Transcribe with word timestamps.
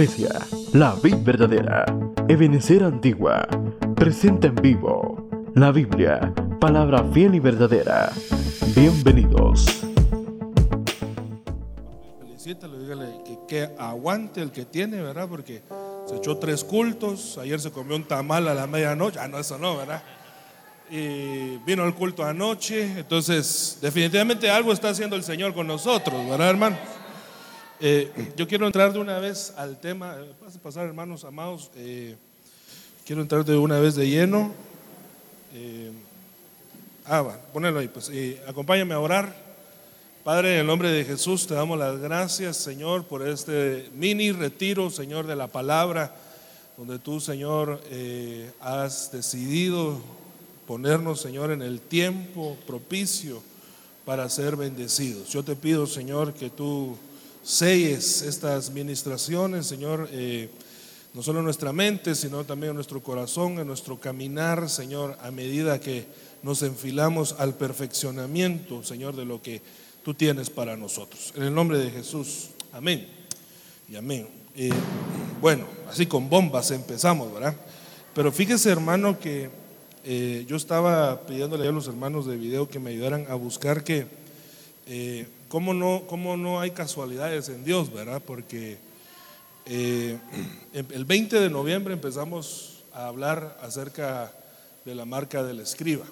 Iglesia, 0.00 0.30
la 0.72 0.94
vid 0.94 1.16
verdadera, 1.16 1.84
Ebenecer 2.26 2.82
Antigua, 2.82 3.46
presenta 3.94 4.46
en 4.46 4.54
vivo 4.54 5.28
la 5.54 5.72
Biblia, 5.72 6.32
palabra 6.58 7.04
fiel 7.12 7.34
y 7.34 7.38
verdadera. 7.38 8.10
Bienvenidos. 8.74 9.84
Felicítalo, 12.18 12.78
dígale 12.78 13.08
que, 13.26 13.38
que 13.46 13.74
aguante 13.78 14.40
el 14.40 14.50
que 14.50 14.64
tiene, 14.64 15.02
¿verdad? 15.02 15.28
Porque 15.28 15.62
se 16.06 16.16
echó 16.16 16.38
tres 16.38 16.64
cultos, 16.64 17.36
ayer 17.36 17.60
se 17.60 17.70
comió 17.70 17.94
un 17.94 18.04
tamal 18.04 18.48
a 18.48 18.54
la 18.54 18.66
medianoche, 18.66 19.18
ah, 19.20 19.28
no, 19.28 19.38
eso 19.38 19.58
no, 19.58 19.76
¿verdad? 19.76 20.02
Y 20.90 21.58
vino 21.66 21.82
al 21.82 21.94
culto 21.94 22.24
anoche, 22.24 23.00
entonces 23.00 23.76
definitivamente 23.82 24.50
algo 24.50 24.72
está 24.72 24.88
haciendo 24.88 25.14
el 25.14 25.24
Señor 25.24 25.52
con 25.52 25.66
nosotros, 25.66 26.26
¿verdad, 26.26 26.48
hermano? 26.48 26.99
Eh, 27.82 28.34
yo 28.36 28.46
quiero 28.46 28.66
entrar 28.66 28.92
de 28.92 28.98
una 28.98 29.18
vez 29.20 29.54
al 29.56 29.80
tema, 29.80 30.14
vas 30.38 30.54
a 30.54 30.58
pasar 30.58 30.84
hermanos 30.84 31.24
amados, 31.24 31.70
eh, 31.76 32.14
quiero 33.06 33.22
entrar 33.22 33.42
de 33.42 33.56
una 33.56 33.80
vez 33.80 33.94
de 33.94 34.06
lleno. 34.06 34.52
Eh, 35.54 35.90
ah, 37.06 37.22
va, 37.22 37.38
ponelo 37.54 37.78
ahí, 37.78 37.88
pues 37.88 38.12
acompáñame 38.46 38.92
a 38.92 39.00
orar. 39.00 39.34
Padre, 40.22 40.52
en 40.52 40.60
el 40.60 40.66
nombre 40.66 40.90
de 40.90 41.06
Jesús 41.06 41.46
te 41.46 41.54
damos 41.54 41.78
las 41.78 41.98
gracias, 41.98 42.58
Señor, 42.58 43.04
por 43.04 43.26
este 43.26 43.88
mini 43.94 44.30
retiro, 44.30 44.90
Señor, 44.90 45.26
de 45.26 45.36
la 45.36 45.46
palabra, 45.46 46.14
donde 46.76 46.98
tú, 46.98 47.18
Señor, 47.18 47.80
has 48.60 49.10
decidido 49.10 50.02
ponernos, 50.66 51.22
Señor, 51.22 51.50
en 51.50 51.62
el 51.62 51.80
tiempo 51.80 52.58
propicio 52.66 53.42
para 54.04 54.28
ser 54.28 54.56
bendecidos. 54.56 55.30
Yo 55.30 55.42
te 55.42 55.56
pido, 55.56 55.86
Señor, 55.86 56.34
que 56.34 56.50
tú 56.50 56.98
selles 57.50 58.22
estas 58.22 58.70
ministraciones, 58.70 59.66
Señor, 59.66 60.08
eh, 60.12 60.48
no 61.12 61.20
solo 61.20 61.40
en 61.40 61.46
nuestra 61.46 61.72
mente, 61.72 62.14
sino 62.14 62.44
también 62.44 62.70
en 62.70 62.76
nuestro 62.76 63.02
corazón, 63.02 63.58
en 63.58 63.66
nuestro 63.66 63.98
caminar, 63.98 64.70
Señor, 64.70 65.18
a 65.20 65.32
medida 65.32 65.80
que 65.80 66.06
nos 66.44 66.62
enfilamos 66.62 67.34
al 67.38 67.56
perfeccionamiento, 67.56 68.84
Señor, 68.84 69.16
de 69.16 69.24
lo 69.24 69.42
que 69.42 69.60
tú 70.04 70.14
tienes 70.14 70.48
para 70.48 70.76
nosotros. 70.76 71.32
En 71.34 71.42
el 71.42 71.52
nombre 71.52 71.78
de 71.78 71.90
Jesús, 71.90 72.50
amén 72.72 73.08
y 73.90 73.96
amén. 73.96 74.28
Eh, 74.54 74.70
bueno, 75.40 75.64
así 75.88 76.06
con 76.06 76.30
bombas 76.30 76.70
empezamos, 76.70 77.34
¿verdad? 77.34 77.56
Pero 78.14 78.30
fíjese, 78.30 78.70
hermano, 78.70 79.18
que 79.18 79.50
eh, 80.04 80.44
yo 80.46 80.54
estaba 80.54 81.26
pidiéndole 81.26 81.66
a 81.66 81.72
los 81.72 81.88
hermanos 81.88 82.26
de 82.26 82.36
video 82.36 82.68
que 82.68 82.78
me 82.78 82.90
ayudaran 82.90 83.26
a 83.28 83.34
buscar 83.34 83.82
que 83.82 84.06
¿Cómo 85.50 85.74
no, 85.74 86.04
cómo 86.06 86.36
no 86.36 86.60
hay 86.60 86.70
casualidades 86.70 87.48
en 87.48 87.64
Dios, 87.64 87.92
verdad? 87.92 88.22
Porque 88.24 88.78
eh, 89.66 90.16
el 90.72 91.04
20 91.04 91.40
de 91.40 91.50
noviembre 91.50 91.92
empezamos 91.92 92.84
a 92.92 93.08
hablar 93.08 93.58
acerca 93.60 94.32
de 94.84 94.94
la 94.94 95.04
marca 95.04 95.42
del 95.42 95.58
escriba. 95.58 96.04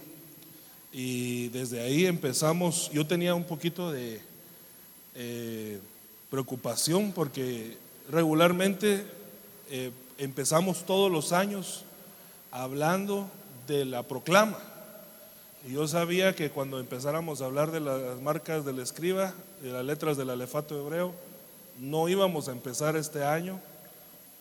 Y 0.93 1.51
desde 1.51 1.81
ahí 1.81 2.07
empezamos, 2.07 2.91
yo 2.93 3.07
tenía 3.07 3.37
un 3.37 3.45
poquito 3.45 3.93
de 3.93 4.21
eh, 5.15 5.79
preocupación 6.31 7.13
porque 7.13 7.79
regularmente 8.11 9.05
eh, 9.71 9.93
empezamos 10.19 10.85
todos 10.85 11.13
los 11.13 11.31
años 11.31 11.85
hablando 12.51 13.31
de 13.69 13.85
la 13.85 14.03
proclama. 14.03 14.59
Y 15.69 15.73
yo 15.73 15.87
sabía 15.87 16.35
que 16.35 16.49
cuando 16.49 16.81
empezáramos 16.81 17.43
a 17.43 17.45
hablar 17.45 17.71
de 17.71 17.81
las 17.81 18.23
marcas 18.23 18.65
del 18.65 18.79
escriba, 18.79 19.35
de 19.61 19.71
las 19.71 19.85
letras 19.85 20.17
del 20.17 20.31
alefato 20.31 20.81
hebreo, 20.81 21.13
no 21.79 22.09
íbamos 22.09 22.49
a 22.49 22.53
empezar 22.53 22.97
este 22.97 23.23
año 23.23 23.61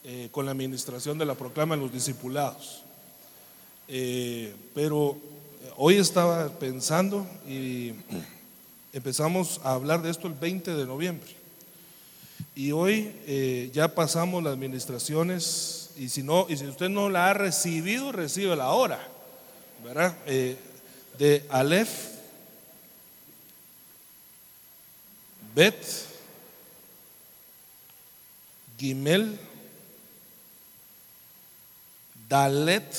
eh, 0.05 0.29
con 0.31 0.45
la 0.45 0.51
administración 0.51 1.17
de 1.17 1.25
la 1.25 1.35
proclama 1.35 1.75
en 1.75 1.81
los 1.81 1.91
discipulados. 1.91 2.81
Eh, 3.89 4.55
pero 4.73 5.17
hoy 5.75 5.95
estaba 5.95 6.47
pensando 6.47 7.27
y 7.45 7.91
empezamos 8.93 9.59
a 9.65 9.73
hablar 9.73 10.01
de 10.01 10.11
esto 10.11 10.27
el 10.29 10.33
20 10.33 10.75
de 10.75 10.85
noviembre. 10.85 11.29
Y 12.55 12.71
hoy 12.71 13.13
eh, 13.25 13.69
ya 13.73 13.93
pasamos 13.93 14.41
las 14.41 14.53
administraciones 14.53 15.89
y 15.97 16.07
si, 16.07 16.23
no, 16.23 16.45
y 16.47 16.55
si 16.55 16.65
usted 16.67 16.87
no 16.87 17.09
la 17.09 17.31
ha 17.31 17.33
recibido, 17.33 18.13
recibe 18.13 18.55
la 18.55 18.69
hora. 18.69 19.05
¿verdad? 19.83 20.15
De 21.17 21.45
Aleph, 21.49 21.89
Bet, 25.55 25.75
Gimel, 28.77 29.39
Dalet, 32.29 32.95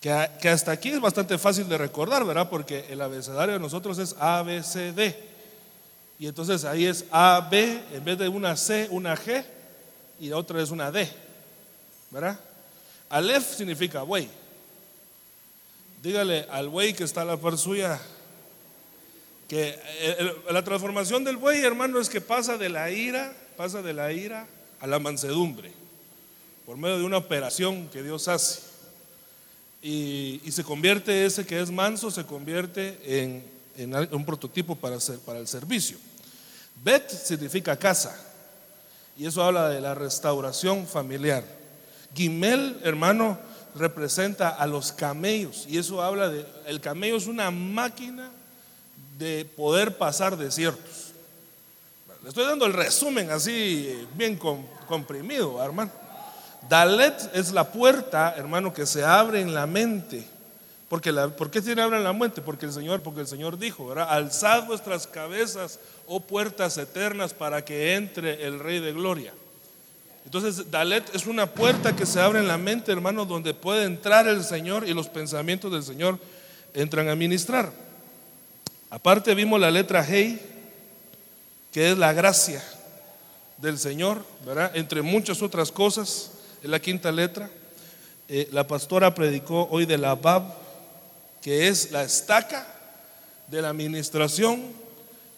que, 0.00 0.48
hasta 0.48 0.72
aquí 0.72 0.90
es 0.90 1.00
bastante 1.00 1.36
fácil 1.36 1.68
de 1.68 1.76
recordar, 1.76 2.24
¿verdad? 2.24 2.48
Porque 2.48 2.86
el 2.88 3.00
abecedario 3.02 3.54
de 3.54 3.60
nosotros 3.60 3.98
es 3.98 4.14
A, 4.18 4.42
B, 4.42 4.62
C, 4.62 4.92
D. 4.92 5.14
Y 6.18 6.28
entonces 6.28 6.64
ahí 6.64 6.86
es 6.86 7.04
A, 7.10 7.46
B, 7.50 7.82
en 7.92 8.04
vez 8.04 8.16
de 8.16 8.28
una 8.28 8.56
C, 8.56 8.88
una 8.90 9.16
G, 9.16 9.44
y 10.18 10.28
la 10.28 10.38
otra 10.38 10.62
es 10.62 10.70
una 10.70 10.90
D, 10.90 11.10
¿verdad? 12.10 12.38
Aleph 13.10 13.54
significa 13.54 14.02
buey. 14.02 14.28
Dígale 16.06 16.46
al 16.52 16.68
buey 16.68 16.94
que 16.94 17.02
está 17.02 17.22
a 17.22 17.24
la 17.24 17.36
par 17.36 17.58
suya 17.58 18.00
que 19.48 19.76
la 20.48 20.62
transformación 20.62 21.24
del 21.24 21.36
buey, 21.36 21.64
hermano, 21.64 21.98
es 21.98 22.08
que 22.08 22.20
pasa 22.20 22.56
de 22.56 22.68
la 22.68 22.92
ira, 22.92 23.36
pasa 23.56 23.82
de 23.82 23.92
la 23.92 24.12
ira 24.12 24.46
a 24.78 24.86
la 24.86 25.00
mansedumbre, 25.00 25.72
por 26.64 26.76
medio 26.76 26.98
de 26.98 27.02
una 27.02 27.16
operación 27.16 27.88
que 27.88 28.04
Dios 28.04 28.28
hace. 28.28 28.60
Y, 29.82 30.40
se 30.48 30.62
convierte 30.62 31.26
ese 31.26 31.44
que 31.44 31.60
es 31.60 31.72
manso, 31.72 32.08
se 32.12 32.24
convierte 32.24 33.00
en, 33.24 33.44
un 34.12 34.24
prototipo 34.24 34.76
para, 34.76 34.98
para 35.24 35.40
el 35.40 35.48
servicio. 35.48 35.98
Bet 36.84 37.10
significa 37.10 37.76
casa, 37.76 38.16
y 39.18 39.26
eso 39.26 39.42
habla 39.42 39.70
de 39.70 39.80
la 39.80 39.96
restauración 39.96 40.86
familiar. 40.86 41.42
Gimel, 42.14 42.78
hermano, 42.84 43.55
representa 43.76 44.48
a 44.48 44.66
los 44.66 44.92
camellos 44.92 45.66
y 45.68 45.78
eso 45.78 46.02
habla 46.02 46.28
de, 46.28 46.46
el 46.66 46.80
camello 46.80 47.16
es 47.16 47.26
una 47.26 47.50
máquina 47.50 48.30
de 49.18 49.44
poder 49.44 49.96
pasar 49.96 50.36
desiertos. 50.36 51.12
Le 52.22 52.30
estoy 52.30 52.44
dando 52.44 52.66
el 52.66 52.72
resumen 52.72 53.30
así 53.30 54.06
bien 54.14 54.38
comprimido, 54.88 55.62
hermano. 55.62 55.92
Dalet 56.68 57.30
es 57.34 57.52
la 57.52 57.70
puerta, 57.70 58.34
hermano, 58.36 58.72
que 58.72 58.86
se 58.86 59.04
abre 59.04 59.40
en 59.40 59.54
la 59.54 59.66
mente. 59.66 60.26
Porque 60.88 61.12
la, 61.12 61.28
¿Por 61.28 61.50
qué 61.50 61.62
se 61.62 61.80
abre 61.80 61.98
en 61.98 62.04
la 62.04 62.12
mente? 62.12 62.42
Porque 62.42 62.66
el 62.66 62.72
Señor, 62.72 63.00
porque 63.02 63.20
el 63.20 63.26
Señor 63.26 63.58
dijo. 63.58 63.92
Alzad 63.92 64.64
vuestras 64.64 65.06
cabezas, 65.06 65.78
oh 66.06 66.20
puertas 66.20 66.78
eternas, 66.78 67.32
para 67.32 67.64
que 67.64 67.94
entre 67.94 68.44
el 68.46 68.58
Rey 68.58 68.80
de 68.80 68.92
Gloria. 68.92 69.32
Entonces, 70.26 70.72
Dalet 70.72 71.14
es 71.14 71.26
una 71.26 71.46
puerta 71.46 71.94
que 71.94 72.04
se 72.04 72.20
abre 72.20 72.40
en 72.40 72.48
la 72.48 72.58
mente, 72.58 72.90
hermano, 72.90 73.24
donde 73.24 73.54
puede 73.54 73.84
entrar 73.84 74.26
el 74.26 74.42
Señor 74.42 74.86
y 74.88 74.92
los 74.92 75.08
pensamientos 75.08 75.70
del 75.70 75.84
Señor 75.84 76.18
entran 76.74 77.08
a 77.08 77.14
ministrar. 77.14 77.72
Aparte 78.90 79.36
vimos 79.36 79.60
la 79.60 79.70
letra 79.70 80.04
Hey, 80.04 80.40
que 81.70 81.92
es 81.92 81.96
la 81.96 82.12
gracia 82.12 82.60
del 83.58 83.78
Señor, 83.78 84.20
¿verdad? 84.44 84.72
Entre 84.74 85.00
muchas 85.00 85.42
otras 85.42 85.70
cosas, 85.70 86.32
es 86.60 86.68
la 86.68 86.80
quinta 86.80 87.12
letra. 87.12 87.48
Eh, 88.28 88.48
la 88.50 88.66
pastora 88.66 89.14
predicó 89.14 89.68
hoy 89.70 89.86
de 89.86 89.96
la 89.96 90.16
Bab, 90.16 90.42
que 91.40 91.68
es 91.68 91.92
la 91.92 92.02
estaca 92.02 92.66
de 93.46 93.62
la 93.62 93.68
administración 93.68 94.60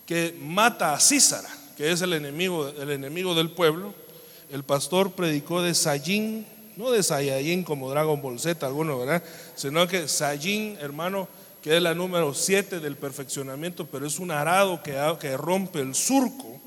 que 0.07 0.35
mata 0.41 0.95
a 0.95 1.01
Císara, 1.01 1.51
que 1.77 1.93
es 1.93 2.01
el 2.01 2.15
enemigo, 2.15 2.67
el 2.69 2.91
enemigo 2.91 3.35
del 3.35 3.51
pueblo 3.51 4.08
el 4.51 4.63
pastor 4.63 5.13
predicó 5.13 5.63
de 5.63 5.75
Sayin, 5.75 6.47
no 6.77 6.91
de 6.91 7.03
Saiyajin 7.03 7.65
como 7.65 7.91
Dragon 7.91 8.21
Ball 8.21 8.39
Z, 8.39 8.67
alguno, 8.67 8.99
¿verdad? 8.99 9.23
Sino 9.57 9.87
que 9.87 10.09
Sayin, 10.09 10.79
hermano, 10.81 11.29
que 11.63 11.77
es 11.77 11.83
la 11.83 11.95
número 11.95 12.33
7 12.35 12.81
del 12.81 12.97
perfeccionamiento, 12.97 13.87
pero 13.87 14.07
es 14.07 14.19
un 14.19 14.31
arado 14.31 14.83
que, 14.83 14.97
que 15.21 15.37
rompe 15.37 15.81
el 15.81 15.95
surco, 15.95 16.61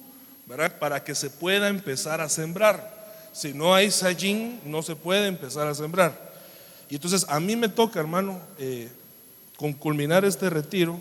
¿verdad? 0.45 0.78
Para 0.80 1.04
que 1.04 1.16
se 1.16 1.30
pueda 1.30 1.69
empezar 1.69 2.22
a 2.22 2.30
sembrar. 2.30 3.01
Si 3.31 3.54
no 3.54 3.74
hay 3.74 3.89
Sayin, 3.89 4.60
no 4.66 4.83
se 4.83 4.95
puede 4.95 5.28
empezar 5.28 5.68
a 5.68 5.75
sembrar. 5.75 6.31
Y 6.89 6.95
entonces 6.95 7.25
a 7.30 7.39
mí 7.39 7.56
me 7.56 7.69
toca, 7.69 8.00
hermano, 8.00 8.39
eh, 8.60 8.89
con 9.56 9.72
culminar 9.74 10.25
este 10.25 10.50
retiro, 10.50 11.00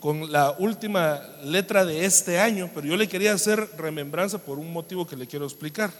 con 0.00 0.30
la 0.30 0.52
última 0.58 1.20
letra 1.42 1.84
de 1.84 2.04
este 2.04 2.38
año, 2.38 2.70
pero 2.74 2.86
yo 2.86 2.96
le 2.96 3.08
quería 3.08 3.32
hacer 3.32 3.68
remembranza 3.76 4.38
por 4.38 4.58
un 4.58 4.72
motivo 4.72 5.06
que 5.06 5.16
le 5.16 5.26
quiero 5.26 5.44
explicar, 5.44 5.90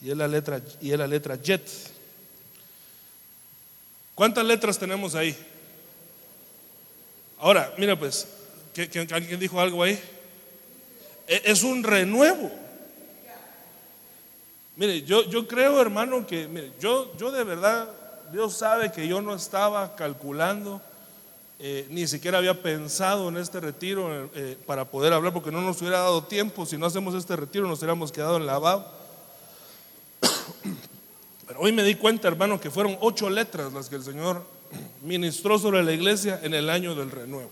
y 0.00 0.10
es 0.10 0.16
la 0.16 0.28
letra, 0.28 0.60
y 0.80 0.92
es 0.92 0.98
la 0.98 1.06
letra 1.06 1.36
Jet. 1.36 1.68
¿Cuántas 4.14 4.44
letras 4.44 4.78
tenemos 4.78 5.14
ahí? 5.14 5.36
Ahora, 7.38 7.74
mira 7.76 7.98
pues, 7.98 8.28
¿alguien 9.10 9.40
dijo 9.40 9.60
algo 9.60 9.82
ahí? 9.82 10.00
E, 11.26 11.42
es 11.44 11.62
un 11.62 11.82
renuevo. 11.82 12.50
Mire, 14.76 15.02
yo, 15.02 15.28
yo 15.28 15.46
creo, 15.46 15.80
hermano, 15.80 16.26
que 16.26 16.48
mire, 16.48 16.72
yo, 16.80 17.16
yo 17.16 17.30
de 17.30 17.44
verdad, 17.44 17.88
Dios 18.32 18.56
sabe 18.56 18.90
que 18.90 19.06
yo 19.06 19.20
no 19.20 19.34
estaba 19.34 19.94
calculando, 19.94 20.80
eh, 21.58 21.86
ni 21.88 22.06
siquiera 22.08 22.38
había 22.38 22.60
pensado 22.60 23.28
en 23.28 23.36
este 23.36 23.60
retiro 23.60 24.28
eh, 24.34 24.58
para 24.66 24.84
poder 24.84 25.12
hablar, 25.12 25.32
porque 25.32 25.52
no 25.52 25.60
nos 25.60 25.80
hubiera 25.80 26.00
dado 26.00 26.24
tiempo. 26.24 26.66
Si 26.66 26.76
no 26.76 26.86
hacemos 26.86 27.14
este 27.14 27.36
retiro, 27.36 27.68
nos 27.68 27.78
hubiéramos 27.78 28.10
quedado 28.10 28.36
en 28.36 28.46
lavado. 28.46 28.86
Pero 31.46 31.60
hoy 31.60 31.72
me 31.72 31.84
di 31.84 31.94
cuenta, 31.94 32.26
hermano, 32.26 32.60
que 32.60 32.70
fueron 32.70 32.98
ocho 33.00 33.30
letras 33.30 33.72
las 33.72 33.88
que 33.88 33.96
el 33.96 34.02
Señor 34.02 34.44
ministró 35.02 35.58
sobre 35.58 35.84
la 35.84 35.92
iglesia 35.92 36.40
en 36.42 36.54
el 36.54 36.68
año 36.68 36.94
del 36.94 37.10
renuevo. 37.10 37.50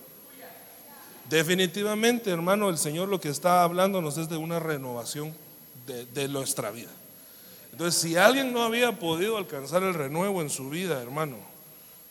Definitivamente, 1.30 2.30
hermano, 2.30 2.68
el 2.68 2.78
Señor 2.78 3.08
lo 3.08 3.20
que 3.20 3.28
está 3.28 3.62
hablándonos 3.62 4.18
es 4.18 4.28
de 4.28 4.36
una 4.36 4.58
renovación 4.58 5.32
de 5.86 6.28
nuestra 6.28 6.70
vida. 6.70 6.90
Entonces, 7.70 8.00
si 8.00 8.16
alguien 8.16 8.52
no 8.52 8.62
había 8.62 8.98
podido 8.98 9.38
alcanzar 9.38 9.82
el 9.82 9.94
renuevo 9.94 10.42
en 10.42 10.50
su 10.50 10.68
vida, 10.68 11.00
hermano, 11.00 11.36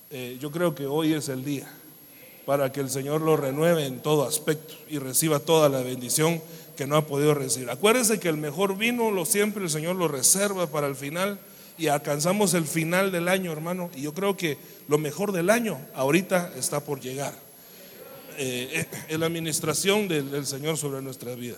eh, 0.10 0.38
yo 0.40 0.50
creo 0.52 0.74
que 0.74 0.88
hoy 0.88 1.14
es 1.14 1.30
el 1.30 1.44
día 1.46 1.72
para 2.46 2.72
que 2.72 2.80
el 2.80 2.90
Señor 2.90 3.22
lo 3.22 3.38
renueve 3.38 3.86
en 3.86 4.00
todo 4.00 4.26
aspecto 4.26 4.74
y 4.90 4.98
reciba 4.98 5.40
toda 5.40 5.70
la 5.70 5.82
bendición 5.82 6.42
que 6.76 6.88
no 6.88 6.96
ha 6.96 7.06
podido 7.06 7.34
recibir. 7.34 7.70
Acuérdense 7.70 8.20
que 8.20 8.30
el 8.30 8.38
mejor 8.38 8.78
vino 8.78 9.12
lo 9.12 9.26
siempre 9.26 9.64
el 9.64 9.70
Señor 9.70 9.96
lo 9.96 10.08
reserva 10.08 10.68
para 10.68 10.88
el 10.88 10.96
final 10.96 11.40
y 11.78 11.88
alcanzamos 11.88 12.54
el 12.54 12.66
final 12.66 13.12
del 13.12 13.28
año, 13.28 13.52
hermano, 13.52 13.90
y 13.96 14.02
yo 14.02 14.14
creo 14.14 14.38
que 14.38 14.58
lo 14.88 14.98
mejor 14.98 15.32
del 15.32 15.50
año 15.50 15.80
ahorita 15.94 16.54
está 16.58 16.80
por 16.80 17.00
llegar. 17.00 17.34
Eh, 18.38 18.86
eh 19.10 19.18
la 19.18 19.26
administración 19.26 20.08
del, 20.08 20.46
Señor 20.46 20.78
sobre 20.78 21.02
nuestra 21.02 21.36
vida. 21.36 21.58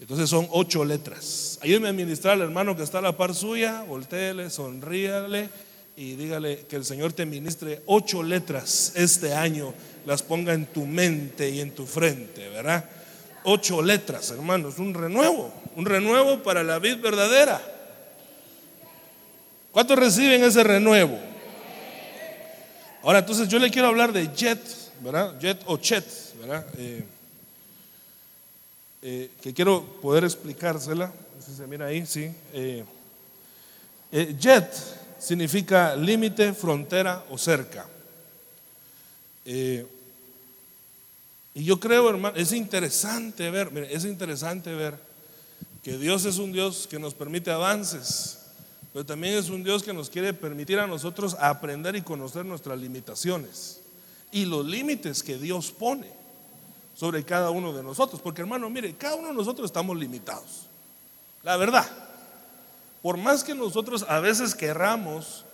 Entonces 0.00 0.28
son 0.28 0.46
ocho 0.50 0.84
letras. 0.84 1.58
Ayúdeme 1.62 1.88
a 1.88 1.92
ministrar 1.92 2.34
al 2.34 2.42
hermano 2.42 2.76
que 2.76 2.82
está 2.82 2.98
a 2.98 3.02
la 3.02 3.16
par 3.16 3.34
suya, 3.34 3.82
volteele, 3.82 4.50
sonríale 4.50 5.48
y 5.96 6.14
dígale 6.14 6.66
que 6.68 6.76
el 6.76 6.84
Señor 6.84 7.14
te 7.14 7.24
ministre 7.24 7.82
ocho 7.86 8.22
letras 8.22 8.92
este 8.94 9.32
año, 9.32 9.72
las 10.04 10.22
ponga 10.22 10.52
en 10.52 10.66
tu 10.66 10.84
mente 10.84 11.48
y 11.48 11.60
en 11.60 11.70
tu 11.70 11.86
frente, 11.86 12.48
¿verdad? 12.50 12.84
Ocho 13.44 13.80
letras, 13.80 14.30
hermanos, 14.30 14.78
un 14.78 14.92
renuevo, 14.92 15.52
un 15.74 15.86
renuevo 15.86 16.42
para 16.42 16.62
la 16.62 16.78
vida 16.78 16.96
verdadera. 16.96 17.62
¿Cuántos 19.72 19.98
reciben 19.98 20.44
ese 20.44 20.62
renuevo? 20.62 21.18
Ahora, 23.02 23.20
entonces 23.20 23.48
yo 23.48 23.58
le 23.58 23.70
quiero 23.70 23.88
hablar 23.88 24.12
de 24.12 24.28
jet, 24.34 24.60
¿verdad? 25.00 25.38
Jet 25.40 25.62
o 25.66 25.78
chet, 25.78 26.04
¿verdad? 26.40 26.66
Eh, 26.76 27.04
eh, 29.02 29.30
que 29.40 29.54
quiero 29.54 29.82
poder 30.02 30.24
explicársela. 30.24 31.12
Si 31.44 31.54
se 31.54 31.66
mira 31.66 31.86
ahí, 31.86 32.04
sí. 32.04 32.30
Eh, 32.52 32.84
eh, 34.12 34.34
jet 34.38 34.66
significa 35.18 35.96
límite, 35.96 36.52
frontera 36.52 37.24
o 37.30 37.38
cerca. 37.38 37.86
y 39.44 39.84
yo 41.54 41.80
creo, 41.80 42.10
hermano, 42.10 42.36
es 42.36 42.52
interesante 42.52 43.50
ver, 43.50 43.70
mire, 43.70 43.94
es 43.94 44.04
interesante 44.04 44.74
ver 44.74 44.98
que 45.82 45.96
Dios 45.96 46.24
es 46.24 46.38
un 46.38 46.52
Dios 46.52 46.86
que 46.88 46.98
nos 46.98 47.14
permite 47.14 47.50
avances, 47.50 48.38
pero 48.92 49.06
también 49.06 49.34
es 49.34 49.48
un 49.48 49.62
Dios 49.62 49.82
que 49.82 49.92
nos 49.92 50.10
quiere 50.10 50.34
permitir 50.34 50.78
a 50.78 50.86
nosotros 50.86 51.36
aprender 51.38 51.96
y 51.96 52.02
conocer 52.02 52.44
nuestras 52.44 52.78
limitaciones 52.78 53.80
y 54.32 54.44
los 54.44 54.66
límites 54.66 55.22
que 55.22 55.38
Dios 55.38 55.70
pone 55.70 56.10
sobre 56.96 57.24
cada 57.24 57.50
uno 57.50 57.72
de 57.72 57.82
nosotros. 57.82 58.20
Porque 58.20 58.42
hermano, 58.42 58.68
mire, 58.70 58.94
cada 58.96 59.16
uno 59.16 59.28
de 59.28 59.34
nosotros 59.34 59.66
estamos 59.66 59.96
limitados. 59.96 60.66
La 61.42 61.56
verdad. 61.56 62.05
Por 63.06 63.18
más 63.18 63.44
que 63.44 63.54
nosotros 63.54 64.04
a 64.08 64.18
veces 64.18 64.52
querramos 64.52 65.44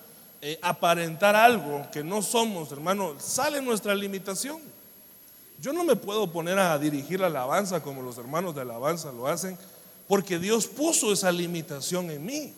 eh, 0.40 0.58
aparentar 0.62 1.36
algo 1.36 1.86
que 1.92 2.02
no 2.02 2.22
somos, 2.22 2.72
hermano, 2.72 3.14
sale 3.18 3.60
nuestra 3.60 3.94
limitación. 3.94 4.58
Yo 5.60 5.74
no 5.74 5.84
me 5.84 5.94
puedo 5.94 6.32
poner 6.32 6.58
a 6.58 6.78
dirigir 6.78 7.20
la 7.20 7.26
alabanza 7.26 7.82
como 7.82 8.00
los 8.00 8.16
hermanos 8.16 8.54
de 8.54 8.62
alabanza 8.62 9.12
lo 9.12 9.26
hacen, 9.26 9.58
porque 10.08 10.38
Dios 10.38 10.66
puso 10.66 11.12
esa 11.12 11.30
limitación 11.30 12.10
en 12.10 12.24
mí. 12.24 12.54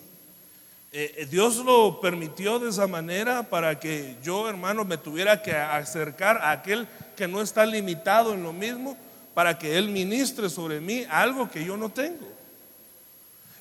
Eh, 0.92 1.12
eh, 1.16 1.26
Dios 1.28 1.56
lo 1.56 2.00
permitió 2.00 2.60
de 2.60 2.70
esa 2.70 2.86
manera 2.86 3.50
para 3.50 3.80
que 3.80 4.16
yo, 4.22 4.48
hermano, 4.48 4.84
me 4.84 4.96
tuviera 4.96 5.42
que 5.42 5.56
acercar 5.56 6.36
a 6.36 6.52
aquel 6.52 6.86
que 7.16 7.26
no 7.26 7.42
está 7.42 7.66
limitado 7.66 8.32
en 8.32 8.44
lo 8.44 8.52
mismo, 8.52 8.96
para 9.34 9.58
que 9.58 9.76
Él 9.76 9.88
ministre 9.88 10.48
sobre 10.48 10.80
mí 10.80 11.04
algo 11.10 11.50
que 11.50 11.64
yo 11.64 11.76
no 11.76 11.88
tengo. 11.88 12.43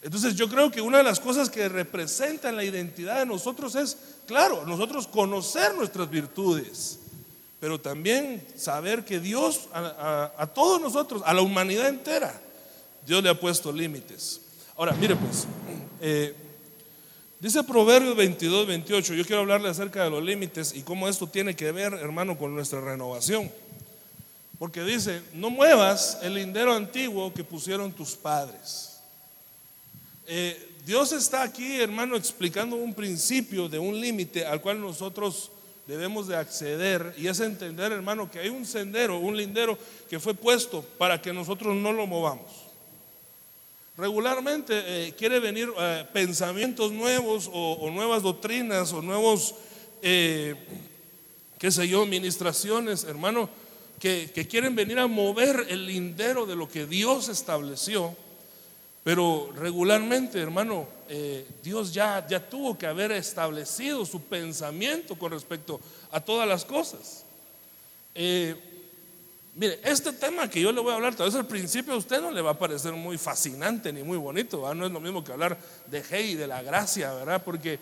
Entonces 0.03 0.35
yo 0.35 0.49
creo 0.49 0.69
que 0.69 0.81
una 0.81 0.97
de 0.97 1.03
las 1.03 1.19
cosas 1.19 1.49
que 1.49 1.69
representan 1.69 2.57
la 2.57 2.63
identidad 2.63 3.19
de 3.19 3.25
nosotros 3.25 3.75
es, 3.75 3.97
claro, 4.27 4.65
nosotros 4.65 5.07
conocer 5.07 5.73
nuestras 5.75 6.09
virtudes, 6.09 6.99
pero 7.59 7.79
también 7.79 8.45
saber 8.57 9.05
que 9.05 9.21
Dios 9.21 9.69
a, 9.73 10.49
todos 10.53 10.81
nosotros, 10.81 11.23
a 11.25 11.33
la 11.33 11.41
humanidad 11.41 11.87
entera, 11.87 12.39
Dios 13.05 13.23
le 13.23 13.29
ha 13.29 13.39
puesto 13.39 13.71
límites. 13.71 14.41
Ahora, 14.75 14.91
mire 14.93 15.15
pues, 15.15 15.47
eh, 16.01 16.35
Dice 17.43 17.61
Proverbios 17.61 18.15
22, 18.15 18.67
28, 18.67 19.15
yo 19.15 19.25
quiero 19.25 19.41
hablarle 19.41 19.67
acerca 19.67 20.05
de 20.05 20.09
los 20.09 20.23
límites 20.23 20.73
y 20.73 20.81
cómo 20.81 21.09
esto 21.09 21.27
tiene 21.27 21.57
que 21.57 21.73
ver, 21.73 21.93
hermano, 21.93 22.37
con 22.37 22.55
nuestra 22.55 22.79
renovación. 22.79 23.51
Porque 24.57 24.81
dice, 24.81 25.21
no 25.33 25.49
muevas 25.49 26.19
el 26.21 26.35
lindero 26.35 26.73
antiguo 26.73 27.33
que 27.33 27.43
pusieron 27.43 27.91
tus 27.91 28.15
padres. 28.15 28.92
Eh, 30.27 30.69
Dios 30.85 31.11
está 31.11 31.43
aquí, 31.43 31.79
hermano, 31.79 32.15
explicando 32.15 32.75
un 32.75 32.93
principio 32.93 33.69
de 33.69 33.79
un 33.79 33.99
límite 33.99 34.45
al 34.45 34.61
cual 34.61 34.81
nosotros 34.81 35.51
debemos 35.87 36.27
de 36.27 36.35
acceder 36.35 37.13
y 37.17 37.27
es 37.27 37.39
entender, 37.39 37.91
hermano, 37.91 38.29
que 38.31 38.39
hay 38.39 38.49
un 38.49 38.65
sendero, 38.65 39.19
un 39.19 39.35
lindero 39.35 39.77
que 40.09 40.19
fue 40.19 40.33
puesto 40.33 40.81
para 40.97 41.21
que 41.21 41.33
nosotros 41.33 41.75
no 41.75 41.91
lo 41.91 42.07
movamos. 42.07 42.63
Regularmente 43.95 44.73
eh, 44.75 45.13
quiere 45.13 45.39
venir 45.39 45.71
eh, 45.77 46.05
pensamientos 46.11 46.91
nuevos 46.91 47.49
o, 47.53 47.89
nuevas 47.91 48.23
doctrinas 48.23 48.91
o 48.91 49.03
nuevos, 49.03 49.53
eh, 50.01 50.55
qué 51.59 51.69
sé 51.69 51.87
yo, 51.87 52.05
ministraciones, 52.07 53.03
hermano, 53.03 53.49
que, 53.99 54.31
quieren 54.49 54.75
venir 54.75 54.97
a 54.97 55.05
mover 55.05 55.67
el 55.69 55.85
lindero 55.85 56.47
de 56.47 56.55
lo 56.55 56.67
que 56.67 56.87
Dios 56.87 57.29
estableció. 57.29 58.15
Pero 59.03 59.51
regularmente, 59.55 60.39
hermano, 60.39 60.87
Dios 61.61 61.93
ya, 61.93 62.25
ya 62.25 62.39
tuvo 62.39 62.77
que 62.77 62.87
haber 62.87 63.11
establecido 63.11 64.05
su 64.05 64.21
pensamiento 64.21 65.15
con 65.15 65.31
respecto 65.31 65.81
a 66.09 66.21
todas 66.21 66.47
las 66.47 66.63
cosas. 66.63 67.25
Mire, 69.55 69.79
este 69.83 70.11
tema 70.13 70.49
que 70.49 70.59
yo 70.59 70.71
le 70.71 70.81
voy 70.81 70.91
a 70.91 70.95
hablar, 70.95 71.13
tal 71.13 71.27
vez 71.27 71.35
al 71.35 71.45
principio 71.45 71.93
a 71.93 71.97
usted 71.97 72.19
no 72.19 72.31
le 72.31 72.41
va 72.41 72.51
a 72.51 72.57
parecer 72.57 72.93
muy 72.93 73.19
fascinante 73.19 73.93
ni 73.93 74.01
muy 74.01 74.17
bonito, 74.17 74.73
no 74.73 74.85
es 74.87 74.91
lo 74.91 74.99
mismo 74.99 75.23
que 75.23 75.31
hablar 75.31 75.59
de 75.85 76.03
hey, 76.09 76.33
de 76.33 76.47
la 76.47 76.63
gracia, 76.63 77.13
¿verdad? 77.13 77.43
Porque 77.43 77.77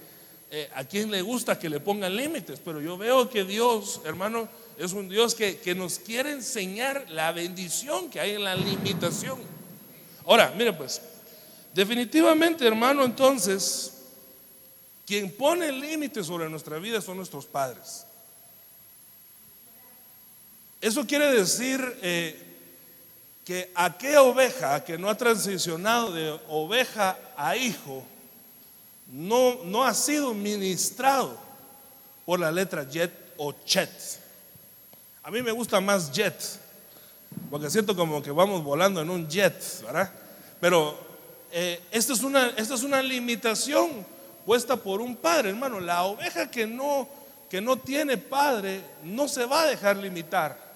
eh, 0.51 0.69
a 0.75 0.83
quien 0.83 1.09
le 1.09 1.21
gusta 1.21 1.57
que 1.57 1.69
le 1.69 1.79
pongan 1.79 2.13
límites, 2.13 2.59
pero 2.59 2.81
yo 2.81 2.97
veo 2.97 3.29
que 3.29 3.45
Dios, 3.45 4.01
hermano, 4.03 4.49
es 4.77 4.91
un 4.91 5.07
Dios 5.07 5.33
que, 5.33 5.59
que 5.59 5.73
nos 5.73 5.97
quiere 5.99 6.33
enseñar 6.33 7.05
la 7.09 7.31
bendición 7.31 8.09
que 8.09 8.19
hay 8.19 8.31
en 8.31 8.43
la 8.43 8.55
limitación. 8.55 9.39
Ahora, 10.25 10.53
mire 10.57 10.73
pues, 10.73 11.01
definitivamente, 11.73 12.65
hermano, 12.65 13.03
entonces, 13.03 13.93
quien 15.05 15.31
pone 15.31 15.71
límites 15.71 16.25
sobre 16.25 16.49
nuestra 16.49 16.79
vida 16.79 17.01
son 17.01 17.17
nuestros 17.17 17.45
padres. 17.45 18.05
Eso 20.79 21.05
quiere 21.05 21.31
decir 21.31 21.79
eh, 22.01 22.51
que 23.45 23.71
aquella 23.75 24.23
oveja 24.23 24.83
que 24.83 24.97
no 24.97 25.09
ha 25.09 25.15
transicionado 25.15 26.11
de 26.11 26.39
oveja 26.47 27.17
a 27.37 27.55
hijo 27.55 28.03
no, 29.11 29.63
no 29.65 29.83
ha 29.83 29.93
sido 29.93 30.33
ministrado 30.33 31.37
por 32.25 32.39
la 32.39 32.51
letra 32.51 32.87
jet 32.89 33.11
o 33.37 33.51
chet. 33.65 33.91
A 35.23 35.29
mí 35.29 35.41
me 35.41 35.51
gusta 35.51 35.79
más 35.81 36.11
jet, 36.11 36.41
porque 37.49 37.69
siento 37.69 37.95
como 37.95 38.23
que 38.23 38.31
vamos 38.31 38.63
volando 38.63 39.01
en 39.01 39.09
un 39.09 39.27
jet, 39.27 39.83
¿verdad? 39.83 40.11
Pero 40.59 41.10
eh, 41.51 41.81
esta, 41.91 42.13
es 42.13 42.21
una, 42.23 42.47
esta 42.57 42.75
es 42.75 42.83
una 42.83 43.01
limitación 43.01 44.05
puesta 44.45 44.75
por 44.75 45.01
un 45.01 45.15
padre, 45.15 45.49
hermano. 45.49 45.79
La 45.79 46.03
oveja 46.03 46.49
que 46.49 46.65
no, 46.65 47.07
que 47.49 47.61
no 47.61 47.77
tiene 47.77 48.17
padre 48.17 48.81
no 49.03 49.27
se 49.27 49.45
va 49.45 49.63
a 49.63 49.67
dejar 49.67 49.97
limitar. 49.97 50.71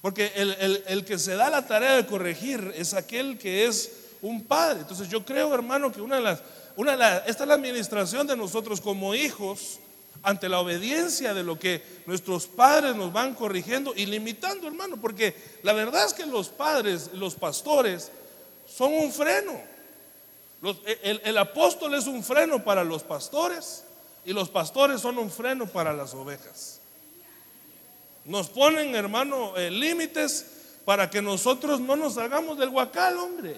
Porque 0.00 0.32
el, 0.36 1.04
que 1.04 1.18
se 1.18 1.34
da 1.34 1.50
la 1.50 1.66
tarea 1.66 1.96
de 1.96 2.06
corregir 2.06 2.72
es 2.76 2.94
aquel 2.94 3.38
que 3.38 3.66
es 3.66 3.90
un 4.22 4.44
padre. 4.44 4.80
Entonces 4.80 5.08
yo 5.08 5.24
creo, 5.24 5.52
hermano, 5.52 5.90
que 5.90 6.00
una 6.00 6.20
las, 6.20 6.40
una 6.76 7.18
esta 7.26 7.42
es 7.42 7.48
la 7.48 7.54
administración 7.54 8.26
de 8.26 8.36
nosotros 8.36 8.80
como 8.80 9.14
hijos 9.14 9.80
ante 10.22 10.48
la 10.48 10.60
obediencia 10.60 11.34
de 11.34 11.42
lo 11.42 11.58
que 11.58 11.82
nuestros 12.06 12.46
padres 12.46 12.94
nos 12.94 13.12
van 13.12 13.34
corrigiendo 13.34 13.94
y 13.96 14.06
limitando, 14.06 14.66
hermano. 14.66 14.96
Porque 15.00 15.34
la 15.62 15.72
verdad 15.72 16.06
es 16.06 16.14
que 16.14 16.26
los 16.26 16.48
padres, 16.48 17.10
los 17.14 17.34
pastores, 17.34 18.10
son 18.76 18.92
un 18.92 19.12
freno. 19.12 19.58
el, 21.02 21.20
el 21.24 21.38
apóstol 21.38 21.94
es 21.94 22.06
un 22.06 22.22
freno 22.22 22.62
para 22.62 22.84
los 22.84 23.02
pastores 23.02 23.84
y 24.24 24.32
los 24.32 24.48
pastores 24.48 25.00
son 25.00 25.18
un 25.18 25.30
freno 25.30 25.66
para 25.66 25.92
las 25.92 26.12
ovejas. 26.12 26.80
Nos 28.24 28.48
ponen, 28.48 28.94
hermano, 28.96 29.56
eh, 29.56 29.70
límites 29.70 30.46
para 30.84 31.08
que 31.08 31.22
nosotros 31.22 31.80
no 31.80 31.94
nos 31.94 32.18
hagamos 32.18 32.58
del 32.58 32.70
guacal, 32.70 33.16
hombre. 33.18 33.56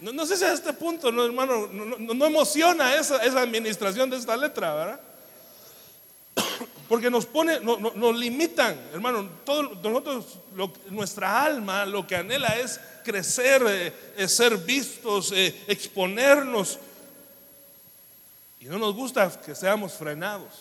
No, 0.00 0.26
sé 0.26 0.36
si 0.36 0.44
a 0.44 0.52
este 0.52 0.72
punto, 0.72 1.10
no, 1.10 1.24
hermano, 1.24 1.68
no, 1.68 2.26
emociona 2.26 2.96
esa, 2.96 3.24
esa, 3.24 3.40
administración 3.40 4.10
de 4.10 4.16
esta 4.16 4.36
letra, 4.36 4.74
¿verdad? 4.74 5.00
Porque 6.88 7.10
nos 7.10 7.26
pone, 7.26 7.58
nos 7.60 8.16
limitan, 8.16 8.78
hermano. 8.92 9.28
Todos 9.44 9.82
nosotros, 9.82 10.38
nuestra 10.90 11.42
alma 11.42 11.84
lo 11.84 12.06
que 12.06 12.16
anhela 12.16 12.56
es 12.58 12.80
crecer, 13.04 13.92
eh, 14.16 14.28
ser 14.28 14.56
vistos, 14.58 15.32
eh, 15.32 15.64
exponernos. 15.66 16.78
Y 18.60 18.66
no 18.66 18.78
nos 18.78 18.94
gusta 18.94 19.40
que 19.40 19.54
seamos 19.54 19.94
frenados. 19.94 20.54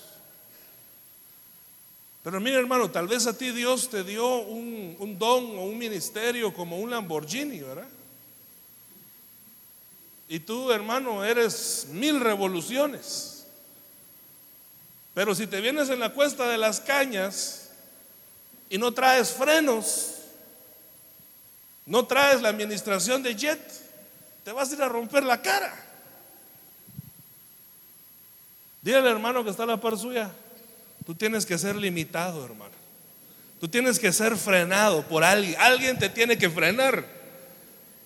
Pero 2.23 2.39
mira 2.39 2.57
hermano, 2.57 2.89
tal 2.89 3.07
vez 3.07 3.27
a 3.27 3.37
ti 3.37 3.51
Dios 3.51 3.89
te 3.89 4.03
dio 4.03 4.39
un 4.39 5.15
don 5.19 5.57
o 5.57 5.65
un 5.65 5.77
ministerio 5.77 6.51
como 6.53 6.79
un 6.79 6.89
Lamborghini, 6.89 7.59
¿verdad? 7.59 7.87
Y 10.27 10.39
tú, 10.39 10.71
hermano, 10.71 11.23
eres 11.23 11.87
mil 11.91 12.19
revoluciones. 12.19 13.34
Pero 15.15 15.33
si 15.33 15.47
te 15.47 15.61
vienes 15.61 15.89
en 15.89 16.01
la 16.01 16.09
cuesta 16.09 16.47
de 16.47 16.57
las 16.57 16.81
cañas 16.81 17.69
y 18.69 18.77
no 18.77 18.91
traes 18.91 19.31
frenos, 19.31 20.15
no 21.85 22.05
traes 22.05 22.41
la 22.41 22.49
administración 22.49 23.23
de 23.23 23.33
jet, 23.33 23.61
te 24.43 24.51
vas 24.51 24.69
a 24.69 24.75
ir 24.75 24.83
a 24.83 24.89
romper 24.89 25.23
la 25.23 25.41
cara. 25.41 25.73
Dile 28.81 28.97
al 28.97 29.07
hermano 29.07 29.43
que 29.43 29.49
está 29.49 29.63
a 29.63 29.67
la 29.67 29.81
par 29.81 29.97
suya, 29.97 30.29
tú 31.05 31.15
tienes 31.15 31.45
que 31.45 31.57
ser 31.57 31.77
limitado, 31.77 32.43
hermano. 32.43 32.75
Tú 33.61 33.69
tienes 33.69 33.97
que 33.97 34.11
ser 34.11 34.35
frenado 34.35 35.03
por 35.07 35.23
alguien. 35.23 35.55
Alguien 35.59 35.97
te 35.97 36.09
tiene 36.09 36.37
que 36.37 36.49
frenar. 36.49 37.05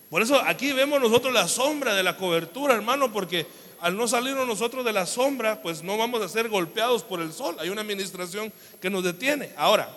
Por 0.10 0.22
eso 0.22 0.39
aquí 0.39 0.72
vemos 0.74 1.01
nosotros 1.01 1.34
la 1.34 1.48
sombra 1.48 1.96
de 1.96 2.04
la 2.04 2.16
cobertura, 2.16 2.75
hermano, 2.75 3.12
porque 3.12 3.48
al 3.81 3.95
no 3.95 4.07
salirnos 4.07 4.48
nosotros 4.48 4.86
de 4.86 4.93
la 4.93 5.05
sombra, 5.05 5.62
pues 5.62 5.83
no 5.83 5.98
vamos 5.98 6.21
a 6.21 6.29
ser 6.29 6.50
golpeados 6.50 7.03
por 7.03 7.21
el 7.21 7.33
sol. 7.33 7.55
Hay 7.59 7.69
una 7.69 7.81
administración 7.81 8.51
que 8.81 8.89
nos 8.89 9.03
detiene. 9.03 9.51
Ahora, 9.57 9.89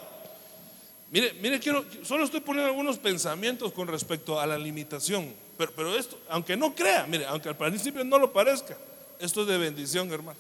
mire, 1.11 1.33
mire, 1.35 1.61
quiero, 1.61 1.85
solo 2.03 2.25
estoy 2.25 2.41
poniendo 2.41 2.71
algunos 2.71 2.99
pensamientos 2.99 3.73
con 3.73 3.89
respecto 3.89 4.41
a 4.41 4.47
la 4.47 4.59
limitación. 4.59 5.33
Pero, 5.57 5.73
pero 5.77 5.97
esto, 5.97 6.19
aunque 6.29 6.57
no 6.57 6.75
crea, 6.75 7.07
mire, 7.09 7.27
aunque 7.27 7.49
al 7.49 7.57
principio 7.57 8.05
no 8.05 8.19
lo 8.19 8.33
parezca, 8.33 8.77
esto 9.19 9.43
es 9.43 9.47
de 9.49 9.59
bendición, 9.59 10.11
hermano. 10.13 10.39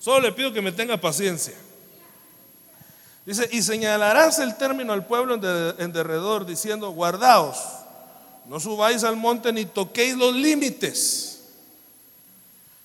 Solo 0.00 0.20
le 0.20 0.32
pido 0.32 0.52
que 0.52 0.60
me 0.60 0.72
tenga 0.72 0.96
paciencia. 0.96 1.54
Dice, 3.24 3.48
y 3.52 3.62
señalarás 3.62 4.38
el 4.38 4.56
término 4.56 4.92
al 4.92 5.06
pueblo 5.06 5.34
en 5.34 5.92
derredor, 5.92 6.44
diciendo, 6.44 6.90
guardaos 6.90 7.56
no 8.46 8.60
subáis 8.60 9.04
al 9.04 9.16
monte 9.16 9.52
ni 9.52 9.64
toquéis 9.64 10.16
los 10.16 10.34
límites. 10.34 11.33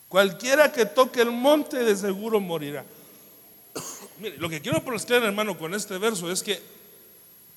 Cualquiera 0.10 0.72
que 0.72 0.88
toque 0.88 1.22
el 1.22 1.32
monte 1.32 1.78
de 1.78 1.96
seguro 1.96 2.40
morirá. 2.40 2.84
Lo 4.40 4.50
que 4.50 4.60
quiero 4.60 4.84
proceder, 4.84 5.24
hermano, 5.24 5.58
con 5.58 5.74
este 5.74 5.98
verso 6.00 6.32
es 6.32 6.42
que 6.44 6.60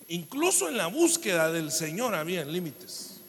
incluso 0.09 0.69
en 0.69 0.77
la 0.77 0.87
búsqueda 0.87 1.51
del 1.51 1.73
Señor 1.73 2.15
había 2.15 2.45
límites. 2.45 3.21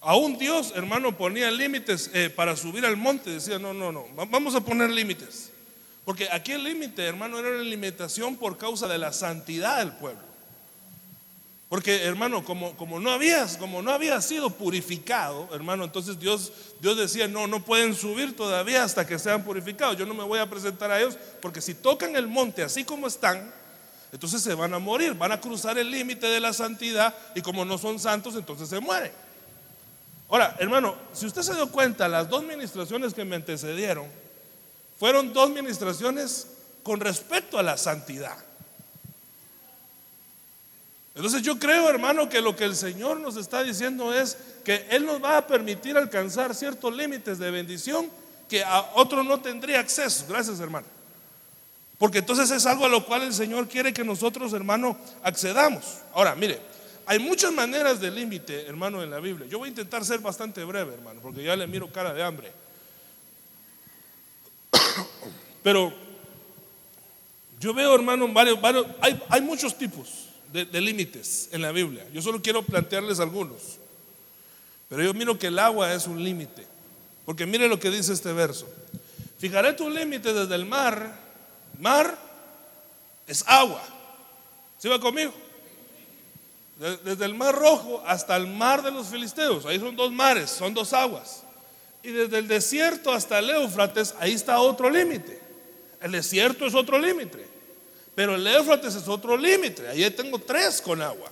Aún 0.00 0.38
Dios, 0.38 0.72
hermano, 0.74 1.16
ponía 1.16 1.50
límites 1.50 2.10
eh, 2.14 2.30
para 2.30 2.56
subir 2.56 2.86
al 2.86 2.96
monte. 2.96 3.30
Decía, 3.30 3.58
no, 3.58 3.74
no, 3.74 3.92
no, 3.92 4.06
vamos 4.14 4.54
a 4.54 4.60
poner 4.62 4.88
límites. 4.88 5.50
Porque 6.06 6.28
aquí 6.32 6.52
el 6.52 6.64
límite, 6.64 7.04
hermano, 7.04 7.38
era 7.38 7.50
una 7.50 7.62
limitación 7.62 8.36
por 8.36 8.56
causa 8.56 8.88
de 8.88 8.96
la 8.96 9.12
santidad 9.12 9.78
del 9.78 9.92
pueblo. 9.92 10.29
Porque, 11.70 12.02
hermano, 12.04 12.44
como, 12.44 12.76
como, 12.76 12.98
no 12.98 13.12
habías, 13.12 13.56
como 13.56 13.80
no 13.80 13.92
había 13.92 14.20
sido 14.20 14.50
purificado, 14.50 15.48
hermano, 15.52 15.84
entonces 15.84 16.18
Dios, 16.18 16.52
Dios 16.80 16.96
decía, 16.96 17.28
no, 17.28 17.46
no 17.46 17.64
pueden 17.64 17.94
subir 17.94 18.34
todavía 18.34 18.82
hasta 18.82 19.06
que 19.06 19.20
sean 19.20 19.44
purificados. 19.44 19.96
Yo 19.96 20.04
no 20.04 20.12
me 20.12 20.24
voy 20.24 20.40
a 20.40 20.50
presentar 20.50 20.90
a 20.90 20.98
ellos, 20.98 21.16
porque 21.40 21.60
si 21.60 21.74
tocan 21.74 22.16
el 22.16 22.26
monte 22.26 22.64
así 22.64 22.82
como 22.82 23.06
están, 23.06 23.54
entonces 24.10 24.42
se 24.42 24.52
van 24.54 24.74
a 24.74 24.80
morir, 24.80 25.14
van 25.14 25.30
a 25.30 25.40
cruzar 25.40 25.78
el 25.78 25.92
límite 25.92 26.26
de 26.26 26.40
la 26.40 26.52
santidad 26.52 27.14
y 27.36 27.40
como 27.40 27.64
no 27.64 27.78
son 27.78 28.00
santos, 28.00 28.34
entonces 28.34 28.68
se 28.68 28.80
mueren. 28.80 29.12
Ahora, 30.28 30.56
hermano, 30.58 30.96
si 31.12 31.26
usted 31.26 31.42
se 31.42 31.54
dio 31.54 31.70
cuenta, 31.70 32.08
las 32.08 32.28
dos 32.28 32.42
ministraciones 32.42 33.14
que 33.14 33.24
me 33.24 33.36
antecedieron 33.36 34.08
fueron 34.98 35.32
dos 35.32 35.50
ministraciones 35.50 36.48
con 36.82 36.98
respecto 36.98 37.60
a 37.60 37.62
la 37.62 37.76
santidad. 37.76 38.49
Entonces 41.14 41.42
yo 41.42 41.58
creo, 41.58 41.88
hermano, 41.88 42.28
que 42.28 42.40
lo 42.40 42.54
que 42.54 42.64
el 42.64 42.76
Señor 42.76 43.18
nos 43.18 43.36
está 43.36 43.62
diciendo 43.62 44.14
es 44.14 44.36
que 44.64 44.86
Él 44.90 45.04
nos 45.04 45.22
va 45.22 45.38
a 45.38 45.46
permitir 45.46 45.96
alcanzar 45.96 46.54
ciertos 46.54 46.94
límites 46.94 47.38
de 47.38 47.50
bendición 47.50 48.08
que 48.48 48.62
a 48.62 48.90
otro 48.94 49.22
no 49.24 49.40
tendría 49.40 49.80
acceso. 49.80 50.24
Gracias, 50.28 50.60
hermano. 50.60 50.86
Porque 51.98 52.18
entonces 52.18 52.50
es 52.50 52.64
algo 52.64 52.86
a 52.86 52.88
lo 52.88 53.04
cual 53.04 53.22
el 53.22 53.34
Señor 53.34 53.68
quiere 53.68 53.92
que 53.92 54.04
nosotros, 54.04 54.52
hermano, 54.52 54.96
accedamos. 55.22 55.98
Ahora, 56.14 56.34
mire, 56.34 56.60
hay 57.06 57.18
muchas 57.18 57.52
maneras 57.52 58.00
de 58.00 58.10
límite, 58.10 58.66
hermano, 58.66 59.02
en 59.02 59.10
la 59.10 59.18
Biblia. 59.18 59.48
Yo 59.48 59.58
voy 59.58 59.66
a 59.66 59.70
intentar 59.70 60.04
ser 60.04 60.20
bastante 60.20 60.62
breve, 60.64 60.94
hermano, 60.94 61.20
porque 61.20 61.42
ya 61.42 61.56
le 61.56 61.66
miro 61.66 61.92
cara 61.92 62.14
de 62.14 62.22
hambre. 62.22 62.52
Pero 65.62 65.92
yo 67.58 67.74
veo, 67.74 67.94
hermano, 67.96 68.28
varios, 68.28 68.60
varios, 68.60 68.86
hay, 69.00 69.20
hay 69.28 69.40
muchos 69.42 69.76
tipos 69.76 70.29
de, 70.52 70.80
límites 70.80 71.48
en 71.52 71.62
la 71.62 71.72
Biblia. 71.72 72.06
Yo 72.12 72.22
solo 72.22 72.42
quiero 72.42 72.62
plantearles 72.62 73.20
algunos. 73.20 73.78
Pero 74.88 75.02
yo 75.02 75.14
miro 75.14 75.38
que 75.38 75.46
el 75.46 75.58
agua 75.58 75.94
es 75.94 76.06
un 76.06 76.22
límite. 76.22 76.66
Porque 77.24 77.46
mire 77.46 77.68
lo 77.68 77.78
que 77.78 77.90
dice 77.90 78.12
este 78.12 78.32
verso. 78.32 78.68
Fijaré 79.38 79.72
tu 79.72 79.88
límite 79.88 80.32
desde 80.32 80.54
el 80.54 80.66
mar. 80.66 81.18
Mar 81.78 82.18
es 83.26 83.44
agua. 83.46 83.82
¿Sí 84.78 84.88
va 84.88 85.00
conmigo? 85.00 85.32
Desde 87.04 87.24
el 87.26 87.34
mar 87.34 87.54
rojo 87.54 88.02
hasta 88.06 88.36
el 88.36 88.46
mar 88.46 88.82
de 88.82 88.90
los 88.90 89.08
filisteos. 89.08 89.66
Ahí 89.66 89.78
son 89.78 89.94
dos 89.94 90.10
mares, 90.10 90.50
son 90.50 90.74
dos 90.74 90.92
aguas. 90.92 91.44
Y 92.02 92.10
desde 92.10 92.38
el 92.38 92.48
desierto 92.48 93.12
hasta 93.12 93.38
el 93.38 93.50
Éufrates, 93.50 94.14
ahí 94.18 94.32
está 94.32 94.58
otro 94.58 94.88
límite. 94.88 95.38
El 96.00 96.12
desierto 96.12 96.66
es 96.66 96.74
otro 96.74 96.98
límite. 96.98 97.46
Pero 98.20 98.34
el 98.34 98.46
Éufrates 98.46 98.94
es 98.96 99.08
otro 99.08 99.34
límite. 99.34 99.88
Ahí 99.88 100.10
tengo 100.10 100.38
tres 100.38 100.82
con 100.82 101.00
agua. 101.00 101.30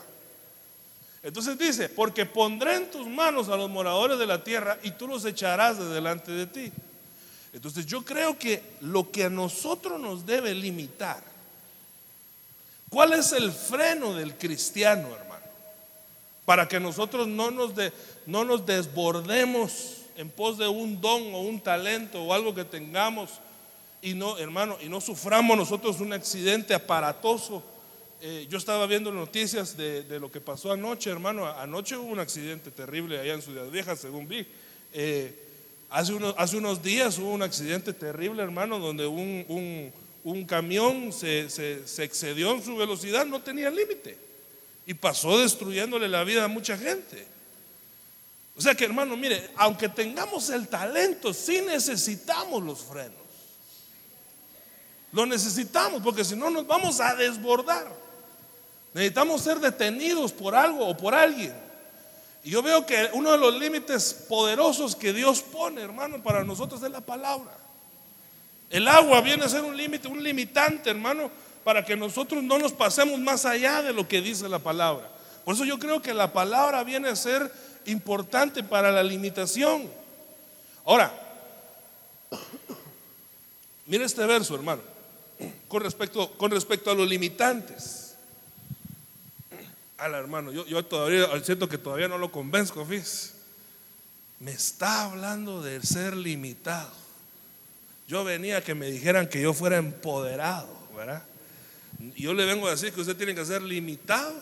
Entonces 1.23 1.59
dice, 1.59 1.91
porque 1.91 2.25
pondré 2.25 2.77
en 2.77 2.91
tus 2.91 3.07
manos 3.07 3.51
a 3.51 3.59
los 3.59 3.69
moradores 3.69 4.19
de 4.19 4.27
la 4.27 4.43
tierra 4.43 4.79
y 4.83 4.93
tú 4.93 5.07
los 5.07 5.23
echarás 5.27 5.79
de 5.79 5.85
delante 5.85 6.33
de 6.33 6.47
ti. 6.47 6.73
Entonces 7.53 7.85
yo 7.85 8.03
creo 8.07 8.39
que 8.39 8.63
lo 8.81 9.11
que 9.11 9.25
a 9.25 9.29
nosotros 9.29 10.01
nos 10.01 10.25
debe 10.25 10.55
limitar, 10.55 11.23
¿cuál 12.89 13.13
es 13.13 13.33
el 13.33 13.53
freno 13.53 14.15
del 14.15 14.39
cristiano, 14.39 15.15
hermano? 15.15 15.45
Para 16.47 16.67
que 16.69 16.81
nosotros 16.81 17.29
no 17.29 17.51
nos, 17.51 17.73
no 18.25 18.47
nos 18.47 18.65
desbordemos 18.65 20.07
en 20.17 20.31
pos 20.31 20.57
de 20.57 20.67
un 20.69 21.03
don 21.03 21.35
o 21.35 21.43
un 21.43 21.61
talento 21.61 22.23
o 22.23 22.33
algo 22.33 22.55
que 22.55 22.65
tengamos 22.65 23.29
y 24.03 24.15
no, 24.15 24.39
hermano, 24.39 24.77
y 24.81 24.89
no 24.89 25.01
suframos 25.01 25.57
nosotros 25.57 26.01
un 26.01 26.13
accidente 26.13 26.75
aparatoso. 26.75 27.63
Eh, 28.21 28.47
yo 28.51 28.59
estaba 28.59 28.87
viendo 28.87 29.13
noticias 29.13 29.77
de, 29.77 30.05
lo 30.21 30.31
que 30.31 30.41
pasó 30.41 30.73
anoche, 30.73 31.11
hermano. 31.11 31.47
Anoche 31.47 31.97
hubo 31.97 32.11
un 32.11 32.21
accidente 32.21 32.71
terrible 32.71 33.19
allá 33.19 33.35
en 33.35 33.43
Ciudad 33.43 33.67
Vieja, 33.69 33.97
según 33.97 34.29
vi. 34.29 34.47
Eh, 34.93 35.35
hace, 35.91 36.13
unos, 36.13 36.35
hace 36.37 36.57
unos 36.57 36.83
días 36.83 37.19
hubo 37.19 37.31
un 37.31 37.43
accidente 37.43 37.93
terrible, 37.93 38.43
hermano, 38.43 38.79
donde 38.79 39.07
un, 39.07 39.93
un, 40.25 40.45
camión 40.45 41.13
se, 41.13 41.49
se, 41.51 42.05
excedió 42.05 42.53
en 42.53 42.65
su 42.65 42.77
velocidad, 42.77 43.27
no 43.27 43.41
tenía 43.41 43.71
límite. 43.71 44.17
Y 44.87 44.95
pasó 44.95 45.39
destruyéndole 45.39 46.09
la 46.09 46.25
vida 46.25 46.45
a 46.45 46.49
mucha 46.49 46.77
gente. 46.79 47.27
O 48.57 48.61
sea 48.61 48.75
que, 48.75 48.85
hermano, 48.85 49.17
mire, 49.17 49.51
aunque 49.57 49.89
tengamos 49.89 50.51
el 50.51 50.67
talento, 50.67 51.33
sí 51.33 51.63
necesitamos 51.65 52.63
los 52.63 52.81
frenos. 52.81 53.28
Lo 55.13 55.27
necesitamos 55.27 56.03
porque 56.03 56.25
si 56.25 56.37
no 56.37 56.51
nos 56.51 56.67
vamos 56.67 57.01
a 57.01 57.15
desbordar. 57.15 57.87
Necesitamos 58.95 59.43
ser 59.43 59.61
detenidos 59.61 60.33
por 60.33 60.55
algo 60.55 60.87
o 60.87 60.97
por 60.97 61.15
alguien. 61.15 61.55
Y 62.45 62.51
yo 62.51 62.63
veo 62.63 62.87
que 62.87 63.11
uno 63.13 63.33
de 63.33 63.39
los 63.39 63.55
límites 63.59 64.15
poderosos 64.29 64.97
que 64.97 65.13
Dios 65.13 65.43
pone, 65.43 65.83
hermano, 65.83 66.23
para 66.23 66.45
nosotros 66.45 66.83
es 66.83 66.91
la 66.91 67.01
palabra. 67.01 67.53
El 68.71 68.87
agua 68.87 69.21
viene 69.21 69.45
a 69.45 69.49
ser 69.49 69.63
un 69.63 69.77
límite, 69.77 70.09
un 70.09 70.23
limitante, 70.23 70.91
hermano, 70.91 71.31
para 71.65 71.85
que 71.85 71.97
nosotros 71.97 72.43
no 72.43 72.59
nos 72.59 72.73
pasemos 72.73 73.19
más 73.19 73.45
allá 73.45 73.83
de 73.83 73.93
lo 73.93 74.07
que 74.07 74.21
dice 74.21 74.49
la 74.49 74.59
palabra. 74.59 75.09
Por 75.45 75.55
eso 75.55 75.65
yo 75.65 75.79
creo 75.79 76.03
que 76.03 76.15
la 76.15 76.33
palabra 76.33 76.85
viene 76.85 77.09
a 77.09 77.17
ser 77.17 77.51
importante 77.87 78.63
para 78.63 78.93
la 78.93 79.03
limitación. 79.03 79.91
Ahora, 80.85 81.13
mire 83.87 84.05
este 84.05 84.25
verso, 84.27 84.55
hermano, 84.55 84.83
con 85.69 85.83
respecto, 85.83 86.31
con 86.37 86.51
respecto 86.51 86.91
a 86.91 86.95
los 86.95 87.09
limitantes. 87.09 88.15
Ala, 89.99 90.19
hermano, 90.19 90.53
yo, 90.53 90.65
yo 90.67 90.85
todavía 90.85 91.27
siento 91.43 91.69
que 91.69 91.79
todavía 91.79 92.09
no 92.09 92.19
lo 92.19 92.31
convenzco, 92.31 92.85
fíjese. 92.85 93.33
Me 94.41 94.53
está 94.53 95.05
hablando 95.05 95.63
del 95.63 95.83
ser 95.83 96.17
limitado. 96.17 96.93
Yo 98.07 98.25
venía 98.25 98.63
que 98.63 98.75
me 98.75 98.91
dijeran 98.91 99.29
que 99.29 99.43
yo 99.43 99.53
fuera 99.53 99.77
empoderado, 99.77 100.69
¿verdad? 100.97 101.25
Yo 102.17 102.33
le 102.33 102.47
vengo 102.47 102.69
a 102.69 102.71
decir 102.71 102.93
que 102.93 103.01
usted 103.01 103.17
tiene 103.17 103.35
que 103.35 103.45
ser 103.45 103.61
limitado. 103.61 104.35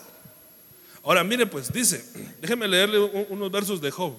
Ahora, 1.03 1.23
mire, 1.23 1.47
pues 1.47 1.71
dice, 1.73 2.05
déjeme 2.39 2.67
leerle 2.67 2.99
unos 3.29 3.51
versos 3.51 3.81
de 3.81 3.91
Job. 3.91 4.13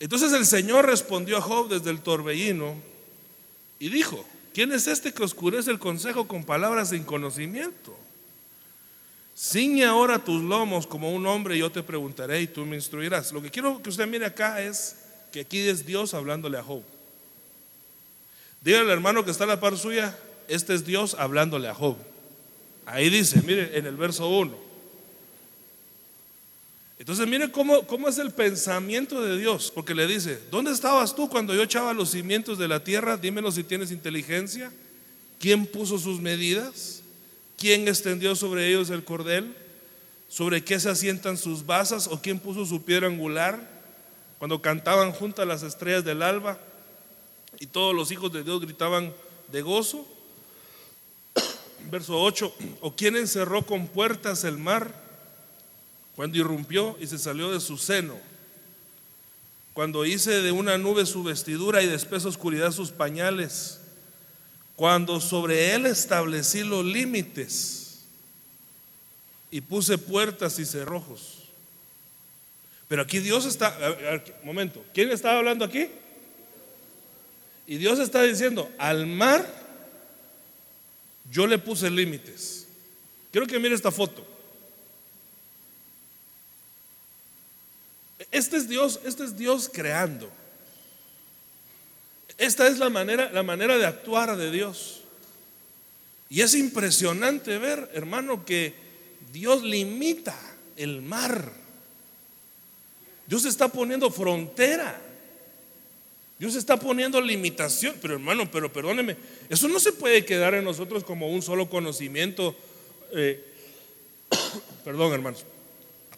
Entonces 0.00 0.32
el 0.32 0.46
Señor 0.46 0.86
respondió 0.86 1.38
a 1.38 1.40
Job 1.40 1.68
desde 1.68 1.90
el 1.90 2.00
torbellino 2.00 2.74
y 3.78 3.88
dijo, 3.88 4.24
¿quién 4.58 4.72
es 4.72 4.88
este 4.88 5.14
que 5.14 5.22
oscurece 5.22 5.70
el 5.70 5.78
consejo 5.78 6.26
con 6.26 6.42
palabras 6.42 6.88
sin 6.88 7.04
conocimiento? 7.04 7.96
Ciñe 9.36 9.84
ahora 9.84 10.18
tus 10.18 10.42
lomos 10.42 10.84
como 10.84 11.12
un 11.12 11.24
hombre 11.28 11.54
y 11.54 11.60
yo 11.60 11.70
te 11.70 11.84
preguntaré 11.84 12.42
y 12.42 12.48
tú 12.48 12.66
me 12.66 12.74
instruirás. 12.74 13.30
Lo 13.30 13.40
que 13.40 13.52
quiero 13.52 13.80
que 13.80 13.88
usted 13.88 14.08
mire 14.08 14.26
acá 14.26 14.60
es 14.60 14.96
que 15.30 15.42
aquí 15.42 15.60
es 15.60 15.86
Dios 15.86 16.12
hablándole 16.12 16.58
a 16.58 16.64
Job. 16.64 16.82
Dígale 18.60 18.86
al 18.86 18.90
hermano 18.90 19.24
que 19.24 19.30
está 19.30 19.44
a 19.44 19.46
la 19.46 19.60
par 19.60 19.78
suya, 19.78 20.18
este 20.48 20.74
es 20.74 20.84
Dios 20.84 21.14
hablándole 21.16 21.68
a 21.68 21.74
Job. 21.74 21.96
Ahí 22.84 23.10
dice, 23.10 23.40
mire 23.42 23.78
en 23.78 23.86
el 23.86 23.96
verso 23.96 24.28
1. 24.28 24.67
Entonces 26.98 27.28
mire 27.28 27.50
cómo, 27.52 27.86
cómo 27.86 28.08
es 28.08 28.18
el 28.18 28.32
pensamiento 28.32 29.22
de 29.22 29.38
Dios, 29.38 29.70
porque 29.72 29.94
le 29.94 30.08
dice, 30.08 30.40
¿dónde 30.50 30.72
estabas 30.72 31.14
tú 31.14 31.28
cuando 31.28 31.54
yo 31.54 31.62
echaba 31.62 31.92
los 31.92 32.10
cimientos 32.10 32.58
de 32.58 32.66
la 32.66 32.82
tierra? 32.82 33.16
Dímelo 33.16 33.52
si 33.52 33.62
tienes 33.62 33.92
inteligencia. 33.92 34.72
¿Quién 35.38 35.66
puso 35.66 35.98
sus 35.98 36.20
medidas? 36.20 37.02
¿Quién 37.56 37.86
extendió 37.86 38.34
sobre 38.34 38.68
ellos 38.68 38.90
el 38.90 39.04
cordel? 39.04 39.54
¿Sobre 40.28 40.64
qué 40.64 40.80
se 40.80 40.90
asientan 40.90 41.36
sus 41.36 41.64
basas? 41.64 42.08
¿O 42.08 42.20
quién 42.20 42.40
puso 42.40 42.66
su 42.66 42.82
piedra 42.82 43.06
angular? 43.06 43.60
Cuando 44.38 44.60
cantaban 44.60 45.12
juntas 45.12 45.46
las 45.46 45.62
estrellas 45.62 46.04
del 46.04 46.22
alba 46.22 46.58
y 47.60 47.66
todos 47.66 47.94
los 47.94 48.10
hijos 48.10 48.32
de 48.32 48.42
Dios 48.42 48.60
gritaban 48.60 49.14
de 49.52 49.62
gozo. 49.62 50.04
Verso 51.90 52.20
8, 52.20 52.52
¿o 52.80 52.96
quién 52.96 53.16
encerró 53.16 53.64
con 53.64 53.86
puertas 53.86 54.42
el 54.42 54.58
mar? 54.58 55.07
Cuando 56.18 56.36
irrumpió 56.36 56.96
y 56.98 57.06
se 57.06 57.16
salió 57.16 57.52
de 57.52 57.60
su 57.60 57.78
seno, 57.78 58.18
cuando 59.72 60.04
hice 60.04 60.42
de 60.42 60.50
una 60.50 60.76
nube 60.76 61.06
su 61.06 61.22
vestidura 61.22 61.80
y 61.80 61.86
de 61.86 61.94
espesa 61.94 62.26
oscuridad 62.26 62.72
sus 62.72 62.90
pañales, 62.90 63.78
cuando 64.74 65.20
sobre 65.20 65.76
él 65.76 65.86
establecí 65.86 66.64
los 66.64 66.84
límites 66.84 68.00
y 69.52 69.60
puse 69.60 69.96
puertas 69.96 70.58
y 70.58 70.66
cerrojos. 70.66 71.44
Pero 72.88 73.02
aquí 73.02 73.20
Dios 73.20 73.46
está, 73.46 73.78
momento, 74.42 74.84
¿quién 74.92 75.12
estaba 75.12 75.38
hablando 75.38 75.64
aquí? 75.64 75.86
Y 77.64 77.76
Dios 77.76 78.00
está 78.00 78.24
diciendo, 78.24 78.68
al 78.76 79.06
mar 79.06 79.48
yo 81.30 81.46
le 81.46 81.58
puse 81.58 81.88
límites. 81.88 82.66
Quiero 83.30 83.46
que 83.46 83.60
mire 83.60 83.76
esta 83.76 83.92
foto. 83.92 84.37
Este 88.30 88.56
es 88.56 88.68
Dios, 88.68 89.00
este 89.04 89.24
es 89.24 89.36
Dios 89.36 89.70
creando. 89.72 90.30
Esta 92.36 92.68
es 92.68 92.78
la 92.78 92.90
manera, 92.90 93.30
la 93.32 93.42
manera 93.42 93.78
de 93.78 93.86
actuar 93.86 94.36
de 94.36 94.50
Dios. 94.50 95.00
Y 96.28 96.42
es 96.42 96.54
impresionante 96.54 97.58
ver, 97.58 97.90
hermano, 97.94 98.44
que 98.44 98.74
Dios 99.32 99.62
limita 99.62 100.38
el 100.76 101.02
mar. 101.02 101.52
Dios 103.26 103.44
está 103.44 103.68
poniendo 103.68 104.10
frontera. 104.10 105.00
Dios 106.38 106.54
está 106.54 106.78
poniendo 106.78 107.20
limitación. 107.20 107.96
Pero 108.00 108.14
hermano, 108.14 108.48
pero 108.50 108.70
perdóneme, 108.72 109.16
eso 109.48 109.68
no 109.68 109.80
se 109.80 109.92
puede 109.92 110.24
quedar 110.24 110.54
en 110.54 110.64
nosotros 110.64 111.02
como 111.02 111.32
un 111.32 111.42
solo 111.42 111.68
conocimiento. 111.68 112.54
Eh, 113.12 113.42
perdón, 114.84 115.14
hermanos 115.14 115.44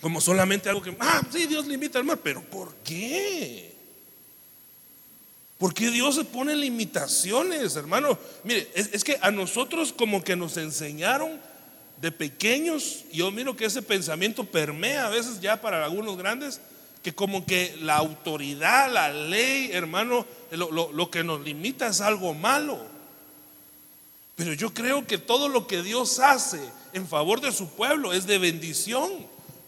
como 0.01 0.21
solamente 0.21 0.69
algo 0.69 0.83
que, 0.83 0.97
ah, 1.01 1.23
sí, 1.31 1.47
Dios 1.47 1.67
limita 1.67 1.99
al 1.99 2.05
mar, 2.05 2.19
pero 2.23 2.43
¿por 2.43 2.75
qué? 2.77 3.71
¿Por 5.59 5.75
qué 5.75 5.91
Dios 5.91 6.15
se 6.15 6.25
pone 6.25 6.57
limitaciones, 6.57 7.77
hermano? 7.77 8.19
Mire, 8.45 8.67
es, 8.75 9.05
que 9.05 9.19
a 9.21 9.31
nosotros 9.31 9.93
como 9.93 10.25
que 10.25 10.35
nos 10.35 10.57
enseñaron 10.57 11.39
de 12.01 12.11
pequeños, 12.11 13.05
y 13.13 13.19
yo 13.19 13.31
miro 13.31 13.55
que 13.55 13.67
ese 13.67 13.83
pensamiento 13.83 14.45
permea 14.45 15.07
a 15.07 15.11
veces 15.11 15.39
ya 15.43 15.61
para 15.61 15.85
algunos 15.85 16.17
grandes, 16.17 16.63
que 17.03 17.15
como 17.15 17.45
que 17.45 17.77
la 17.83 17.97
autoridad, 17.97 18.91
la 18.91 19.13
ley, 19.13 19.69
hermano, 19.73 20.25
lo, 20.51 20.93
lo 20.93 21.11
que 21.11 21.23
nos 21.23 21.43
limita 21.43 21.89
es 21.89 22.01
algo 22.01 22.33
malo. 22.33 22.81
Pero 24.37 24.55
yo 24.55 24.73
creo 24.73 25.07
que 25.07 25.19
todo 25.19 25.51
lo 25.51 25.67
que 25.67 25.83
Dios 25.83 26.21
hace 26.21 26.61
en 26.95 27.07
favor 27.07 27.43
de 27.43 27.53
su 27.53 27.69
pueblo 27.69 28.15
es 28.15 28.27
de 28.27 28.39
bendición. 28.39 29.11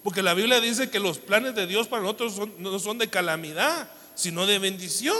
Porque 0.02 0.22
la 0.22 0.34
Biblia 0.34 0.60
dice 0.60 0.90
que 0.90 0.98
los 0.98 1.18
planes 1.18 1.54
de 1.54 1.66
Dios 1.66 1.86
para 1.86 2.02
nosotros 2.02 2.34
no 2.58 2.78
son 2.78 2.98
de 2.98 3.08
calamidad, 3.08 3.88
sino 4.14 4.46
de 4.46 4.58
bendición. 4.58 5.16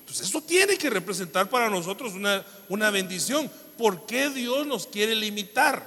Entonces 0.00 0.28
eso 0.28 0.40
tiene 0.40 0.76
que 0.76 0.90
representar 0.90 1.48
para 1.48 1.68
nosotros 1.68 2.14
una, 2.14 2.44
una 2.68 2.90
bendición. 2.90 3.50
¿Por 3.76 4.06
qué 4.06 4.30
Dios 4.30 4.66
nos 4.66 4.86
quiere 4.86 5.14
limitar? 5.14 5.86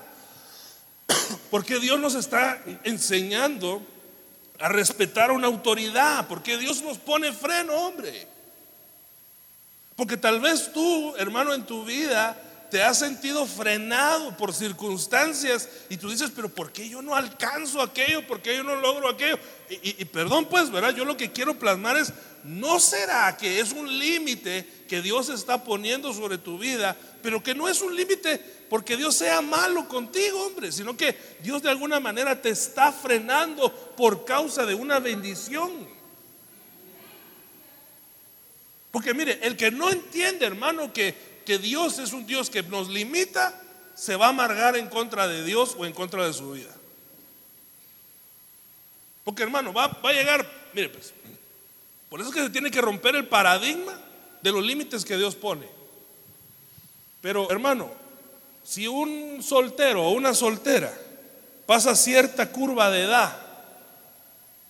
Porque 1.51 1.79
Dios 1.79 1.99
nos 1.99 2.15
está 2.15 2.63
enseñando 2.83 3.81
a 4.59 4.69
respetar 4.69 5.31
una 5.31 5.47
autoridad. 5.47 6.27
Porque 6.27 6.57
Dios 6.57 6.81
nos 6.83 6.99
pone 6.99 7.33
freno, 7.33 7.73
hombre. 7.73 8.27
Porque 9.95 10.17
tal 10.17 10.39
vez 10.39 10.71
tú, 10.71 11.15
hermano, 11.17 11.53
en 11.53 11.65
tu 11.65 11.83
vida 11.83 12.39
te 12.73 12.81
has 12.81 12.97
sentido 12.97 13.45
frenado 13.45 14.35
por 14.35 14.51
circunstancias 14.51 15.69
y 15.91 15.97
tú 15.97 16.09
dices, 16.09 16.31
pero 16.35 16.49
¿por 16.49 16.71
qué 16.71 16.89
yo 16.89 17.03
no 17.03 17.13
alcanzo 17.13 17.83
aquello? 17.83 18.25
¿Por 18.25 18.41
qué 18.41 18.57
yo 18.57 18.63
no 18.63 18.75
logro 18.77 19.09
aquello? 19.09 19.37
Y, 19.69 20.03
perdón 20.05 20.45
pues, 20.45 20.71
¿verdad? 20.71 20.95
Yo 20.95 21.05
lo 21.05 21.15
que 21.15 21.31
quiero 21.31 21.59
plasmar 21.59 21.97
es, 21.97 22.11
¿no 22.43 22.79
será 22.79 23.37
que 23.37 23.59
es 23.59 23.73
un 23.73 23.99
límite 23.99 24.67
que 24.87 25.03
Dios 25.03 25.29
está 25.29 25.63
poniendo 25.63 26.15
sobre 26.15 26.39
tu 26.39 26.57
vida, 26.57 26.97
pero 27.21 27.43
que 27.43 27.53
no 27.53 27.69
es 27.69 27.79
un 27.79 27.95
límite 27.95 28.41
porque 28.71 28.97
Dios 28.97 29.13
sea 29.13 29.39
malo 29.41 29.87
contigo, 29.87 30.43
hombre, 30.43 30.71
sino 30.71 30.97
que 30.97 31.15
Dios 31.43 31.61
de 31.61 31.69
alguna 31.69 31.99
manera 31.99 32.41
te 32.41 32.49
está 32.49 32.91
frenando 32.91 33.71
por 33.95 34.25
causa 34.25 34.65
de 34.65 34.73
una 34.73 34.97
bendición? 34.97 35.87
Porque 38.89 39.13
mire, 39.13 39.37
el 39.43 39.55
que 39.57 39.69
no 39.69 39.91
entiende, 39.91 40.47
hermano, 40.47 40.91
que 40.91 41.32
que 41.45 41.57
Dios 41.57 41.99
es 41.99 42.13
un 42.13 42.25
Dios 42.25 42.49
que 42.49 42.63
nos 42.63 42.89
limita, 42.89 43.59
se 43.95 44.15
va 44.15 44.27
a 44.27 44.29
amargar 44.29 44.75
en 44.75 44.87
contra 44.87 45.27
de 45.27 45.43
Dios 45.43 45.75
o 45.77 45.85
en 45.85 45.93
contra 45.93 46.25
de 46.25 46.33
su 46.33 46.51
vida. 46.51 46.73
Porque 49.23 49.43
hermano, 49.43 49.73
va, 49.73 49.87
va 49.87 50.09
a 50.09 50.13
llegar, 50.13 50.49
mire 50.73 50.89
pues, 50.89 51.13
por 52.09 52.19
eso 52.19 52.29
es 52.29 52.35
que 52.35 52.43
se 52.43 52.49
tiene 52.49 52.71
que 52.71 52.81
romper 52.81 53.15
el 53.15 53.27
paradigma 53.27 53.93
de 54.41 54.51
los 54.51 54.63
límites 54.63 55.05
que 55.05 55.17
Dios 55.17 55.35
pone. 55.35 55.67
Pero 57.21 57.49
hermano, 57.49 57.91
si 58.63 58.87
un 58.87 59.41
soltero 59.41 60.03
o 60.03 60.11
una 60.11 60.33
soltera 60.33 60.93
pasa 61.65 61.95
cierta 61.95 62.51
curva 62.51 62.91
de 62.91 63.03
edad, 63.03 63.35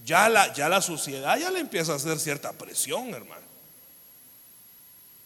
ya 0.05 0.29
la, 0.29 0.53
ya 0.53 0.69
la 0.69 0.81
sociedad 0.81 1.37
ya 1.37 1.49
le 1.49 1.59
empieza 1.59 1.93
a 1.93 1.95
hacer 1.95 2.19
cierta 2.19 2.53
presión, 2.53 3.09
hermano. 3.13 3.41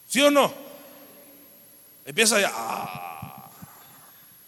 ¿Sí 0.08 0.22
o 0.22 0.32
no? 0.32 0.54
Empieza 2.08 2.40
ya. 2.40 2.52
Ah. 2.56 3.50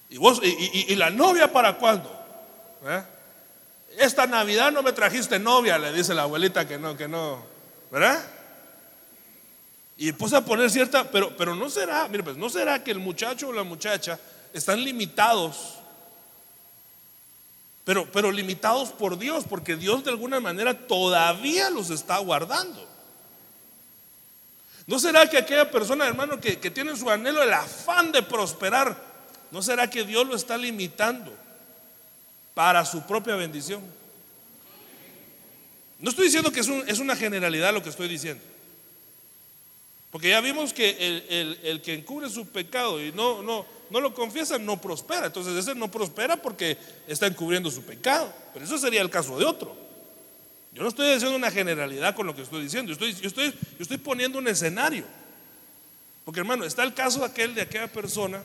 ¿Y, 0.08 0.16
vos, 0.16 0.40
y, 0.42 0.96
la 0.96 1.10
novia 1.10 1.52
para 1.52 1.76
cuándo? 1.76 2.10
¿Eh? 2.84 3.02
Esta 3.98 4.26
Navidad 4.26 4.72
no 4.72 4.82
me 4.82 4.92
trajiste 4.92 5.38
novia, 5.38 5.78
le 5.78 5.92
dice 5.92 6.14
la 6.14 6.22
abuelita 6.22 6.66
que 6.66 6.78
no, 6.78 6.96
que 6.96 7.06
no. 7.06 7.44
¿Verdad? 7.90 8.24
Y 9.98 10.10
puse 10.12 10.36
a 10.36 10.40
poner 10.40 10.70
cierta, 10.70 11.10
pero, 11.10 11.36
pero 11.36 11.54
no 11.54 11.68
será, 11.68 12.08
mire, 12.08 12.24
pues 12.24 12.38
no 12.38 12.48
será 12.48 12.82
que 12.82 12.92
el 12.92 12.98
muchacho 12.98 13.48
o 13.48 13.52
la 13.52 13.62
muchacha 13.62 14.18
están 14.54 14.82
limitados, 14.82 15.74
pero, 17.84 18.10
pero 18.10 18.32
limitados 18.32 18.88
por 18.88 19.18
Dios, 19.18 19.44
porque 19.46 19.76
Dios 19.76 20.02
de 20.02 20.10
alguna 20.10 20.40
manera 20.40 20.72
todavía 20.72 21.68
los 21.68 21.90
está 21.90 22.16
guardando. 22.18 22.88
¿No 24.90 24.98
será 24.98 25.30
que 25.30 25.38
aquella 25.38 25.70
persona, 25.70 26.04
hermano, 26.04 26.40
que, 26.40 26.56
tiene 26.56 26.96
su 26.96 27.08
anhelo, 27.08 27.42
el 27.42 27.52
afán 27.52 28.10
de 28.10 28.22
prosperar, 28.22 29.00
¿no 29.52 29.62
será 29.62 29.88
que 29.88 30.04
Dios 30.04 30.26
lo 30.26 30.34
está 30.34 30.58
limitando? 30.58 31.32
para 32.60 32.84
su 32.84 33.02
propia 33.06 33.36
bendición. 33.36 33.80
No 35.98 36.10
estoy 36.10 36.26
diciendo 36.26 36.50
que 36.50 36.60
es, 36.60 36.98
una 36.98 37.16
generalidad 37.16 37.72
lo 37.72 37.82
que 37.82 37.88
estoy 37.88 38.08
diciendo. 38.08 38.42
Porque 40.10 40.28
ya 40.28 40.42
vimos 40.42 40.74
que 40.74 41.56
el, 41.62 41.80
que 41.80 41.94
encubre 41.94 42.28
su 42.28 42.46
pecado 42.48 43.02
y 43.02 43.12
no, 43.12 43.42
no, 43.42 43.64
no 43.88 44.00
lo 44.00 44.12
confiesa 44.12 44.58
no 44.58 44.78
prospera. 44.78 45.26
Entonces 45.26 45.54
ese 45.56 45.74
no 45.74 45.90
prospera 45.90 46.36
porque 46.36 46.76
está 47.06 47.26
encubriendo 47.26 47.70
su 47.70 47.82
pecado. 47.82 48.30
Pero 48.52 48.64
eso 48.66 48.76
sería 48.76 49.00
el 49.00 49.08
caso 49.08 49.38
de 49.38 49.46
otro. 49.46 49.74
Yo 50.72 50.82
no 50.82 50.88
estoy 50.88 51.12
diciendo 51.12 51.36
una 51.36 51.50
generalidad 51.50 52.14
con 52.14 52.26
lo 52.26 52.34
que 52.34 52.42
estoy 52.42 52.62
diciendo. 52.62 52.92
Yo 52.92 52.92
estoy, 52.92 53.14
yo 53.20 53.28
estoy, 53.28 53.50
yo 53.50 53.82
estoy 53.82 53.98
poniendo 53.98 54.38
un 54.38 54.46
escenario. 54.46 55.04
Porque 56.24 56.40
hermano, 56.40 56.64
está 56.64 56.84
el 56.84 56.94
caso 56.94 57.20
de 57.20 57.26
aquel 57.26 57.54
de 57.54 57.62
aquella 57.62 57.88
persona 57.88 58.42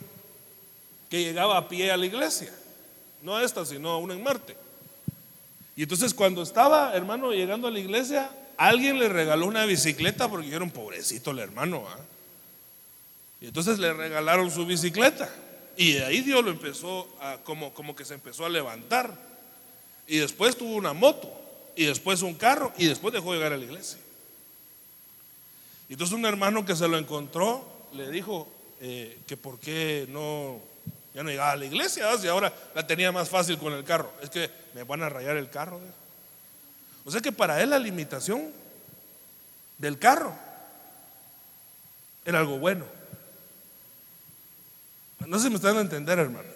que 1.10 1.24
llegaba 1.24 1.58
a 1.58 1.68
pie 1.68 1.92
a 1.92 1.98
la 1.98 2.06
iglesia. 2.06 2.52
No 3.22 3.36
a 3.36 3.44
esta, 3.44 3.66
sino 3.66 3.90
a 3.90 3.98
una 3.98 4.14
en 4.14 4.24
Marte. 4.24 4.58
Y 5.76 5.84
entonces 5.84 6.14
cuando 6.14 6.42
estaba, 6.42 6.96
hermano, 6.96 7.32
llegando 7.32 7.68
a 7.68 7.72
la 7.72 7.80
iglesia, 7.80 8.30
alguien 8.58 8.98
le 8.98 9.10
regaló 9.10 9.46
una 9.46 9.66
bicicleta 9.66 10.28
porque 10.30 10.54
era 10.54 10.64
un 10.64 10.72
pobrecito 10.72 11.32
el 11.32 11.40
hermano. 11.40 11.86
Y 13.42 13.48
entonces 13.48 13.78
le 13.78 13.94
regalaron 13.94 14.50
su 14.50 14.66
bicicleta. 14.66 15.30
Y 15.78 15.94
de 15.94 16.06
ahí 16.06 16.22
Dios 16.22 16.44
lo 16.44 16.52
empezó 16.52 17.08
a, 17.20 17.38
como, 17.44 17.74
como 17.74 17.96
que 17.96 18.06
se 18.06 18.14
empezó 18.14 18.46
a 18.46 18.50
levantar. 18.50 19.14
Y 20.08 20.18
después 20.18 20.58
tuvo 20.58 20.76
una 20.76 20.94
moto. 20.94 21.45
Y 21.76 21.86
después 21.86 22.22
un 22.22 22.36
carro. 22.36 22.74
Y 22.78 22.88
después 22.88 23.14
dejó 23.14 23.32
de 23.32 23.38
llegar 23.38 23.54
a 23.54 23.58
la 23.58 23.66
iglesia. 23.66 24.00
Y 25.90 25.94
entonces 25.94 26.16
un 26.16 26.26
hermano 26.26 26.66
que 26.66 26.76
se 26.76 26.88
lo 26.88 26.98
encontró 26.98 27.66
le 27.94 28.10
dijo 28.10 28.48
eh, 28.82 29.20
que 29.28 29.38
por 29.38 29.60
qué 29.60 30.08
no, 30.10 30.60
ya 31.14 31.24
no 31.24 31.30
llegaba 31.30 31.52
a 31.52 31.56
la 31.56 31.66
iglesia, 31.66 32.08
y 32.22 32.28
ahora 32.28 32.54
la 32.74 32.86
tenía 32.86 33.12
más 33.12 33.30
fácil 33.30 33.58
con 33.58 33.74
el 33.74 33.84
carro. 33.84 34.12
Es 34.22 34.30
que 34.30 34.50
me 34.74 34.84
van 34.84 35.04
a 35.04 35.10
rayar 35.10 35.38
el 35.38 35.50
carro. 35.50 35.80
O 37.06 37.12
sea 37.12 37.22
que 37.22 37.32
para 37.32 37.62
él 37.62 37.70
la 37.70 37.80
limitación 37.80 38.52
del 39.78 40.00
carro 40.00 40.34
era 42.26 42.40
algo 42.40 42.58
bueno. 42.58 42.86
No 45.26 45.40
se 45.40 45.50
me 45.50 45.56
está 45.56 45.68
dando 45.68 45.82
a 45.82 45.84
entender, 45.84 46.20
hermano. 46.20 46.55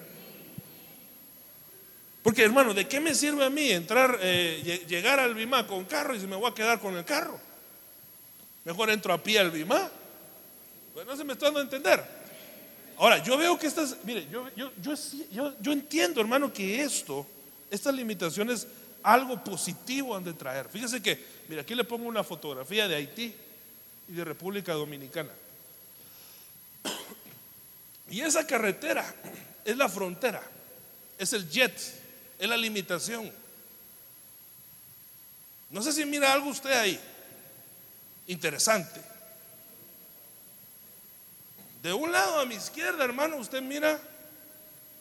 Porque, 2.22 2.42
hermano, 2.42 2.74
¿de 2.74 2.86
qué 2.86 3.00
me 3.00 3.14
sirve 3.14 3.44
a 3.44 3.50
mí 3.50 3.70
entrar, 3.70 4.18
eh, 4.20 4.84
llegar 4.86 5.18
al 5.18 5.34
Bimá 5.34 5.66
con 5.66 5.84
carro 5.84 6.14
y 6.14 6.20
si 6.20 6.26
me 6.26 6.36
voy 6.36 6.50
a 6.50 6.54
quedar 6.54 6.78
con 6.78 6.96
el 6.96 7.04
carro? 7.04 7.40
Mejor 8.64 8.90
entro 8.90 9.12
a 9.12 9.22
pie 9.22 9.38
al 9.38 9.50
Bimá. 9.50 9.90
Pues 10.92 11.06
no 11.06 11.16
se 11.16 11.24
me 11.24 11.32
está 11.32 11.46
dando 11.46 11.60
a 11.60 11.62
entender. 11.62 12.04
Ahora, 12.98 13.22
yo 13.22 13.38
veo 13.38 13.58
que 13.58 13.66
estas, 13.66 13.96
mire, 14.04 14.28
yo, 14.30 14.46
yo, 14.54 14.70
yo, 15.30 15.54
yo 15.58 15.72
entiendo, 15.72 16.20
hermano, 16.20 16.52
que 16.52 16.82
esto, 16.82 17.26
estas 17.70 17.94
limitaciones, 17.94 18.66
algo 19.02 19.42
positivo 19.42 20.14
han 20.14 20.24
de 20.24 20.34
traer. 20.34 20.68
Fíjese 20.68 21.02
que, 21.02 21.18
mire, 21.48 21.62
aquí 21.62 21.74
le 21.74 21.84
pongo 21.84 22.06
una 22.06 22.22
fotografía 22.22 22.86
de 22.86 22.96
Haití 22.96 23.34
y 24.08 24.12
de 24.12 24.24
República 24.24 24.74
Dominicana. 24.74 25.30
Y 28.10 28.20
esa 28.20 28.46
carretera 28.46 29.14
es 29.64 29.76
la 29.76 29.88
frontera, 29.88 30.42
es 31.16 31.32
el 31.32 31.48
jet, 31.48 31.72
es 32.40 32.48
la 32.48 32.56
limitación. 32.56 33.30
No 35.68 35.82
sé 35.82 35.92
si 35.92 36.04
mira 36.04 36.32
algo 36.32 36.50
usted 36.50 36.72
ahí, 36.72 36.98
interesante. 38.26 39.00
De 41.82 41.92
un 41.92 42.10
lado 42.10 42.40
a 42.40 42.46
mi 42.46 42.54
izquierda, 42.54 43.04
hermano, 43.04 43.36
usted 43.36 43.62
mira, 43.62 44.00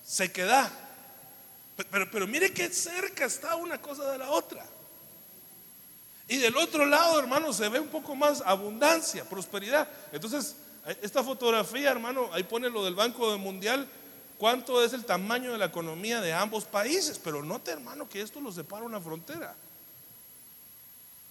se 0.05 0.31
queda. 0.31 0.69
Pero, 1.89 2.11
pero, 2.11 2.27
mire 2.27 2.53
qué 2.53 2.71
cerca 2.71 3.25
está 3.25 3.55
una 3.55 3.81
cosa 3.81 4.11
de 4.11 4.17
la 4.17 4.29
otra. 4.29 4.65
Y 6.27 6.37
del 6.37 6.55
otro 6.57 6.85
lado, 6.85 7.17
hermano, 7.19 7.53
se 7.53 7.69
ve 7.69 7.79
un 7.79 7.87
poco 7.87 8.15
más 8.15 8.43
abundancia, 8.45 9.23
prosperidad. 9.23 9.87
Entonces, 10.11 10.55
esta 11.01 11.23
fotografía, 11.23 11.89
hermano, 11.89 12.29
ahí 12.33 12.43
pone 12.43 12.69
lo 12.69 12.83
del 12.83 12.95
Banco 12.95 13.37
Mundial, 13.37 13.87
cuánto 14.39 14.83
es 14.83 14.93
el 14.93 15.05
tamaño 15.05 15.51
de 15.51 15.59
la 15.59 15.65
economía 15.65 16.21
de 16.21 16.33
ambos 16.33 16.63
países. 16.63 17.19
Pero 17.23 17.43
note, 17.43 17.69
hermano, 17.69 18.09
que 18.09 18.21
esto 18.21 18.41
lo 18.41 18.51
separa 18.51 18.83
una 18.83 18.99
frontera. 18.99 19.53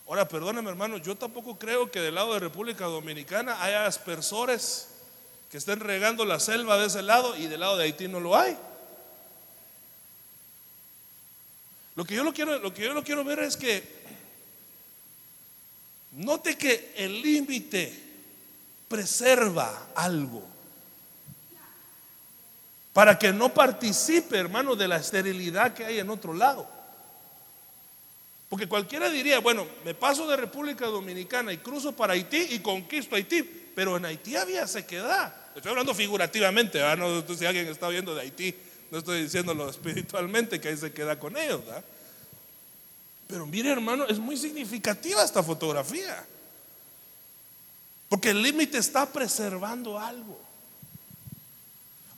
Ahora, 0.06 0.28
perdóneme, 0.28 0.70
hermano, 0.70 0.98
yo 0.98 1.16
tampoco 1.16 1.58
creo 1.58 1.90
que 1.90 2.00
del 2.00 2.14
lado 2.14 2.34
de 2.34 2.40
República 2.40 2.84
Dominicana 2.84 3.62
haya 3.62 3.86
aspersores 3.86 4.88
que 5.50 5.58
estén 5.58 5.80
regando 5.80 6.24
la 6.24 6.38
selva 6.38 6.78
de 6.78 6.86
ese 6.86 7.02
lado 7.02 7.36
y 7.36 7.46
del 7.46 7.60
lado 7.60 7.76
de 7.76 7.84
Haití 7.84 8.06
no 8.08 8.20
lo 8.20 8.36
hay. 8.36 8.56
Lo 11.96 12.04
que 12.04 12.14
yo 12.14 12.22
lo 12.22 12.32
quiero, 12.32 12.58
lo 12.58 12.72
que 12.72 12.84
yo 12.84 12.94
lo 12.94 13.02
quiero 13.02 13.24
ver 13.24 13.40
es 13.40 13.56
que 13.56 13.82
note 16.12 16.56
que 16.56 16.92
el 16.96 17.20
límite 17.20 17.92
preserva 18.88 19.88
algo 19.94 20.57
para 22.92 23.18
que 23.18 23.32
no 23.32 23.52
participe, 23.52 24.36
hermano, 24.36 24.74
de 24.74 24.88
la 24.88 24.96
esterilidad 24.96 25.74
que 25.74 25.84
hay 25.84 25.98
en 25.98 26.10
otro 26.10 26.34
lado. 26.34 26.66
Porque 28.48 28.66
cualquiera 28.66 29.10
diría, 29.10 29.40
bueno, 29.40 29.66
me 29.84 29.94
paso 29.94 30.26
de 30.26 30.36
República 30.36 30.86
Dominicana 30.86 31.52
y 31.52 31.58
cruzo 31.58 31.92
para 31.92 32.14
Haití 32.14 32.48
y 32.50 32.60
conquisto 32.60 33.14
Haití. 33.14 33.42
Pero 33.74 33.96
en 33.96 34.06
Haití 34.06 34.36
había 34.36 34.66
sequedad. 34.66 35.34
Estoy 35.54 35.70
hablando 35.70 35.94
figurativamente, 35.94 36.80
no 36.96 37.22
si 37.36 37.44
alguien 37.44 37.66
está 37.66 37.88
viendo 37.88 38.14
de 38.14 38.22
Haití, 38.22 38.54
no 38.90 38.98
estoy 38.98 39.22
diciéndolo 39.22 39.68
espiritualmente 39.70 40.60
que 40.60 40.68
ahí 40.68 40.76
se 40.76 40.92
queda 40.92 41.18
con 41.18 41.36
ellos. 41.36 41.60
Pero 43.26 43.46
mire 43.46 43.70
hermano, 43.70 44.06
es 44.06 44.18
muy 44.18 44.36
significativa 44.36 45.22
esta 45.22 45.42
fotografía. 45.42 46.24
Porque 48.08 48.30
el 48.30 48.42
límite 48.42 48.78
está 48.78 49.04
preservando 49.04 49.98
algo. 49.98 50.47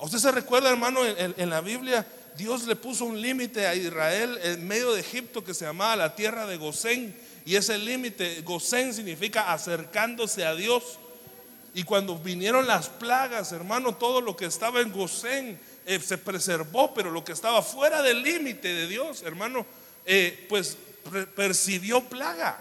¿A 0.00 0.04
usted 0.04 0.18
se 0.18 0.32
recuerda 0.32 0.70
hermano 0.70 1.00
en 1.04 1.50
la 1.50 1.60
Biblia? 1.60 2.06
Dios 2.36 2.66
le 2.66 2.74
puso 2.74 3.04
un 3.04 3.20
límite 3.20 3.66
a 3.66 3.74
Israel 3.74 4.38
en 4.42 4.66
medio 4.66 4.94
de 4.94 5.00
Egipto 5.00 5.44
que 5.44 5.52
se 5.52 5.66
llamaba 5.66 5.94
la 5.94 6.14
tierra 6.14 6.46
de 6.46 6.56
Gosén. 6.56 7.14
Y 7.44 7.56
ese 7.56 7.76
límite, 7.76 8.40
Gosén 8.40 8.94
significa 8.94 9.52
acercándose 9.52 10.46
a 10.46 10.54
Dios. 10.54 10.98
Y 11.74 11.82
cuando 11.82 12.18
vinieron 12.18 12.66
las 12.66 12.88
plagas, 12.88 13.52
hermano, 13.52 13.94
todo 13.94 14.22
lo 14.22 14.36
que 14.36 14.46
estaba 14.46 14.80
en 14.80 14.90
Gosén 14.90 15.60
eh, 15.84 16.00
se 16.00 16.16
preservó, 16.16 16.94
pero 16.94 17.10
lo 17.10 17.22
que 17.22 17.32
estaba 17.32 17.60
fuera 17.60 18.00
del 18.00 18.22
límite 18.22 18.72
de 18.72 18.86
Dios, 18.86 19.22
hermano, 19.22 19.66
eh, 20.06 20.46
pues 20.48 20.78
percibió 21.36 22.00
plaga. 22.00 22.58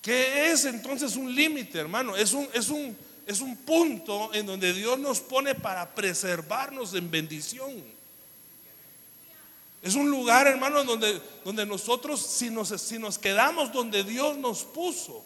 ¿Qué 0.00 0.52
es 0.52 0.64
entonces 0.64 1.16
un 1.16 1.34
límite, 1.34 1.78
hermano? 1.78 2.16
Es 2.16 2.32
un, 2.34 2.48
es 2.54 2.68
un 2.68 2.96
es 3.30 3.40
un 3.40 3.56
punto 3.58 4.34
en 4.34 4.44
donde 4.44 4.72
Dios 4.72 4.98
nos 4.98 5.20
pone 5.20 5.54
para 5.54 5.88
preservarnos 5.94 6.94
en 6.94 7.08
bendición. 7.08 7.70
Es 9.82 9.94
un 9.94 10.10
lugar, 10.10 10.48
hermano, 10.48 10.82
donde, 10.82 11.22
donde 11.44 11.64
nosotros, 11.64 12.20
si 12.20 12.50
nos, 12.50 12.70
si 12.82 12.98
nos 12.98 13.20
quedamos 13.20 13.72
donde 13.72 14.02
Dios 14.02 14.36
nos 14.36 14.64
puso, 14.64 15.24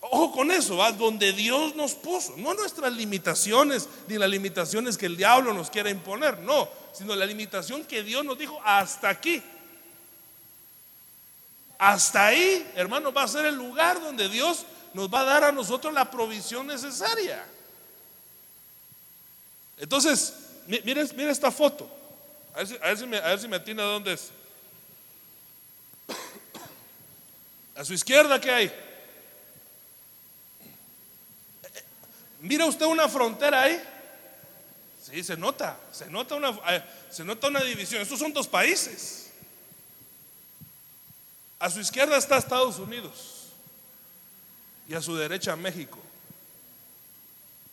ojo 0.00 0.30
con 0.30 0.50
eso, 0.50 0.76
¿va? 0.76 0.92
donde 0.92 1.32
Dios 1.32 1.74
nos 1.74 1.94
puso, 1.94 2.34
no 2.36 2.52
nuestras 2.52 2.92
limitaciones, 2.92 3.88
ni 4.08 4.18
las 4.18 4.28
limitaciones 4.28 4.98
que 4.98 5.06
el 5.06 5.16
diablo 5.16 5.54
nos 5.54 5.70
quiera 5.70 5.88
imponer, 5.88 6.40
no, 6.40 6.68
sino 6.92 7.16
la 7.16 7.24
limitación 7.24 7.86
que 7.86 8.02
Dios 8.02 8.26
nos 8.26 8.38
dijo 8.38 8.60
hasta 8.62 9.08
aquí. 9.08 9.42
Hasta 11.78 12.26
ahí, 12.26 12.70
hermano, 12.74 13.10
va 13.10 13.22
a 13.22 13.28
ser 13.28 13.46
el 13.46 13.54
lugar 13.54 14.02
donde 14.02 14.28
Dios 14.28 14.66
nos 14.94 15.12
va 15.12 15.20
a 15.20 15.24
dar 15.24 15.44
a 15.44 15.52
nosotros 15.52 15.92
la 15.92 16.10
provisión 16.10 16.66
necesaria. 16.66 17.46
Entonces, 19.78 20.34
mire, 20.66 21.02
esta 21.30 21.50
foto. 21.50 21.88
A 22.54 22.62
ver, 22.62 22.98
si, 22.98 23.06
me, 23.06 23.18
a 23.18 23.34
ver 23.36 23.54
atina 23.54 23.82
dónde 23.82 24.14
es. 24.14 24.30
A 27.74 27.84
su 27.84 27.92
izquierda, 27.92 28.40
¿qué 28.40 28.50
hay? 28.50 28.72
Mira 32.40 32.64
usted 32.64 32.86
una 32.86 33.08
frontera 33.08 33.62
ahí. 33.62 33.82
Sí, 35.02 35.22
se 35.22 35.36
nota, 35.36 35.78
se 35.92 36.06
nota 36.06 36.34
una, 36.34 36.58
eh, 36.70 36.82
se 37.10 37.22
nota 37.22 37.48
una 37.48 37.62
división. 37.62 38.00
Estos 38.00 38.18
son 38.18 38.32
dos 38.32 38.48
países. 38.48 39.30
A 41.58 41.70
su 41.70 41.80
izquierda 41.80 42.16
está 42.16 42.38
Estados 42.38 42.78
Unidos 42.78 43.35
y 44.88 44.94
a 44.94 45.02
su 45.02 45.16
derecha 45.16 45.56
México. 45.56 45.98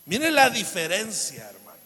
Mire 0.06 0.32
la 0.32 0.50
diferencia, 0.50 1.50
hermano. 1.50 1.80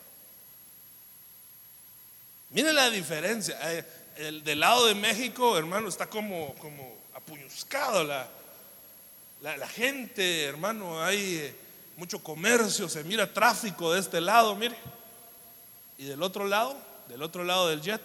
Mire 2.49 2.73
la 2.73 2.89
diferencia. 2.89 3.57
Eh, 3.71 3.85
el, 4.17 4.43
del 4.43 4.59
lado 4.59 4.87
de 4.87 4.95
México, 4.95 5.57
hermano, 5.57 5.87
está 5.87 6.07
como, 6.07 6.55
como 6.55 6.95
apuñuscado 7.13 8.03
la, 8.03 8.27
la, 9.41 9.67
gente, 9.67 10.45
hermano. 10.45 11.03
Hay 11.03 11.35
eh, 11.35 11.55
mucho 11.97 12.23
comercio, 12.23 12.89
se 12.89 13.03
mira 13.03 13.31
tráfico 13.31 13.93
de 13.93 13.99
este 13.99 14.21
lado, 14.21 14.55
mire. 14.55 14.75
Y 15.97 16.05
del 16.05 16.23
otro 16.23 16.47
lado, 16.47 16.77
del 17.09 17.21
otro 17.21 17.43
lado 17.43 17.69
del 17.69 17.81
jet, 17.81 18.01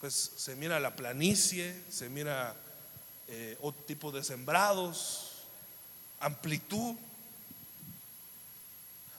pues 0.00 0.32
se 0.36 0.56
mira 0.56 0.80
la 0.80 0.96
planicie, 0.96 1.74
se 1.90 2.08
mira 2.08 2.54
eh, 3.28 3.56
otro 3.60 3.82
tipo 3.84 4.10
de 4.10 4.24
sembrados, 4.24 5.31
amplitud. 6.22 6.96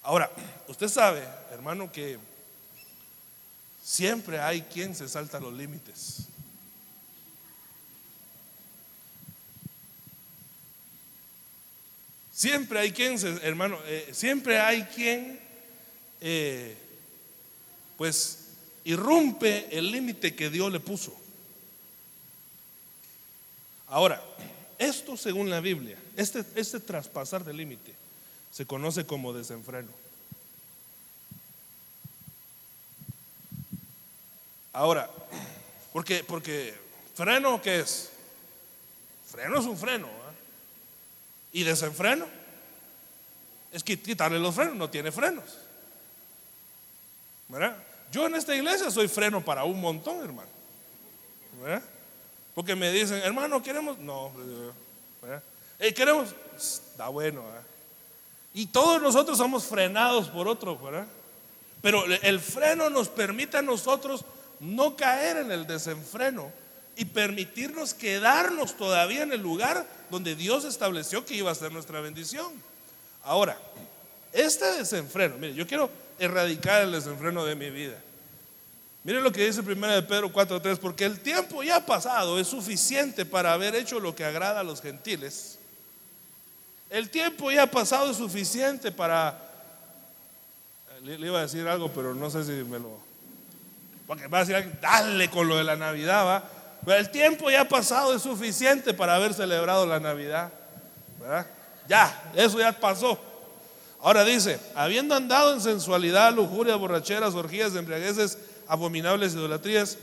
Ahora, 0.02 0.32
usted 0.68 0.88
sabe, 0.88 1.24
hermano, 1.52 1.92
que 1.92 2.18
siempre 3.84 4.40
hay 4.40 4.62
quien 4.64 4.96
se 4.96 5.08
salta 5.08 5.40
los 5.40 5.54
límites. 5.54 6.28
Siempre 12.34 12.80
hay 12.80 12.92
quien, 12.92 13.18
hermano, 13.44 13.78
eh, 13.86 14.10
siempre 14.12 14.60
hay 14.60 14.84
quien, 14.84 15.40
eh, 16.20 16.76
pues, 17.96 18.40
irrumpe 18.86 19.68
el 19.78 19.92
límite 19.92 20.36
que 20.36 20.50
Dios 20.50 20.72
le 20.72 20.80
puso. 20.80 21.16
Ahora, 23.88 24.22
esto 24.86 25.18
según 25.18 25.50
la 25.50 25.60
Biblia, 25.60 25.98
este, 26.16 26.44
este 26.56 26.80
traspasar 26.80 27.44
del 27.44 27.58
límite, 27.58 27.94
se 28.52 28.66
conoce 28.66 29.06
como 29.06 29.34
desenfreno. 29.34 29.90
Ahora, 34.74 35.10
porque, 35.92 36.24
porque 36.24 36.74
freno, 37.16 37.62
¿qué 37.62 37.80
es? 37.80 38.10
Freno 39.30 39.60
es 39.60 39.66
un 39.66 39.78
freno. 39.78 40.08
Y 41.52 41.64
desenfreno 41.64 42.26
es 43.72 43.84
quitarle 43.84 44.40
los 44.40 44.56
frenos, 44.56 44.76
no 44.76 44.90
tiene 44.90 45.12
frenos. 45.12 45.46
Yo 48.12 48.28
en 48.28 48.36
esta 48.36 48.56
iglesia 48.56 48.90
soy 48.90 49.08
freno 49.08 49.44
para 49.44 49.64
un 49.64 49.80
montón, 49.80 50.24
hermano. 50.24 50.50
¿Verdad? 51.62 51.84
Porque 52.56 52.76
me 52.76 52.92
dicen, 52.92 53.18
hermano, 53.24 53.62
queremos. 53.64 53.98
No, 54.00 54.32
¿verdad? 55.22 55.44
queremos. 55.96 56.36
Está 56.56 57.08
bueno. 57.08 57.44
Y 58.54 58.68
todos 58.68 59.02
nosotros 59.02 59.38
somos 59.38 59.66
frenados 59.66 60.30
por 60.30 60.48
otro, 60.48 60.78
¿verdad? 60.78 61.08
Pero 61.82 62.06
el 62.06 62.40
freno 62.40 62.90
nos 62.90 63.10
permite 63.10 63.58
a 63.58 63.62
nosotros 63.62 64.24
no 64.60 64.96
caer 64.96 65.38
en 65.38 65.52
el 65.52 65.68
desenfreno 65.68 66.52
y 66.96 67.06
permitirnos 67.06 67.94
quedarnos 67.94 68.78
todavía 68.78 69.24
en 69.24 69.34
el 69.34 69.42
lugar 69.42 69.86
donde 70.10 70.36
Dios 70.36 70.64
estableció 70.64 71.26
que 71.26 71.34
iba 71.34 71.52
a 71.52 71.56
ser 71.56 71.72
nuestra 71.72 72.00
bendición. 72.02 72.54
Ahora, 73.24 73.58
este 74.32 74.66
desenfreno, 74.74 75.38
mire, 75.38 75.56
yo 75.56 75.66
quiero 75.66 75.90
erradicar 76.20 76.84
el 76.84 76.92
desenfreno 76.92 77.44
de 77.46 77.56
mi 77.56 77.70
vida. 77.72 78.00
Mire 79.04 79.20
lo 79.20 79.32
que 79.32 79.46
dice 79.46 79.60
1 79.60 79.88
de 79.88 80.02
Pedro 80.04 80.32
4:3, 80.32 80.78
porque 80.78 81.06
el 81.06 81.20
tiempo 81.20 81.62
ya 81.62 81.86
pasado 81.86 82.40
es 82.40 82.48
suficiente 82.48 83.26
para 83.26 83.54
haber 83.54 83.76
hecho 83.76 84.00
lo 84.00 84.16
que 84.16 84.24
agrada 84.24 84.62
a 84.62 84.64
los 84.64 84.82
gentiles. 84.82 85.60
El 86.90 87.10
tiempo 87.10 87.52
ya 87.52 87.68
pasado 87.68 88.12
es 88.12 88.18
suficiente 88.18 88.92
para 88.92 89.38
le, 91.04 91.16
iba 91.16 91.40
a 91.40 91.42
decir 91.42 91.68
algo, 91.68 91.90
pero 91.90 92.14
no 92.14 92.30
sé 92.30 92.46
si 92.46 92.52
me 92.52 92.80
lo 92.80 92.98
porque 94.08 94.28
va 94.28 94.40
a 94.40 94.46
decir, 94.46 94.80
dale 94.82 95.30
con 95.30 95.48
lo 95.48 95.58
de 95.58 95.64
la 95.64 95.76
Navidad, 95.76 96.26
va. 96.26 96.44
Pero 96.86 97.00
el 97.00 97.10
tiempo 97.10 97.50
ya 97.50 97.68
pasado 97.68 98.14
es 98.14 98.22
suficiente 98.22 98.94
para 98.94 99.16
haber 99.16 99.34
celebrado 99.34 99.86
la 99.86 100.00
Navidad. 100.00 100.52
Ya, 101.88 102.32
eso 102.36 102.60
ya 102.60 102.74
pasó. 102.74 103.18
Ahora 104.02 104.26
dice, 104.26 104.60
habiendo 104.76 105.16
andado 105.16 105.54
en 105.54 105.62
sensualidad, 105.62 106.34
lujuria, 106.34 106.76
borracheras, 106.76 107.34
orgías, 107.34 107.74
embriagueces, 107.76 108.38
abominables 108.68 109.34
idolatrías, 109.34 109.98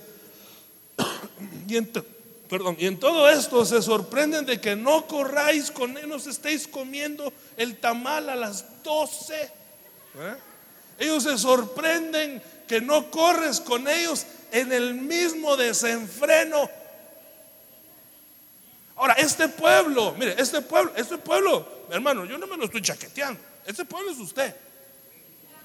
y 1.69 1.77
en, 1.77 2.99
todo 2.99 3.29
esto 3.29 3.65
se 3.65 3.81
sorprenden 3.81 4.45
de 4.45 4.61
que 4.61 4.75
no 4.75 5.07
corráis 5.07 5.71
con 5.71 5.97
ellos, 5.97 6.27
estéis 6.27 6.67
comiendo 6.67 7.33
el 7.57 7.79
tamal 7.79 8.29
a 8.29 8.37
las 8.37 8.83
12. 8.83 9.51
Ellos 10.99 11.23
se 11.23 11.39
sorprenden 11.39 12.43
que 12.67 12.81
no 12.81 13.11
corres 13.11 13.61
con 13.61 13.87
ellos 13.89 14.27
en 14.53 14.73
el 14.73 14.95
mismo 14.95 15.57
desenfreno. 15.57 16.69
Ahora, 18.97 19.15
este 19.15 19.49
pueblo, 19.49 20.15
mire, 20.19 20.35
este 20.37 20.61
pueblo, 20.61 20.93
este 20.97 21.19
pueblo, 21.19 21.67
hermano, 21.91 22.25
yo 22.27 22.37
no 22.37 22.47
me 22.47 22.57
lo 22.57 22.65
estoy 22.65 22.83
chaqueteando. 22.83 23.41
Este 23.65 23.85
pueblo 23.85 24.11
es 24.11 24.19
usted. 24.19 24.55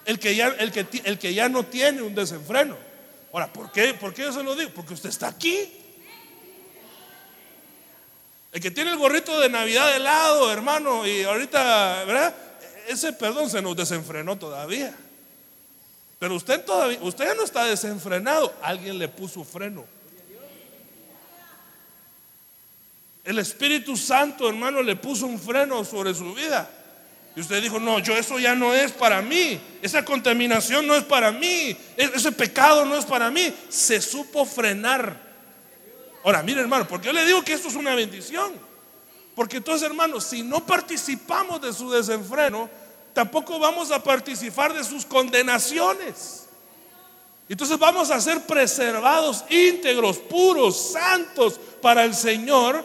El 0.06 0.20
que 0.20 0.36
ya, 0.36 0.50
el 0.50 0.72
que, 0.72 0.86
el 1.04 1.18
que 1.18 1.34
ya 1.34 1.50
no 1.50 1.66
tiene 1.66 2.02
un 2.02 2.14
desenfreno. 2.14 2.78
Ahora, 3.36 3.52
¿por 3.52 3.70
qué? 3.70 3.94
¿Por 3.94 4.14
qué 4.14 4.22
yo 4.22 4.32
se 4.32 4.42
lo 4.42 4.56
digo? 4.56 4.72
Porque 4.74 4.94
usted 4.94 5.10
está 5.10 5.28
aquí. 5.28 5.70
El 8.54 8.62
que 8.62 8.72
tiene 8.72 8.92
el 8.92 8.98
gorrito 8.98 9.38
de 9.42 9.50
Navidad 9.50 9.92
de 9.92 10.00
lado, 10.00 10.50
hermano, 10.54 11.06
y 11.06 11.24
ahorita, 11.24 12.06
¿verdad? 12.06 12.34
Ese 12.88 13.12
perdón 13.12 13.50
se 13.50 13.62
nos 13.62 13.76
desenfrenó 13.76 14.38
todavía. 14.38 14.96
Pero 16.18 16.34
usted 16.34 16.64
todavía, 16.64 16.98
usted 17.02 17.36
no 17.36 17.44
está 17.44 17.66
desenfrenado. 17.66 18.54
Alguien 18.62 18.98
le 18.98 19.10
puso 19.10 19.44
freno. 19.44 19.84
El 23.26 23.38
Espíritu 23.40 23.98
Santo, 23.98 24.48
hermano, 24.48 24.82
le 24.82 24.96
puso 24.96 25.26
un 25.26 25.42
freno 25.42 25.84
sobre 25.84 26.14
su 26.14 26.34
vida. 26.34 26.70
Y 27.36 27.42
usted 27.42 27.62
dijo, 27.62 27.80
no, 27.80 28.00
yo 28.00 28.16
eso 28.16 28.40
ya 28.40 28.56
no 28.56 28.74
es 28.74 28.94
para 28.94 29.22
mí. 29.22 29.60
Esa 29.82 30.06
contaminación 30.06 30.88
no 30.88 30.96
es 30.96 31.04
para 31.04 31.32
mí. 31.32 31.76
E-, 31.98 32.12
ese 32.16 32.32
pecado 32.32 32.86
no 32.86 32.96
es 32.96 33.04
para 33.06 33.30
mí. 33.30 33.54
Se 33.68 34.02
supo 34.02 34.46
frenar. 34.46 35.20
Ahora, 36.24 36.42
mire 36.42 36.62
hermano, 36.62 36.88
porque 36.88 37.08
yo 37.08 37.14
le 37.14 37.26
digo 37.26 37.44
que 37.44 37.54
esto 37.54 37.68
es 37.68 37.76
una 37.76 37.94
bendición. 37.94 38.54
Porque 39.36 39.58
entonces, 39.58 39.84
hermano, 39.84 40.22
si 40.22 40.44
no 40.44 40.66
participamos 40.66 41.62
de 41.62 41.74
su 41.74 41.92
desenfreno, 41.92 42.70
tampoco 43.14 43.60
vamos 43.60 43.92
a 43.92 44.02
participar 44.02 44.74
de 44.74 44.84
sus 44.86 45.06
condenaciones. 45.06 46.48
Entonces 47.50 47.78
vamos 47.78 48.10
a 48.12 48.20
ser 48.22 48.42
preservados, 48.46 49.44
íntegros, 49.50 50.18
puros, 50.18 50.94
santos 50.94 51.60
para 51.82 52.06
el 52.06 52.16
Señor. 52.16 52.84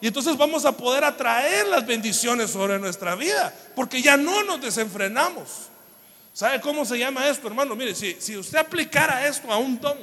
Y 0.00 0.06
entonces 0.06 0.36
vamos 0.36 0.64
a 0.64 0.76
poder 0.76 1.04
atraer 1.04 1.66
las 1.66 1.86
bendiciones 1.86 2.50
sobre 2.50 2.78
nuestra 2.78 3.14
vida, 3.14 3.54
porque 3.74 4.00
ya 4.00 4.16
no 4.16 4.44
nos 4.44 4.60
desenfrenamos. 4.60 5.68
¿Sabe 6.32 6.60
cómo 6.60 6.84
se 6.84 6.98
llama 6.98 7.28
esto, 7.28 7.48
hermano? 7.48 7.74
Mire, 7.74 7.94
si, 7.94 8.16
si 8.20 8.36
usted 8.36 8.58
aplicara 8.58 9.26
esto 9.26 9.50
a 9.52 9.58
un 9.58 9.80
don, 9.80 9.98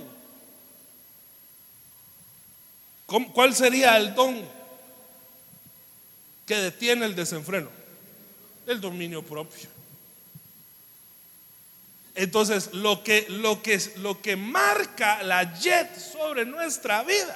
¿cuál 3.34 3.56
sería 3.56 3.96
el 3.98 4.14
don 4.14 4.44
que 6.46 6.56
detiene 6.58 7.06
el 7.06 7.16
desenfreno? 7.16 7.86
el 8.68 8.82
dominio 8.82 9.24
propio. 9.24 9.70
Entonces, 12.16 12.74
lo 12.74 13.04
que, 13.04 13.26
lo 13.30 13.62
que, 13.62 13.82
lo 13.98 14.22
que 14.22 14.36
marca 14.36 15.22
la 15.24 15.58
jet 15.60 15.98
sobre 15.98 16.46
nuestra 16.46 17.04
vida 17.04 17.36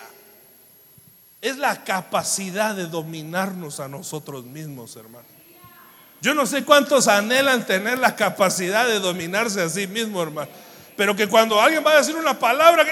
es 1.42 1.58
la 1.58 1.84
capacidad 1.84 2.76
de 2.76 2.88
dominarnos 2.88 3.80
a 3.80 3.88
nosotros 3.88 4.46
mismos, 4.46 4.96
hermano. 4.96 5.28
Yo 6.22 6.34
no 6.34 6.46
sé 6.46 6.66
cuántos 6.66 7.08
anhelan 7.08 7.66
tener 7.66 7.98
la 7.98 8.16
capacidad 8.16 8.86
de 8.86 9.00
dominarse 9.00 9.62
a 9.62 9.70
sí 9.70 9.88
mismo, 9.88 10.22
hermano. 10.22 10.50
Pero 10.98 11.16
que 11.16 11.28
cuando 11.30 11.62
alguien 11.62 11.84
va 11.86 11.94
a 11.94 11.98
decir 11.98 12.16
una 12.18 12.38
palabra, 12.38 12.86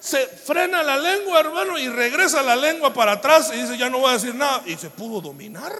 se 0.00 0.26
frena 0.26 0.82
la 0.82 0.98
lengua, 0.98 1.38
hermano, 1.38 1.78
y 1.78 1.88
regresa 1.88 2.42
la 2.42 2.56
lengua 2.56 2.92
para 2.92 3.12
atrás 3.12 3.52
y 3.54 3.60
dice, 3.60 3.78
ya 3.78 3.88
no 3.88 3.98
voy 3.98 4.10
a 4.10 4.14
decir 4.14 4.34
nada. 4.34 4.62
Y 4.66 4.76
se 4.76 4.90
pudo 4.90 5.20
dominar. 5.20 5.72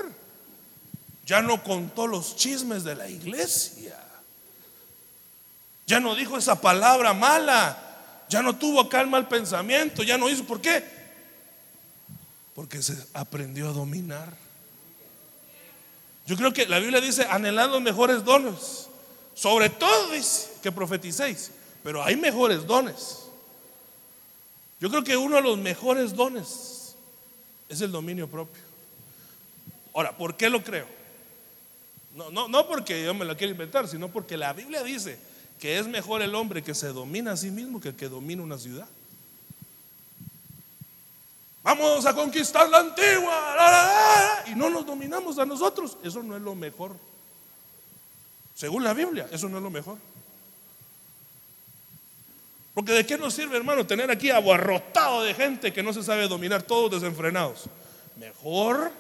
Ya 1.27 1.43
no 1.43 1.63
contó 1.63 2.07
los 2.07 2.37
chismes 2.37 2.85
de 2.85 2.95
la 2.95 3.09
iglesia. 3.09 3.97
Ya 5.87 5.99
no 5.99 6.15
dijo 6.15 6.39
esa 6.39 6.61
palabra 6.61 7.15
mala. 7.15 7.77
Ya 8.29 8.43
no 8.43 8.55
tuvo 8.55 8.89
calma 8.89 9.19
el 9.19 9.27
pensamiento. 9.27 10.05
Ya 10.05 10.17
no 10.17 10.29
hizo. 10.29 10.45
¿Por 10.45 10.61
qué? 10.61 11.00
Porque 12.55 12.83
se 12.83 12.97
aprendió 13.15 13.69
a 13.69 13.73
dominar. 13.73 14.37
Yo 16.27 16.37
creo 16.37 16.53
que 16.53 16.67
la 16.67 16.79
Biblia 16.79 17.01
dice, 17.01 17.25
anhelando 17.25 17.81
mejores 17.81 18.25
dones. 18.25 18.89
Sobre 19.35 19.71
todo 19.71 20.11
dice 20.11 20.51
que 20.63 20.71
profeticéis. 20.71 21.51
Pero 21.83 22.03
hay 22.03 22.17
mejores 22.17 22.67
dones. 22.67 23.21
Yo 24.81 24.91
creo 24.91 25.05
que 25.05 25.17
uno 25.17 25.37
de 25.37 25.43
los 25.43 25.59
mejores 25.59 26.15
dones 26.15 26.95
es 27.69 27.81
el 27.81 27.93
dominio 27.93 28.29
propio. 28.29 28.63
Ahora, 29.95 30.17
¿por 30.17 30.37
qué 30.37 30.49
lo 30.49 30.63
creo? 30.63 30.87
No, 32.15 32.31
no, 32.31 32.49
no 32.49 32.67
porque 32.67 33.05
yo 33.05 33.15
me 33.15 33.25
la 33.25 33.37
quiero 33.37 33.53
inventar, 33.53 33.87
sino 33.89 34.09
porque 34.09 34.37
la 34.37 34.53
Biblia 34.53 34.83
dice 34.83 35.19
que 35.59 35.79
es 35.79 35.87
mejor 35.87 36.23
el 36.23 36.35
hombre 36.35 36.63
que 36.63 36.75
se 36.75 36.89
domina 36.89 37.33
a 37.33 37.37
sí 37.37 37.51
mismo 37.51 37.81
que 37.81 37.91
el 37.91 37.97
que 37.97 38.09
domina 38.09 38.43
una 38.43 38.59
ciudad. 38.59 38.89
Vamos 41.63 42.07
a 42.07 42.15
conquistar 42.15 42.69
la 42.69 42.79
antigua 42.79 44.45
y 44.47 44.55
no 44.55 44.71
nos 44.71 44.87
dominamos 44.87 45.39
a 45.39 45.45
nosotros. 45.45 45.99
Eso 46.03 46.23
no 46.23 46.37
es 46.37 46.43
lo 46.43 46.55
mejor. 46.55 46.97
Según 48.55 48.83
la 48.83 48.95
Biblia, 48.95 49.29
eso 49.31 49.49
no 49.49 49.59
es 49.59 49.63
lo 49.63 49.71
mejor. 49.71 49.99
Porque 52.75 52.93
de 52.93 53.05
qué 53.05 53.19
nos 53.19 53.35
sirve, 53.35 53.57
hermano, 53.57 53.87
tener 53.87 54.11
aquí 54.11 54.31
abarrotado 54.31 55.23
de 55.23 55.35
gente 55.35 55.73
que 55.73 55.83
no 55.83 55.93
se 55.93 56.03
sabe 56.03 56.29
dominar, 56.29 56.63
todos 56.63 56.91
desenfrenados. 56.91 57.65
Mejor 58.17 58.91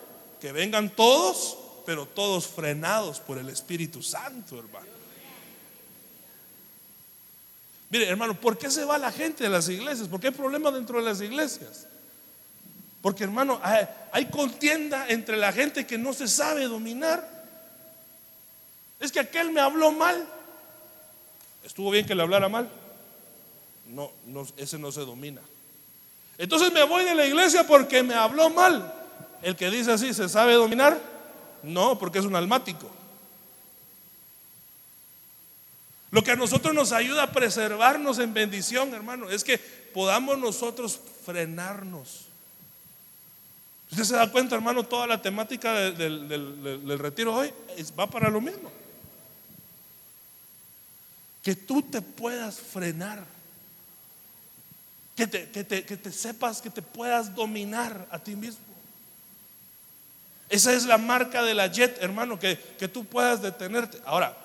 que 0.40 0.52
vengan 0.52 0.90
todos, 0.90 1.56
pero 1.86 2.06
todos 2.06 2.46
frenados 2.46 3.20
por 3.20 3.38
el 3.38 3.48
Espíritu 3.48 4.02
Santo, 4.02 4.58
hermano. 4.58 4.86
Mire, 7.90 8.08
hermano, 8.08 8.34
¿por 8.38 8.56
qué 8.56 8.70
se 8.70 8.84
va 8.84 8.98
la 8.98 9.10
gente 9.10 9.44
de 9.44 9.50
las 9.50 9.68
iglesias? 9.68 10.08
¿Por 10.08 10.20
qué 10.20 10.28
hay 10.28 10.34
problemas 10.34 10.74
dentro 10.74 10.98
de 10.98 11.04
las 11.04 11.20
iglesias? 11.20 11.86
Porque, 13.02 13.24
hermano, 13.24 13.60
hay 14.12 14.26
contienda 14.26 15.08
entre 15.08 15.36
la 15.36 15.52
gente 15.52 15.86
que 15.86 15.96
no 15.96 16.12
se 16.12 16.28
sabe 16.28 16.64
dominar. 16.64 17.26
Es 18.98 19.10
que 19.10 19.20
aquel 19.20 19.50
me 19.50 19.60
habló 19.60 19.90
mal. 19.92 20.28
¿Estuvo 21.64 21.90
bien 21.90 22.06
que 22.06 22.14
le 22.14 22.22
hablara 22.22 22.48
mal? 22.48 22.68
No, 23.88 24.10
no, 24.26 24.46
ese 24.56 24.78
no 24.78 24.92
se 24.92 25.00
domina. 25.00 25.40
Entonces 26.36 26.72
me 26.72 26.84
voy 26.84 27.04
de 27.04 27.14
la 27.14 27.26
iglesia 27.26 27.66
porque 27.66 28.02
me 28.02 28.14
habló 28.14 28.50
mal. 28.50 28.94
El 29.42 29.56
que 29.56 29.70
dice 29.70 29.92
así, 29.92 30.12
¿se 30.12 30.28
sabe 30.28 30.54
dominar? 30.54 30.98
No, 31.62 31.98
porque 31.98 32.18
es 32.18 32.24
un 32.24 32.36
almático. 32.36 32.90
Lo 36.10 36.22
que 36.22 36.32
a 36.32 36.36
nosotros 36.36 36.74
nos 36.74 36.92
ayuda 36.92 37.24
a 37.24 37.32
preservarnos 37.32 38.18
en 38.18 38.34
bendición, 38.34 38.92
hermano, 38.94 39.30
es 39.30 39.44
que 39.44 39.58
podamos 39.58 40.38
nosotros 40.38 41.00
frenarnos. 41.24 42.29
Usted 43.90 44.04
se 44.04 44.14
da 44.14 44.30
cuenta, 44.30 44.54
hermano, 44.54 44.84
toda 44.84 45.06
la 45.06 45.20
temática 45.20 45.72
del, 45.74 46.98
retiro 46.98 47.34
hoy 47.34 47.52
va 47.98 48.08
para 48.08 48.30
lo 48.30 48.40
mismo. 48.40 48.70
Que 51.42 51.56
tú 51.56 51.82
te 51.82 52.00
puedas 52.00 52.60
frenar. 52.60 53.24
Que 55.16 55.26
te, 55.26 55.50
que 55.50 55.64
te, 55.96 56.12
sepas 56.12 56.62
que 56.62 56.70
te 56.70 56.82
puedas 56.82 57.34
dominar 57.34 58.06
a 58.10 58.18
ti 58.18 58.36
mismo. 58.36 58.64
Esa 60.48 60.72
es 60.72 60.84
la 60.84 60.96
marca 60.96 61.42
de 61.42 61.54
la 61.54 61.66
jet, 61.66 62.00
hermano, 62.00 62.38
que, 62.38 62.58
que 62.78 62.88
tú 62.88 63.04
puedas 63.04 63.42
detenerte. 63.42 64.00
Ahora, 64.04 64.36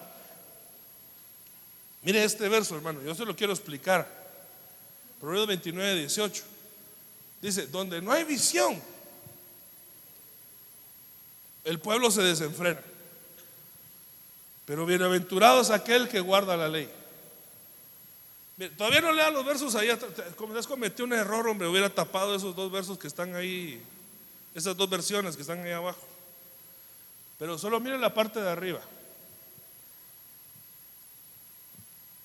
mire 2.01 2.23
este 2.23 2.49
verso, 2.49 2.75
hermano, 2.75 3.01
yo 3.03 3.13
se 3.13 3.25
lo 3.25 3.35
quiero 3.35 3.53
explicar. 3.53 4.07
Proverbios 5.19 5.47
29, 5.47 5.99
18. 5.99 6.43
Dice, 7.41 7.67
donde 7.67 8.01
no 8.01 8.11
hay 8.11 8.23
visión, 8.23 8.81
el 11.65 11.79
pueblo 11.79 12.09
se 12.09 12.21
desenfrena. 12.21 12.79
Pero 14.65 14.85
bienaventurado 14.85 15.61
es 15.61 15.69
aquel 15.69 16.07
que 16.07 16.21
guarda 16.21 16.55
la 16.55 16.69
ley. 16.69 16.89
todavía 18.77 19.01
no 19.01 19.11
lea 19.11 19.29
los 19.29 19.45
versos 19.45 19.75
ahí. 19.75 19.89
Como 20.37 20.59
cometió 20.61 21.03
un 21.03 21.13
error, 21.13 21.47
hombre, 21.47 21.67
hubiera 21.67 21.89
tapado 21.89 22.33
esos 22.33 22.55
dos 22.55 22.71
versos 22.71 22.97
que 22.97 23.07
están 23.07 23.35
ahí 23.35 23.83
esas 24.55 24.77
dos 24.77 24.89
versiones 24.89 25.35
que 25.35 25.41
están 25.41 25.61
ahí 25.61 25.71
abajo. 25.71 25.99
Pero 27.37 27.57
solo 27.57 27.81
miren 27.81 27.99
la 27.99 28.13
parte 28.13 28.41
de 28.41 28.49
arriba. 28.49 28.79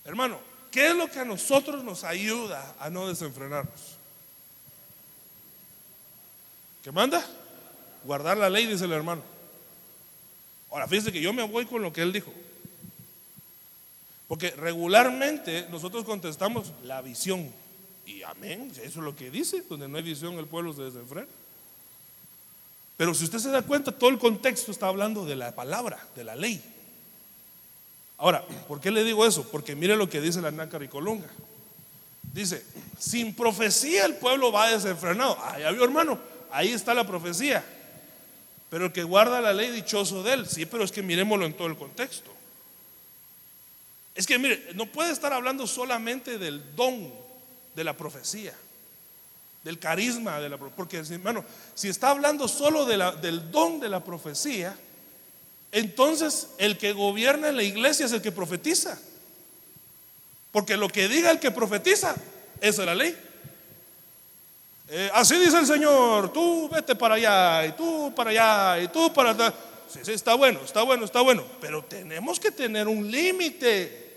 Hermano, 0.05 0.38
¿qué 0.70 0.90
es 0.90 0.94
lo 0.94 1.11
que 1.11 1.18
a 1.18 1.24
nosotros 1.24 1.83
nos 1.83 2.05
ayuda 2.05 2.76
a 2.79 2.88
no 2.88 3.09
desenfrenarnos? 3.09 3.96
¿Qué 6.85 6.92
manda? 6.92 7.26
Guardar 8.05 8.37
la 8.37 8.51
ley, 8.51 8.67
dice 8.67 8.85
el 8.85 8.93
hermano. 8.93 9.23
Ahora, 10.71 10.87
fíjense 10.87 11.13
que 11.13 11.21
yo 11.21 11.33
me 11.33 11.43
voy 11.43 11.67
con 11.67 11.83
lo 11.83 11.93
que 11.93 12.03
él 12.03 12.13
dijo. 12.13 12.33
Porque 14.29 14.51
regularmente 14.53 15.67
nosotros 15.71 16.05
contestamos 16.05 16.73
la 16.85 17.03
visión. 17.03 17.51
Y 18.07 18.23
amén, 18.23 18.71
eso 18.77 18.85
es 18.85 18.97
lo 18.97 19.17
que 19.17 19.31
dice. 19.31 19.63
Donde 19.69 19.89
no 19.89 19.97
hay 19.97 20.05
visión, 20.05 20.39
el 20.39 20.47
pueblo 20.47 20.73
se 20.73 20.83
desenfrena. 20.83 21.27
Pero 22.97 23.15
si 23.15 23.25
usted 23.25 23.39
se 23.39 23.51
da 23.51 23.63
cuenta, 23.63 23.93
todo 23.93 24.11
el 24.11 24.19
contexto 24.19 24.71
está 24.71 24.87
hablando 24.87 25.25
de 25.25 25.35
la 25.35 25.55
palabra, 25.55 26.07
de 26.15 26.23
la 26.23 26.37
ley. 26.37 26.63
Ahora, 28.19 28.45
¿por 28.69 28.81
qué 28.81 28.91
le 28.91 29.03
digo 29.03 29.27
eso? 29.27 29.43
Porque 29.51 29.75
mire 29.75 29.97
lo 29.97 30.09
que 30.09 30.21
dice 30.21 30.43
la 30.43 30.51
Nácar 30.51 30.83
y 30.83 30.89
Colunga. 30.89 31.27
Dice, 32.33 32.65
sin 32.99 33.35
profecía 33.35 34.05
el 34.05 34.17
pueblo 34.17 34.53
va 34.53 34.71
desenfrenado. 34.71 35.37
Ah, 35.41 35.59
ya 35.59 35.71
vio 35.71 35.83
hermano, 35.83 36.19
ahí 36.53 36.71
está 36.71 36.95
la 36.95 37.07
profecía. 37.07 37.65
Pero 38.70 38.87
el 38.87 38.92
que 38.92 39.02
guarda 39.02 39.40
la 39.40 39.52
ley, 39.52 39.70
dichoso 39.70 40.22
de 40.22 40.33
él. 40.35 40.46
Sí, 40.48 40.64
pero 40.64 40.85
es 40.85 40.92
que 40.92 41.02
miremoslo 41.02 41.44
en 41.44 41.54
todo 41.54 41.66
el 41.66 41.76
contexto. 41.76 42.30
Es 44.14 44.26
que 44.26 44.38
mire, 44.38 44.70
no 44.74 44.87
puede 44.87 45.12
estar 45.12 45.33
hablando 45.33 45.66
solamente 45.66 46.38
del 46.38 46.74
don 46.74 47.12
de 47.74 47.85
la 47.85 47.96
profecía 47.96 48.54
del 49.62 49.78
carisma 49.78 50.40
de 50.40 50.48
la 50.48 50.56
porque 50.56 50.98
hermano, 50.98 51.44
si 51.74 51.88
está 51.88 52.11
hablando 52.11 52.48
solo 52.48 52.87
del 52.87 53.50
don 53.50 53.80
de 53.80 53.88
la 53.88 54.02
profecía, 54.02 54.76
entonces 55.72 56.48
el 56.59 56.78
que 56.78 56.92
gobierna 56.92 57.48
en 57.48 57.56
la 57.56 57.62
iglesia 57.62 58.06
es 58.06 58.12
el 58.12 58.22
que 58.22 58.33
profetiza. 58.33 58.98
Porque 60.50 60.76
lo 60.76 60.88
que 60.88 61.09
diga 61.09 61.30
el 61.30 61.38
que 61.38 61.50
profetiza, 61.50 62.16
es 62.61 62.78
la 62.78 62.94
ley. 62.94 63.16
Eh, 64.92 65.11
así 65.14 65.37
dice 65.37 65.59
el 65.59 65.66
Señor, 65.66 66.33
tú 66.33 66.68
vete 66.68 66.94
para 66.96 67.14
allá, 67.14 67.66
y 67.66 67.72
tú 67.72 68.12
para 68.14 68.31
allá, 68.31 68.83
y 68.83 68.88
tú 68.88 69.12
para 69.12 69.31
allá. 69.31 69.55
Sí, 69.88 70.00
sí, 70.03 70.12
está 70.12 70.35
bueno, 70.35 70.61
está 70.64 70.83
bueno, 70.83 71.05
está 71.05 71.20
bueno. 71.20 71.44
Pero 71.61 71.85
tenemos 71.85 72.38
que 72.40 72.50
tener 72.50 72.88
un 72.88 73.11
límite. 73.11 74.09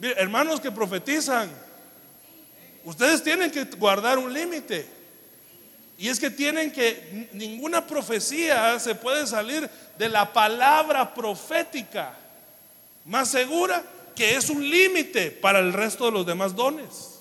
Hermanos 0.00 0.60
que 0.60 0.70
profetizan, 0.70 1.50
Ustedes 2.86 3.20
tienen 3.20 3.50
que 3.50 3.64
guardar 3.64 4.16
un 4.16 4.32
límite. 4.32 4.86
Y 5.98 6.08
es 6.08 6.20
que 6.20 6.30
tienen 6.30 6.70
que, 6.70 7.28
ninguna 7.32 7.84
profecía 7.84 8.78
se 8.78 8.94
puede 8.94 9.26
salir 9.26 9.68
de 9.98 10.08
la 10.08 10.32
palabra 10.32 11.12
profética 11.12 12.14
más 13.04 13.28
segura 13.28 13.82
que 14.14 14.36
es 14.36 14.48
un 14.50 14.70
límite 14.70 15.32
para 15.32 15.58
el 15.58 15.72
resto 15.72 16.04
de 16.04 16.12
los 16.12 16.24
demás 16.24 16.54
dones. 16.54 17.15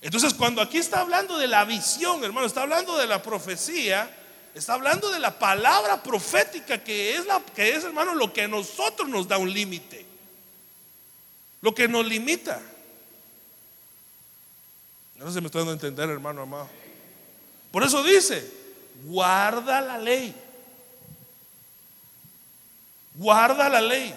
Entonces, 0.00 0.34
cuando 0.34 0.62
aquí 0.62 0.78
está 0.78 1.00
hablando 1.00 1.38
de 1.38 1.48
la 1.48 1.64
visión, 1.64 2.22
hermano, 2.22 2.46
está 2.46 2.62
hablando 2.62 2.96
de 2.96 3.06
la 3.06 3.22
profecía, 3.22 4.08
está 4.54 4.74
hablando 4.74 5.10
de 5.10 5.18
la 5.18 5.38
palabra 5.38 6.02
profética 6.02 6.82
que 6.82 7.16
es 7.16 7.26
la 7.26 7.40
que 7.40 7.74
es, 7.74 7.84
hermano, 7.84 8.14
lo 8.14 8.32
que 8.32 8.42
a 8.42 8.48
nosotros 8.48 9.08
nos 9.08 9.26
da 9.26 9.38
un 9.38 9.52
límite. 9.52 10.06
Lo 11.60 11.74
que 11.74 11.88
nos 11.88 12.06
limita. 12.06 12.60
No 15.16 15.32
si 15.32 15.40
me 15.40 15.46
estoy 15.46 15.60
dando 15.60 15.72
a 15.72 15.74
entender, 15.74 16.08
hermano 16.08 16.42
amado. 16.42 16.68
Por 17.72 17.82
eso 17.82 18.04
dice, 18.04 18.48
guarda 19.04 19.80
la 19.80 19.98
ley. 19.98 20.32
Guarda 23.14 23.68
la 23.68 23.80
ley. 23.80 24.14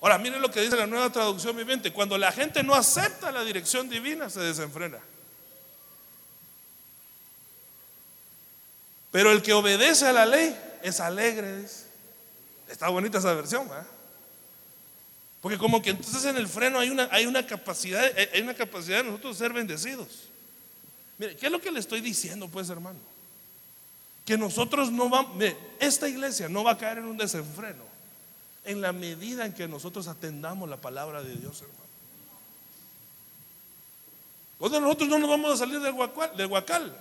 Ahora, 0.00 0.18
miren 0.18 0.42
lo 0.42 0.50
que 0.50 0.60
dice 0.60 0.76
la 0.76 0.86
nueva 0.86 1.10
traducción 1.10 1.56
viviente. 1.56 1.92
Cuando 1.92 2.18
la 2.18 2.30
gente 2.30 2.62
no 2.62 2.74
acepta 2.74 3.32
la 3.32 3.44
dirección 3.44 3.88
divina, 3.88 4.28
se 4.28 4.40
desenfrena. 4.40 4.98
Pero 9.10 9.32
el 9.32 9.42
que 9.42 9.52
obedece 9.52 10.06
a 10.06 10.12
la 10.12 10.26
ley 10.26 10.54
es 10.82 11.00
alegre. 11.00 11.64
Está 12.68 12.88
bonita 12.88 13.18
esa 13.18 13.32
versión. 13.32 13.66
¿eh? 13.66 13.84
Porque 15.40 15.56
como 15.56 15.80
que 15.80 15.90
entonces 15.90 16.24
en 16.26 16.36
el 16.36 16.46
freno 16.48 16.78
hay 16.78 16.90
una, 16.90 17.08
hay 17.10 17.24
una 17.24 17.46
capacidad, 17.46 18.04
hay 18.32 18.42
una 18.42 18.54
capacidad 18.54 18.98
de 18.98 19.04
nosotros 19.04 19.38
ser 19.38 19.52
bendecidos. 19.52 20.08
Mire, 21.18 21.36
¿qué 21.36 21.46
es 21.46 21.52
lo 21.52 21.60
que 21.60 21.70
le 21.70 21.80
estoy 21.80 22.02
diciendo, 22.02 22.46
pues, 22.48 22.68
hermano? 22.68 22.98
Que 24.26 24.36
nosotros 24.36 24.92
no 24.92 25.08
vamos, 25.08 25.36
mire, 25.36 25.56
esta 25.80 26.06
iglesia 26.08 26.48
no 26.48 26.62
va 26.62 26.72
a 26.72 26.78
caer 26.78 26.98
en 26.98 27.04
un 27.04 27.16
desenfreno 27.16 27.95
en 28.66 28.80
la 28.80 28.92
medida 28.92 29.46
en 29.46 29.52
que 29.52 29.68
nosotros 29.68 30.08
atendamos 30.08 30.68
la 30.68 30.76
palabra 30.76 31.22
de 31.22 31.34
Dios, 31.34 31.62
hermano. 31.62 31.86
Cuando 34.58 34.80
nosotros 34.80 35.08
no 35.08 35.18
nos 35.18 35.30
vamos 35.30 35.52
a 35.52 35.56
salir 35.56 35.80
del 35.80 35.92
guacal, 35.92 36.36
del 36.36 36.50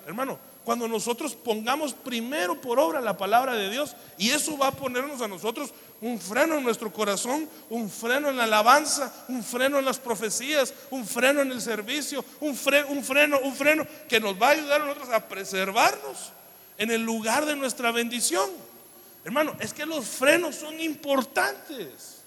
hermano. 0.05 0.37
Cuando 0.65 0.87
nosotros 0.87 1.35
pongamos 1.35 1.93
primero 1.93 2.59
por 2.59 2.79
obra 2.79 2.99
la 2.99 3.17
palabra 3.17 3.53
de 3.53 3.69
Dios 3.69 3.95
y 4.17 4.31
eso 4.31 4.57
va 4.57 4.67
a 4.67 4.71
ponernos 4.71 5.21
a 5.21 5.27
nosotros 5.27 5.71
un 6.01 6.19
freno 6.19 6.57
en 6.57 6.63
nuestro 6.63 6.91
corazón, 6.91 7.47
un 7.69 7.89
freno 7.89 8.29
en 8.29 8.37
la 8.37 8.45
alabanza, 8.45 9.13
un 9.29 9.43
freno 9.43 9.77
en 9.77 9.85
las 9.85 9.99
profecías, 9.99 10.73
un 10.89 11.05
freno 11.05 11.41
en 11.41 11.51
el 11.51 11.61
servicio, 11.61 12.25
un, 12.41 12.55
freno, 12.55 12.87
un 12.89 13.03
freno, 13.03 13.39
un 13.43 13.55
freno 13.55 13.85
que 14.09 14.19
nos 14.19 14.41
va 14.41 14.47
a 14.47 14.51
ayudar 14.51 14.81
a 14.81 14.85
nosotros 14.85 15.09
a 15.13 15.27
preservarnos 15.27 16.31
en 16.77 16.91
el 16.91 17.03
lugar 17.03 17.45
de 17.45 17.55
nuestra 17.55 17.91
bendición. 17.91 18.49
Hermano, 19.25 19.57
es 19.59 19.73
que 19.73 19.87
los 19.87 20.05
frenos 20.05 20.55
son 20.55 20.79
importantes. 20.79 22.21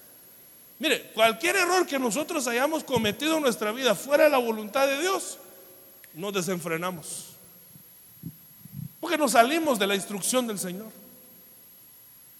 Mire, 0.79 1.11
cualquier 1.13 1.55
error 1.55 1.87
que 1.87 1.97
nosotros 1.97 2.45
hayamos 2.45 2.83
cometido 2.83 3.37
en 3.37 3.43
nuestra 3.43 3.71
vida 3.71 3.95
fuera 3.95 4.25
de 4.25 4.29
la 4.29 4.37
voluntad 4.37 4.85
de 4.85 4.99
Dios, 4.99 5.37
nos 6.13 6.33
desenfrenamos. 6.33 7.27
Porque 8.99 9.17
nos 9.17 9.31
salimos 9.31 9.79
de 9.79 9.87
la 9.87 9.95
instrucción 9.95 10.45
del 10.45 10.59
Señor. 10.59 10.91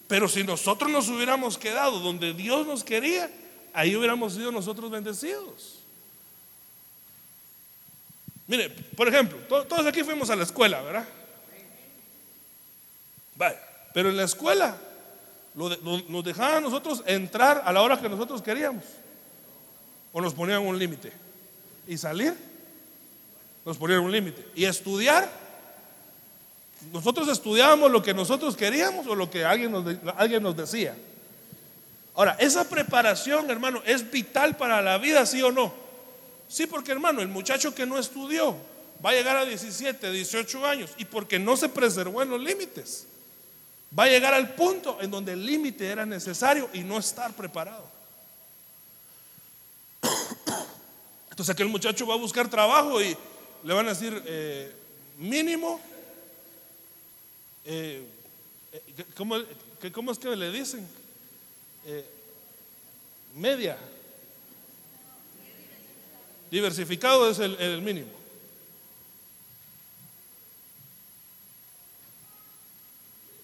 Pero 0.09 0.27
si 0.27 0.43
nosotros 0.43 0.91
nos 0.91 1.07
hubiéramos 1.07 1.57
quedado 1.57 1.99
donde 1.99 2.33
Dios 2.33 2.67
nos 2.67 2.83
quería, 2.83 3.31
ahí 3.71 3.95
hubiéramos 3.95 4.33
sido 4.33 4.51
nosotros 4.51 4.91
bendecidos. 4.91 5.79
Mire, 8.45 8.69
por 8.69 9.07
ejemplo, 9.07 9.37
todos 9.47 9.85
aquí 9.85 10.03
fuimos 10.03 10.29
a 10.29 10.35
la 10.35 10.43
escuela, 10.43 10.81
¿verdad? 10.81 11.07
Vale, 13.35 13.68
pero 13.93 14.09
en 14.09 14.17
la 14.17 14.23
escuela 14.23 14.77
nos 15.55 16.23
dejaban 16.23 16.57
a 16.57 16.61
nosotros 16.61 17.03
entrar 17.05 17.63
a 17.65 17.73
la 17.73 17.81
hora 17.81 17.99
que 17.99 18.09
nosotros 18.09 18.41
queríamos. 18.41 18.83
O 20.11 20.21
nos 20.21 20.33
ponían 20.33 20.65
un 20.65 20.77
límite. 20.77 21.11
Y 21.87 21.97
salir, 21.97 22.35
nos 23.65 23.77
ponían 23.77 23.99
un 23.99 24.11
límite. 24.11 24.45
Y 24.55 24.65
estudiar, 24.65 25.29
nosotros 26.91 27.27
estudiábamos 27.27 27.91
lo 27.91 28.01
que 28.01 28.13
nosotros 28.13 28.55
queríamos 28.55 29.05
o 29.07 29.15
lo 29.15 29.29
que 29.29 29.43
alguien 29.43 29.71
nos, 29.71 29.85
alguien 30.17 30.43
nos 30.43 30.55
decía. 30.55 30.95
Ahora, 32.15 32.35
esa 32.39 32.67
preparación, 32.67 33.49
hermano, 33.49 33.81
es 33.85 34.09
vital 34.09 34.57
para 34.57 34.81
la 34.81 34.97
vida, 34.97 35.25
sí 35.25 35.41
o 35.41 35.51
no. 35.51 35.73
Sí, 36.47 36.65
porque 36.65 36.91
hermano, 36.91 37.21
el 37.21 37.27
muchacho 37.27 37.73
que 37.75 37.85
no 37.85 37.97
estudió 37.97 38.55
va 39.05 39.11
a 39.11 39.13
llegar 39.13 39.37
a 39.37 39.45
17, 39.45 40.11
18 40.11 40.65
años 40.65 40.91
y 40.97 41.05
porque 41.05 41.39
no 41.39 41.55
se 41.55 41.69
preservó 41.69 42.21
en 42.21 42.29
los 42.29 42.41
límites, 42.41 43.07
va 43.97 44.03
a 44.03 44.07
llegar 44.07 44.33
al 44.33 44.53
punto 44.53 44.97
en 45.01 45.09
donde 45.11 45.33
el 45.33 45.45
límite 45.45 45.87
era 45.87 46.05
necesario 46.05 46.69
y 46.73 46.81
no 46.81 46.97
estar 46.97 47.33
preparado. 47.33 47.89
Entonces 51.29 51.49
aquel 51.49 51.69
muchacho 51.69 52.05
va 52.05 52.13
a 52.13 52.17
buscar 52.17 52.49
trabajo 52.49 53.01
y 53.01 53.15
le 53.63 53.73
van 53.73 53.87
a 53.87 53.89
decir 53.89 54.21
eh, 54.25 54.73
mínimo, 55.17 55.79
eh, 57.65 58.05
eh, 58.71 59.05
¿cómo, 59.15 60.11
es 60.11 60.19
que 60.19 60.35
le 60.35 60.51
dicen? 60.51 60.87
media. 63.35 63.77
Diversificado 66.51 67.29
es 67.29 67.39
el 67.39 67.81
mínimo. 67.81 68.18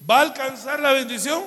¿Va 0.08 0.18
a 0.18 0.22
alcanzar 0.22 0.80
la 0.80 0.92
bendición? 0.92 1.44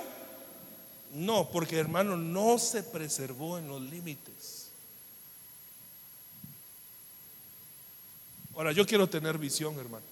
No, 1.13 1.49
porque 1.49 1.77
hermano 1.77 2.17
no 2.17 2.59
se 2.59 2.83
preservó 2.83 3.57
en 3.57 3.67
los 3.67 3.81
límites. 3.81 4.69
Ahora, 8.55 8.73
yo 8.73 8.85
quiero 8.85 9.07
tener 9.07 9.37
visión, 9.37 9.79
hermano. 9.79 10.03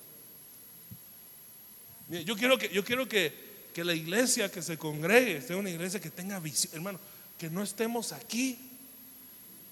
Yo 2.10 2.38
quiero 2.38 2.58
que, 2.58 2.70
yo 2.70 2.84
quiero 2.84 3.08
que, 3.08 3.46
la 3.76 3.94
iglesia 3.94 4.50
que 4.50 4.64
se 4.64 4.76
congregue 4.76 5.40
sea 5.40 5.56
una 5.56 5.70
iglesia 5.70 6.00
que 6.00 6.10
tenga 6.10 6.40
visión, 6.40 6.74
hermano, 6.74 7.00
que 7.38 7.48
no 7.48 7.62
estemos 7.62 8.12
aquí 8.12 8.58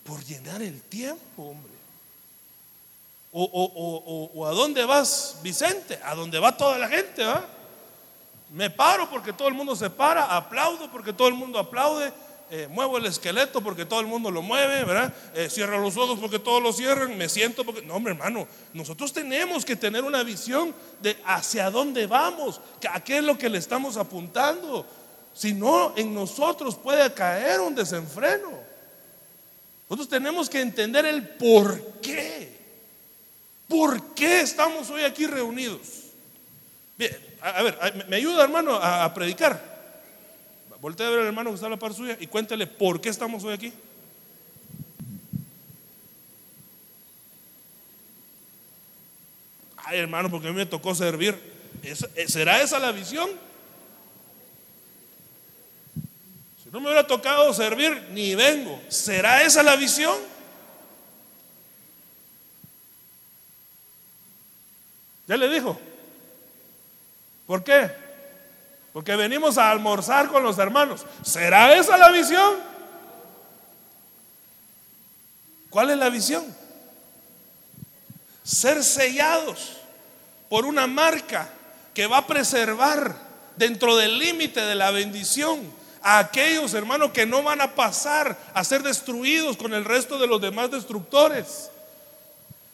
por 0.03 0.23
llenar 0.23 0.61
el 0.61 0.79
tiempo, 0.81 1.43
hombre. 1.43 1.71
O, 3.31 4.31
o, 4.35 4.45
a 4.45 4.51
dónde 4.51 4.85
vas, 4.85 5.39
Vicente, 5.41 5.99
a 6.03 6.13
dónde 6.13 6.37
va 6.37 6.55
toda 6.55 6.77
la 6.77 6.87
gente, 6.87 7.23
¿va? 7.23 7.49
Me 8.55 8.69
paro 8.69 9.09
porque 9.09 9.33
todo 9.33 9.49
el 9.49 9.53
mundo 9.53 9.75
se 9.75 9.89
para, 9.89 10.33
aplaudo 10.33 10.89
porque 10.89 11.11
todo 11.11 11.27
el 11.27 11.33
mundo 11.33 11.59
aplaude, 11.59 12.13
eh, 12.49 12.69
muevo 12.71 12.97
el 12.97 13.05
esqueleto 13.05 13.61
porque 13.61 13.83
todo 13.83 13.99
el 13.99 14.07
mundo 14.07 14.31
lo 14.31 14.41
mueve, 14.41 14.85
¿verdad? 14.85 15.13
Eh, 15.33 15.49
cierro 15.49 15.77
los 15.81 15.97
ojos 15.97 16.17
porque 16.21 16.39
todos 16.39 16.63
lo 16.63 16.71
cierran, 16.71 17.17
me 17.17 17.27
siento 17.27 17.65
porque... 17.65 17.81
No, 17.81 17.95
hombre, 17.95 18.13
hermano, 18.13 18.47
nosotros 18.73 19.11
tenemos 19.11 19.65
que 19.65 19.75
tener 19.75 20.05
una 20.05 20.23
visión 20.23 20.73
de 21.01 21.17
hacia 21.25 21.69
dónde 21.69 22.07
vamos, 22.07 22.61
a 22.89 23.03
qué 23.03 23.17
es 23.17 23.25
lo 23.25 23.37
que 23.37 23.49
le 23.49 23.57
estamos 23.57 23.97
apuntando. 23.97 24.85
Si 25.33 25.53
no, 25.53 25.91
en 25.97 26.13
nosotros 26.13 26.75
puede 26.75 27.13
caer 27.13 27.59
un 27.59 27.75
desenfreno. 27.75 28.51
Nosotros 29.89 30.07
tenemos 30.07 30.49
que 30.49 30.61
entender 30.61 31.05
el 31.05 31.27
por 31.27 31.99
qué. 32.01 32.55
¿Por 33.67 34.13
qué 34.13 34.39
estamos 34.39 34.89
hoy 34.91 35.03
aquí 35.03 35.27
reunidos? 35.27 36.04
Bien, 36.97 37.11
a, 37.41 37.61
ver, 37.61 38.05
me 38.07 38.15
ayuda 38.15 38.43
hermano 38.43 38.75
a, 38.75 39.13
predicar. 39.13 39.75
Voltea 40.79 41.07
a 41.07 41.09
ver 41.09 41.19
al 41.19 41.25
hermano 41.27 41.49
que 41.49 41.55
está 41.55 41.67
a 41.67 41.71
la 41.71 41.77
par 41.77 41.93
suya 41.93 42.15
y 42.19 42.27
cuéntale 42.27 42.67
por 42.67 43.01
qué 43.01 43.09
estamos 43.09 43.43
hoy 43.43 43.53
aquí. 43.53 43.73
Ay, 49.77 49.99
hermano, 49.99 50.29
porque 50.29 50.47
a 50.47 50.51
mí 50.51 50.57
me 50.57 50.65
tocó 50.65 50.95
servir. 50.95 51.37
Eh, 51.83 52.27
¿Será 52.27 52.61
esa 52.61 52.79
la 52.79 52.91
visión? 52.91 53.29
Si 56.63 56.69
no 56.71 56.79
me 56.79 56.87
hubiera 56.87 57.05
tocado 57.05 57.53
servir, 57.53 58.07
ni 58.11 58.33
vengo. 58.35 58.81
¿Será 58.87 59.43
esa 59.43 59.63
la 59.63 59.75
visión? 59.75 60.15
¿Ya 65.27 65.37
le 65.37 65.49
dijo? 65.49 65.79
¿Por 67.45 67.63
qué? 67.63 67.91
Porque 68.93 69.15
venimos 69.15 69.57
a 69.57 69.71
almorzar 69.71 70.29
con 70.29 70.43
los 70.43 70.57
hermanos. 70.57 71.05
¿Será 71.23 71.75
esa 71.75 71.97
la 71.97 72.11
visión? 72.11 72.55
¿Cuál 75.69 75.89
es 75.89 75.97
la 75.97 76.09
visión? 76.09 76.45
Ser 78.43 78.83
sellados 78.83 79.77
por 80.47 80.65
una 80.65 80.87
marca 80.87 81.49
que 81.93 82.07
va 82.07 82.19
a 82.19 82.27
preservar 82.27 83.15
dentro 83.57 83.97
del 83.97 84.17
límite 84.17 84.61
de 84.61 84.75
la 84.75 84.91
bendición 84.91 85.59
a 86.01 86.19
aquellos 86.19 86.73
hermanos 86.73 87.11
que 87.11 87.25
no 87.25 87.43
van 87.43 87.61
a 87.61 87.75
pasar 87.75 88.37
a 88.53 88.63
ser 88.63 88.83
destruidos 88.83 89.57
con 89.57 89.73
el 89.73 89.83
resto 89.83 90.17
de 90.17 90.27
los 90.27 90.39
demás 90.39 90.71
destructores. 90.71 91.69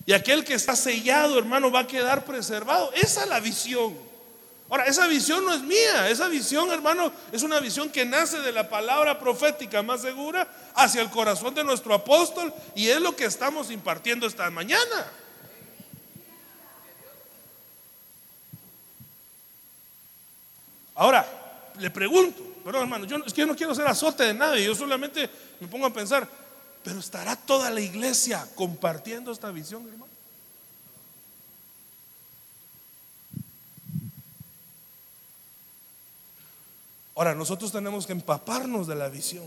Y 0.06 0.14
aquel 0.14 0.44
que 0.44 0.54
está 0.54 0.76
sellado, 0.76 1.40
hermano, 1.40 1.72
va 1.72 1.80
a 1.80 1.88
quedar 1.88 2.26
preservado. 2.26 2.92
Esa 2.94 3.24
es 3.24 3.30
la 3.30 3.40
visión. 3.40 4.11
Ahora, 4.72 4.86
esa 4.86 5.06
visión 5.06 5.44
no 5.44 5.54
es 5.54 5.62
mía, 5.64 6.10
esa 6.10 6.30
visión, 6.30 6.72
hermano, 6.72 7.12
es 7.34 7.44
una 7.44 7.60
visión 7.60 7.90
que 7.90 8.06
nace 8.06 8.40
de 8.40 8.54
la 8.54 8.70
palabra 8.70 9.20
profética 9.20 9.84
más 9.84 10.02
segura 10.02 10.48
hacia 10.74 11.02
el 11.02 11.10
corazón 11.10 11.54
de 11.54 11.62
nuestro 11.66 11.94
apóstol 11.94 12.54
y 12.74 12.88
es 12.88 13.02
lo 13.02 13.14
que 13.14 13.26
estamos 13.26 13.70
impartiendo 13.70 14.26
esta 14.26 14.50
mañana. 14.50 15.12
Ahora, 20.96 21.28
le 21.78 21.90
pregunto, 21.90 22.42
perdón 22.64 22.84
hermano, 22.84 23.04
yo, 23.04 23.18
es 23.26 23.34
que 23.34 23.42
yo 23.42 23.48
no 23.48 23.58
quiero 23.58 23.76
ser 23.76 23.88
azote 23.88 24.24
de 24.24 24.34
nadie, 24.34 24.64
yo 24.64 24.74
solamente 24.74 25.30
me 25.60 25.68
pongo 25.68 25.88
a 25.88 25.94
pensar, 25.94 26.26
pero 26.82 26.98
¿estará 26.98 27.36
toda 27.36 27.70
la 27.72 27.82
iglesia 27.82 28.48
compartiendo 28.56 29.34
esta 29.34 29.52
visión, 29.52 29.86
hermano? 29.86 30.11
Ahora, 37.16 37.36
nosotros 37.36 37.72
tenemos 37.72 38.06
que 38.06 38.14
empaparnos 38.14 38.88
de 38.88 38.96
la 38.96 39.10
visión. 39.10 39.46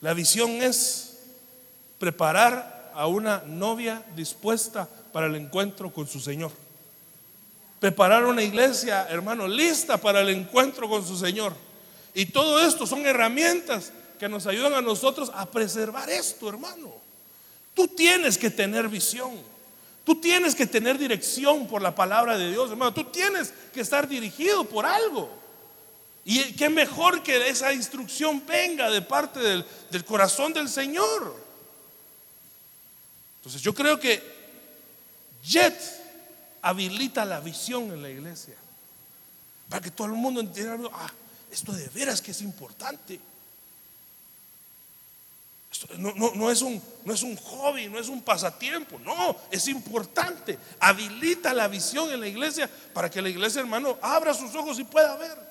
La 0.00 0.14
visión 0.14 0.50
es 0.62 1.18
preparar 1.98 2.92
a 2.94 3.06
una 3.06 3.42
novia 3.46 4.04
dispuesta 4.16 4.88
para 5.12 5.26
el 5.26 5.36
encuentro 5.36 5.92
con 5.92 6.06
su 6.06 6.20
Señor. 6.20 6.52
Preparar 7.80 8.24
una 8.24 8.42
iglesia, 8.42 9.06
hermano, 9.08 9.46
lista 9.46 9.98
para 9.98 10.20
el 10.20 10.30
encuentro 10.30 10.88
con 10.88 11.06
su 11.06 11.16
Señor. 11.16 11.54
Y 12.14 12.26
todo 12.26 12.60
esto 12.60 12.86
son 12.86 13.06
herramientas 13.06 13.92
que 14.18 14.28
nos 14.28 14.46
ayudan 14.46 14.74
a 14.74 14.82
nosotros 14.82 15.30
a 15.34 15.46
preservar 15.46 16.10
esto, 16.10 16.48
hermano. 16.48 16.92
Tú 17.74 17.86
tienes 17.86 18.36
que 18.36 18.50
tener 18.50 18.88
visión. 18.88 19.32
Tú 20.04 20.16
tienes 20.20 20.54
que 20.54 20.66
tener 20.66 20.98
dirección 20.98 21.68
por 21.68 21.82
la 21.82 21.94
palabra 21.94 22.36
de 22.36 22.50
Dios, 22.50 22.70
hermano. 22.70 22.92
Tú 22.92 23.04
tienes 23.04 23.52
que 23.72 23.80
estar 23.80 24.08
dirigido 24.08 24.64
por 24.64 24.86
algo. 24.86 25.30
Y 26.30 26.52
qué 26.52 26.68
mejor 26.68 27.22
que 27.22 27.48
esa 27.48 27.72
instrucción 27.72 28.44
venga 28.46 28.90
de 28.90 29.00
parte 29.00 29.40
del, 29.40 30.04
corazón 30.04 30.52
del 30.52 30.68
Señor. 30.68 31.34
Entonces 33.38 33.62
yo 33.62 33.72
creo 33.72 33.98
que 33.98 34.22
Jet 35.42 35.74
habilita 36.60 37.24
la 37.24 37.40
visión 37.40 37.84
en 37.84 38.02
la 38.02 38.10
iglesia. 38.10 38.56
Para 39.70 39.80
que 39.80 39.90
todo 39.90 40.08
el 40.08 40.12
mundo 40.12 40.42
entienda, 40.42 40.76
ah, 40.92 41.10
esto 41.50 41.72
de 41.72 41.88
veras 41.88 42.20
que 42.20 42.32
es 42.32 42.42
importante. 42.42 43.18
no, 45.96 46.50
es 46.50 46.60
un, 46.60 46.82
no 47.06 47.14
es 47.14 47.22
un 47.22 47.36
hobby, 47.36 47.88
no 47.88 47.98
es 47.98 48.08
un 48.08 48.20
pasatiempo, 48.20 48.98
no, 48.98 49.34
es 49.50 49.66
importante. 49.66 50.58
Habilita 50.78 51.54
la 51.54 51.68
visión 51.68 52.12
en 52.12 52.20
la 52.20 52.28
iglesia 52.28 52.68
para 52.92 53.08
que 53.08 53.22
la 53.22 53.30
iglesia, 53.30 53.62
hermano, 53.62 53.96
abra 54.02 54.34
sus 54.34 54.54
ojos 54.54 54.78
y 54.78 54.84
pueda 54.84 55.16
ver. 55.16 55.47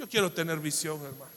Yo 0.00 0.08
quiero 0.08 0.32
tener 0.32 0.58
visión, 0.58 0.96
hermano. 1.04 1.30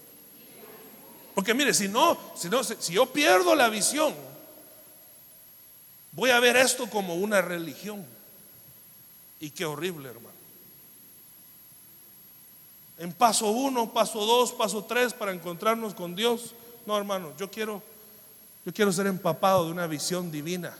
Porque 1.35 1.53
mire, 1.53 1.73
si 1.73 1.89
no, 1.89 2.17
si 2.33 2.47
no, 2.47 2.63
si 2.63 2.93
yo 2.93 3.05
pierdo 3.07 3.55
la 3.55 3.67
visión, 3.67 4.15
voy 6.13 6.29
a 6.29 6.39
ver 6.39 6.55
esto 6.55 6.89
como 6.89 7.15
una 7.15 7.41
religión. 7.41 8.05
Y 9.41 9.49
qué 9.49 9.65
horrible, 9.65 10.07
hermano. 10.07 10.37
en 12.99 13.11
paso 13.11 13.47
uno, 13.47 13.91
paso 13.91 14.25
dos, 14.25 14.53
paso 14.53 14.85
tres 14.85 15.13
para 15.13 15.33
encontrarnos 15.33 15.93
con 15.93 16.15
Dios. 16.15 16.55
No, 16.85 16.97
hermano, 16.97 17.33
yo 17.37 17.51
quiero, 17.51 17.83
yo 18.65 18.73
quiero 18.73 18.93
ser 18.93 19.07
empapado 19.07 19.65
de 19.65 19.73
una 19.73 19.87
visión 19.87 20.31
divina. 20.31 20.73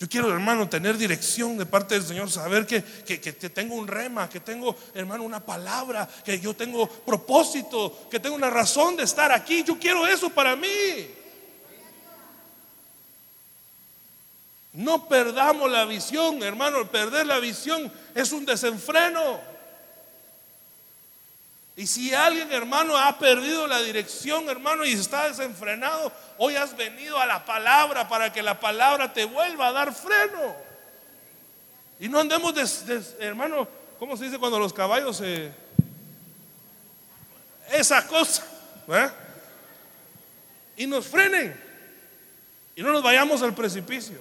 Yo 0.00 0.08
quiero, 0.08 0.32
hermano, 0.32 0.66
tener 0.66 0.96
dirección 0.96 1.58
de 1.58 1.66
parte 1.66 1.94
del 1.94 2.02
Señor, 2.02 2.30
saber 2.30 2.66
que, 2.66 2.82
que, 3.04 3.18
tengo 3.50 3.74
un 3.74 3.86
rema, 3.86 4.30
que 4.30 4.40
tengo, 4.40 4.74
hermano, 4.94 5.24
una 5.24 5.44
palabra, 5.44 6.08
que 6.24 6.40
yo 6.40 6.54
tengo 6.54 6.88
propósito, 6.88 8.08
que 8.10 8.18
tengo 8.18 8.34
una 8.34 8.48
razón 8.48 8.96
de 8.96 9.02
estar 9.02 9.30
aquí. 9.30 9.62
Yo 9.62 9.78
quiero 9.78 10.06
eso 10.06 10.30
para 10.30 10.56
mí. 10.56 10.66
No 14.72 15.06
perdamos 15.06 15.70
la 15.70 15.84
visión, 15.84 16.42
hermano. 16.42 16.90
Perder 16.90 17.26
la 17.26 17.38
visión 17.38 17.92
es 18.14 18.32
un 18.32 18.46
desenfreno. 18.46 19.49
Y 21.80 21.86
si 21.86 22.12
alguien, 22.12 22.52
hermano, 22.52 22.94
ha 22.94 23.18
perdido 23.18 23.66
la 23.66 23.80
dirección, 23.80 24.46
hermano, 24.50 24.84
y 24.84 24.92
está 24.92 25.26
desenfrenado, 25.26 26.12
hoy 26.36 26.54
has 26.54 26.76
venido 26.76 27.18
a 27.18 27.24
la 27.24 27.46
palabra 27.46 28.06
para 28.06 28.30
que 28.30 28.42
la 28.42 28.60
palabra 28.60 29.14
te 29.14 29.24
vuelva 29.24 29.68
a 29.68 29.72
dar 29.72 29.94
freno. 29.94 30.56
Y 31.98 32.06
no 32.06 32.20
andemos, 32.20 32.52
hermano, 33.18 33.66
¿cómo 33.98 34.14
se 34.18 34.24
dice 34.24 34.38
cuando 34.38 34.58
los 34.58 34.74
caballos 34.74 35.16
se... 35.16 35.54
Esa 37.72 38.06
cosa. 38.06 38.44
¿eh? 38.88 39.10
Y 40.76 40.86
nos 40.86 41.06
frenen. 41.06 41.58
Y 42.76 42.82
no 42.82 42.92
nos 42.92 43.02
vayamos 43.02 43.40
al 43.40 43.54
precipicio. 43.54 44.20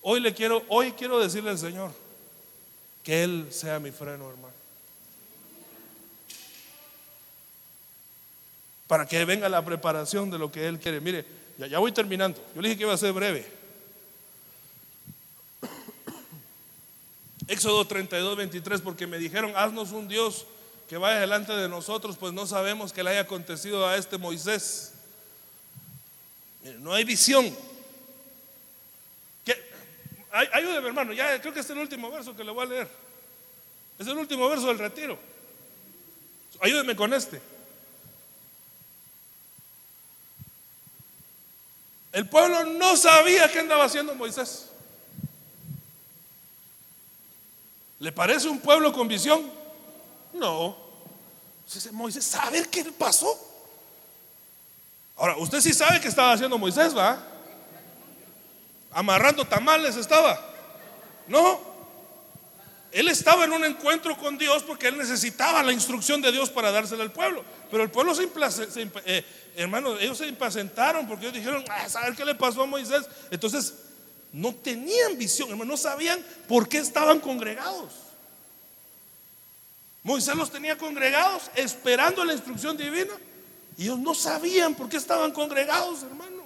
Hoy 0.00 0.20
le 0.20 0.32
quiero, 0.32 0.64
hoy 0.68 0.92
quiero 0.92 1.20
decirle 1.20 1.50
al 1.50 1.58
Señor 1.58 2.07
que 3.08 3.24
Él 3.24 3.48
sea 3.50 3.80
mi 3.80 3.90
freno, 3.90 4.28
hermano. 4.28 4.52
Para 8.86 9.06
que 9.06 9.24
venga 9.24 9.48
la 9.48 9.64
preparación 9.64 10.30
de 10.30 10.36
lo 10.36 10.52
que 10.52 10.68
Él 10.68 10.78
quiere. 10.78 11.00
Mire, 11.00 11.24
ya, 11.56 11.78
voy 11.78 11.90
terminando. 11.90 12.38
Yo 12.54 12.60
le 12.60 12.68
dije 12.68 12.76
que 12.76 12.84
iba 12.84 12.92
a 12.92 12.98
ser 12.98 13.14
breve. 13.14 13.50
Éxodo 17.48 17.86
32, 17.86 18.36
23, 18.36 18.82
porque 18.82 19.06
me 19.06 19.16
dijeron, 19.16 19.54
haznos 19.56 19.92
un 19.92 20.06
Dios 20.06 20.44
que 20.86 20.98
vaya 20.98 21.18
delante 21.18 21.54
de 21.54 21.66
nosotros, 21.66 22.18
pues 22.18 22.34
no 22.34 22.46
sabemos 22.46 22.92
que 22.92 23.02
le 23.02 23.08
haya 23.08 23.20
acontecido 23.20 23.88
a 23.88 23.96
este 23.96 24.18
Moisés. 24.18 24.92
no 26.80 26.92
hay 26.92 27.04
visión, 27.04 27.56
ayúdeme, 30.32 30.88
hermano. 30.88 31.12
Ya 31.12 31.40
creo 31.40 31.52
que 31.52 31.60
es 31.60 31.70
el 31.70 31.78
último 31.78 32.10
verso 32.10 32.36
que 32.36 32.44
le 32.44 32.50
voy 32.50 32.66
a 32.66 32.68
leer. 32.68 32.88
Es 33.98 34.06
el 34.06 34.16
último 34.16 34.48
verso 34.48 34.66
del 34.68 34.78
retiro. 34.78 35.18
Ayúdeme 36.60 36.94
con 36.94 37.12
este. 37.12 37.40
El 42.12 42.28
pueblo 42.28 42.64
no 42.64 42.96
sabía 42.96 43.50
qué 43.50 43.60
andaba 43.60 43.84
haciendo 43.84 44.14
Moisés. 44.14 44.66
¿Le 48.00 48.12
parece 48.12 48.48
un 48.48 48.60
pueblo 48.60 48.92
con 48.92 49.08
visión? 49.08 49.50
No. 50.32 50.76
Moisés, 51.92 52.24
¿sabe 52.24 52.66
qué 52.68 52.84
pasó? 52.84 53.38
Ahora, 55.16 55.36
usted 55.36 55.60
sí 55.60 55.74
sabe 55.74 56.00
qué 56.00 56.08
estaba 56.08 56.32
haciendo 56.32 56.56
Moisés, 56.56 56.96
¿va? 56.96 57.20
Amarrando 58.98 59.44
tamales 59.44 59.94
estaba. 59.94 60.44
No. 61.28 61.60
Él 62.90 63.06
estaba 63.06 63.44
en 63.44 63.52
un 63.52 63.64
encuentro 63.64 64.16
con 64.16 64.36
Dios 64.36 64.64
porque 64.64 64.88
él 64.88 64.98
necesitaba 64.98 65.62
la 65.62 65.72
instrucción 65.72 66.20
de 66.20 66.32
Dios 66.32 66.50
para 66.50 66.72
dársela 66.72 67.04
al 67.04 67.12
pueblo. 67.12 67.44
Pero 67.70 67.84
el 67.84 67.90
pueblo 67.90 68.12
se, 68.12 68.28
eh, 69.04 69.24
hermano, 69.54 69.96
ellos 69.98 70.18
se 70.18 70.26
impacientaron 70.26 71.06
porque 71.06 71.26
ellos 71.26 71.36
dijeron, 71.36 71.64
a 71.70 71.84
ah, 71.84 71.88
saber 71.88 72.16
qué 72.16 72.24
le 72.24 72.34
pasó 72.34 72.62
a 72.62 72.66
Moisés. 72.66 73.08
Entonces, 73.30 73.74
no 74.32 74.52
tenían 74.52 75.16
visión, 75.16 75.48
hermano, 75.50 75.70
no 75.72 75.76
sabían 75.76 76.20
por 76.48 76.68
qué 76.68 76.78
estaban 76.78 77.20
congregados. 77.20 77.92
Moisés 80.02 80.34
los 80.34 80.50
tenía 80.50 80.76
congregados 80.76 81.52
esperando 81.54 82.24
la 82.24 82.32
instrucción 82.32 82.76
divina 82.76 83.12
y 83.76 83.84
ellos 83.84 83.98
no 84.00 84.12
sabían 84.12 84.74
por 84.74 84.88
qué 84.88 84.96
estaban 84.96 85.30
congregados, 85.30 86.02
hermano. 86.02 86.37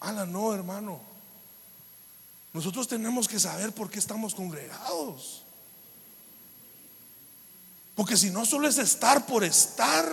Ala, 0.00 0.26
no, 0.26 0.54
hermano. 0.54 1.00
Nosotros 2.52 2.88
tenemos 2.88 3.28
que 3.28 3.38
saber 3.38 3.72
por 3.72 3.90
qué 3.90 3.98
estamos 3.98 4.34
congregados. 4.34 5.42
Porque 7.94 8.16
si 8.16 8.30
no, 8.30 8.44
solo 8.44 8.66
es 8.66 8.78
estar 8.78 9.26
por 9.26 9.44
estar. 9.44 10.10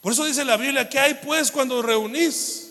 Por 0.00 0.12
eso 0.12 0.24
dice 0.24 0.44
la 0.44 0.56
Biblia, 0.56 0.88
¿qué 0.88 0.98
hay 0.98 1.14
pues 1.14 1.50
cuando 1.50 1.82
reunís? 1.82 2.66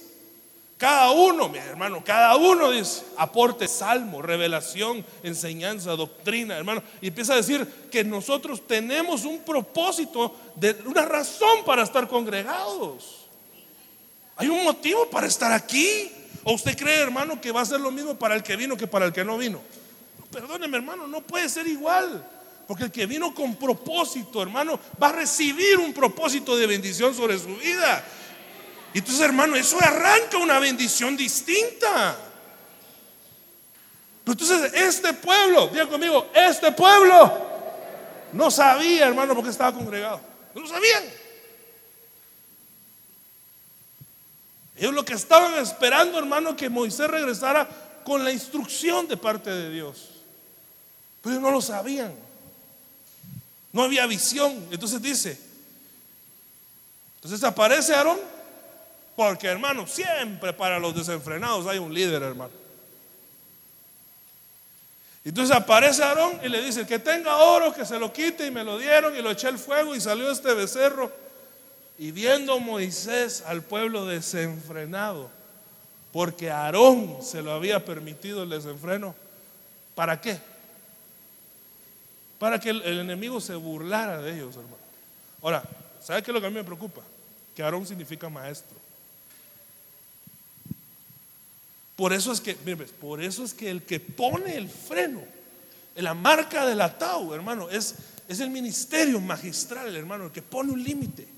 Cada 0.78 1.12
uno, 1.12 1.48
mi 1.48 1.58
hermano, 1.58 2.04
cada 2.04 2.36
uno 2.36 2.72
dice, 2.72 3.04
aporte 3.18 3.66
salmo, 3.68 4.22
revelación, 4.22 5.06
enseñanza, 5.24 5.96
doctrina, 5.96 6.58
hermano. 6.58 6.84
Y 7.02 7.08
empieza 7.08 7.34
a 7.34 7.38
decir 7.38 7.66
que 7.90 8.04
nosotros 8.04 8.68
tenemos 8.68 9.24
un 9.24 9.40
propósito, 9.40 10.36
de, 10.56 10.74
una 10.86 11.06
razón 11.06 11.64
para 11.66 11.84
estar 11.84 12.10
congregados. 12.10 13.25
Hay 14.38 14.48
un 14.50 14.64
motivo 14.64 15.10
para 15.10 15.28
estar 15.28 15.52
aquí. 15.52 16.12
¿O 16.44 16.54
usted 16.54 16.78
cree, 16.78 17.00
hermano, 17.00 17.42
que 17.42 17.52
va 17.52 17.62
a 17.62 17.66
ser 17.66 17.80
lo 17.80 17.90
mismo 17.92 18.16
para 18.16 18.36
el 18.36 18.44
que 18.44 18.56
vino 18.56 18.78
que 18.78 18.86
para 18.86 19.06
el 19.06 19.14
que 19.14 19.26
no 19.26 19.38
vino? 19.38 19.62
Perdóneme, 20.32 20.78
hermano, 20.78 21.08
no 21.08 21.22
puede 21.22 21.50
ser 21.50 21.68
igual. 21.68 22.24
Porque 22.68 22.86
el 22.86 22.92
que 22.92 23.06
vino 23.06 23.34
con 23.34 23.56
propósito, 23.56 24.42
hermano, 24.42 24.80
va 25.02 25.10
a 25.10 25.14
recibir 25.14 25.78
un 25.78 25.94
propósito 25.94 26.56
de 26.58 26.68
bendición 26.68 27.16
sobre 27.16 27.38
su 27.40 27.56
vida. 27.56 28.04
Y 28.94 29.00
entonces, 29.00 29.22
hermano, 29.22 29.56
eso 29.56 29.78
arranca 29.82 30.38
una 30.38 30.60
bendición 30.60 31.16
distinta. 31.16 32.16
Pero 34.24 34.34
entonces, 34.34 34.74
este 34.74 35.14
pueblo, 35.14 35.68
diga 35.68 35.88
conmigo, 35.88 36.30
este 36.34 36.72
pueblo 36.72 37.46
no 38.34 38.50
sabía, 38.50 39.08
hermano, 39.08 39.36
por 39.36 39.44
qué 39.44 39.52
estaba 39.52 39.74
congregado. 39.74 40.20
No 40.54 40.62
lo 40.62 40.68
sabían. 40.68 41.04
Ellos 44.76 44.94
lo 44.94 45.06
que 45.06 45.14
estaban 45.14 45.56
esperando, 45.56 46.20
hermano, 46.20 46.56
que 46.56 46.70
Moisés 46.70 47.10
regresara 47.10 47.68
con 48.04 48.24
la 48.24 48.32
instrucción 48.32 49.08
de 49.08 49.18
parte 49.18 49.50
de 49.50 49.70
Dios. 49.70 50.10
Pero 51.22 51.36
ellos 51.36 51.44
no 51.44 51.52
lo 51.52 51.62
sabían. 51.62 52.14
No 53.72 53.84
había 53.84 54.06
visión. 54.06 54.68
Entonces 54.72 55.02
dice, 55.02 55.40
entonces 57.16 57.44
aparece 57.44 57.96
Aarón, 57.96 58.20
porque 59.16 59.48
hermano, 59.48 59.88
siempre 59.88 60.54
para 60.54 60.78
los 60.78 60.94
desenfrenados 60.96 61.66
hay 61.68 61.80
un 61.80 61.94
líder, 61.94 62.22
hermano. 62.22 62.52
Entonces 65.24 65.56
aparece 65.56 66.04
Aarón 66.04 66.40
y 66.44 66.50
le 66.50 66.62
dice, 66.62 66.86
que 66.86 67.00
tenga 67.00 67.38
oro, 67.38 67.74
que 67.74 67.86
se 67.86 67.98
lo 67.98 68.14
quite 68.14 68.46
y 68.46 68.52
me 68.52 68.64
lo 68.64 68.78
dieron 68.78 69.16
y 69.16 69.22
lo 69.22 69.32
eché 69.32 69.48
al 69.48 69.58
fuego 69.58 69.96
y 69.96 70.02
salió 70.02 70.30
este 70.30 70.54
becerro 70.54 71.12
y 71.98 72.12
viendo 72.12 72.60
Moisés 72.60 73.44
al 73.46 73.64
pueblo 73.64 74.06
desenfrenado, 74.06 75.30
porque 76.12 76.52
Aarón 76.52 77.20
se 77.22 77.42
lo 77.42 77.54
había 77.54 77.84
permitido 77.86 78.44
el 78.44 78.50
desenfreno, 78.50 79.16
¿para 79.96 80.20
qué? 80.20 80.40
Para 82.40 82.60
que 82.60 82.70
el, 82.70 83.00
enemigo 83.00 83.40
se 83.40 83.56
burlara 83.56 84.22
de 84.22 84.36
ellos, 84.36 84.56
hermano. 84.56 84.78
Ahora, 85.42 85.64
¿sabe 86.04 86.22
qué 86.22 86.32
es 86.32 86.36
lo 86.36 86.42
que 86.42 86.48
a 86.48 86.50
mí 86.50 86.56
me 86.56 86.64
preocupa? 86.64 87.02
Que 87.56 87.64
Aarón 87.64 87.88
significa 87.88 88.30
maestro. 88.30 88.78
Por 91.96 92.12
eso 92.12 92.34
es 92.34 92.42
que, 92.42 92.56
por 93.00 93.22
eso 93.22 93.46
es 93.46 93.54
que 93.54 93.70
el 93.70 93.84
que 93.84 94.02
pone 94.02 94.58
el 94.58 94.68
freno, 94.68 95.22
la 95.96 96.14
marca 96.14 96.66
del 96.66 96.82
atao, 96.82 97.34
hermano, 97.34 97.70
es, 97.70 97.96
es 98.28 98.42
el 98.42 98.50
ministerio 98.50 99.22
magistral, 99.22 99.96
hermano, 99.96 100.26
el 100.26 100.32
que 100.32 100.42
pone 100.42 100.74
un 100.74 100.84
límite. 100.84 101.35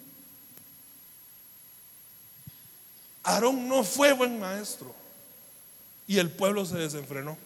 Aarón 3.28 3.68
no 3.68 3.84
fue 3.84 4.14
buen 4.14 4.40
maestro 4.40 4.96
y 6.08 6.18
el 6.18 6.32
pueblo 6.32 6.66
se 6.66 6.78
desenfrenó. 6.78 7.38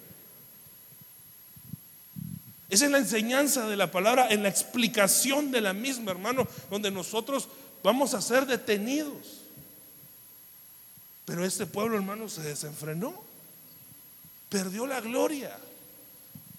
Esa 2.69 2.85
es 2.85 2.91
la 2.91 2.99
enseñanza 2.99 3.67
de 3.67 3.75
la 3.75 3.89
palabra, 3.89 4.27
en 4.29 4.43
la 4.43 4.49
explicación 4.49 5.49
de 5.49 5.59
la 5.59 5.73
misma, 5.73 6.11
hermano, 6.11 6.47
donde 6.69 6.91
nosotros 6.91 7.47
vamos 7.81 8.13
a 8.13 8.21
ser 8.21 8.45
detenidos. 8.45 9.41
Pero 11.25 11.43
este 11.43 11.65
pueblo, 11.65 11.95
hermano, 11.95 12.29
se 12.29 12.43
desenfrenó, 12.43 13.19
perdió 14.49 14.85
la 14.85 15.01
gloria. 15.01 15.57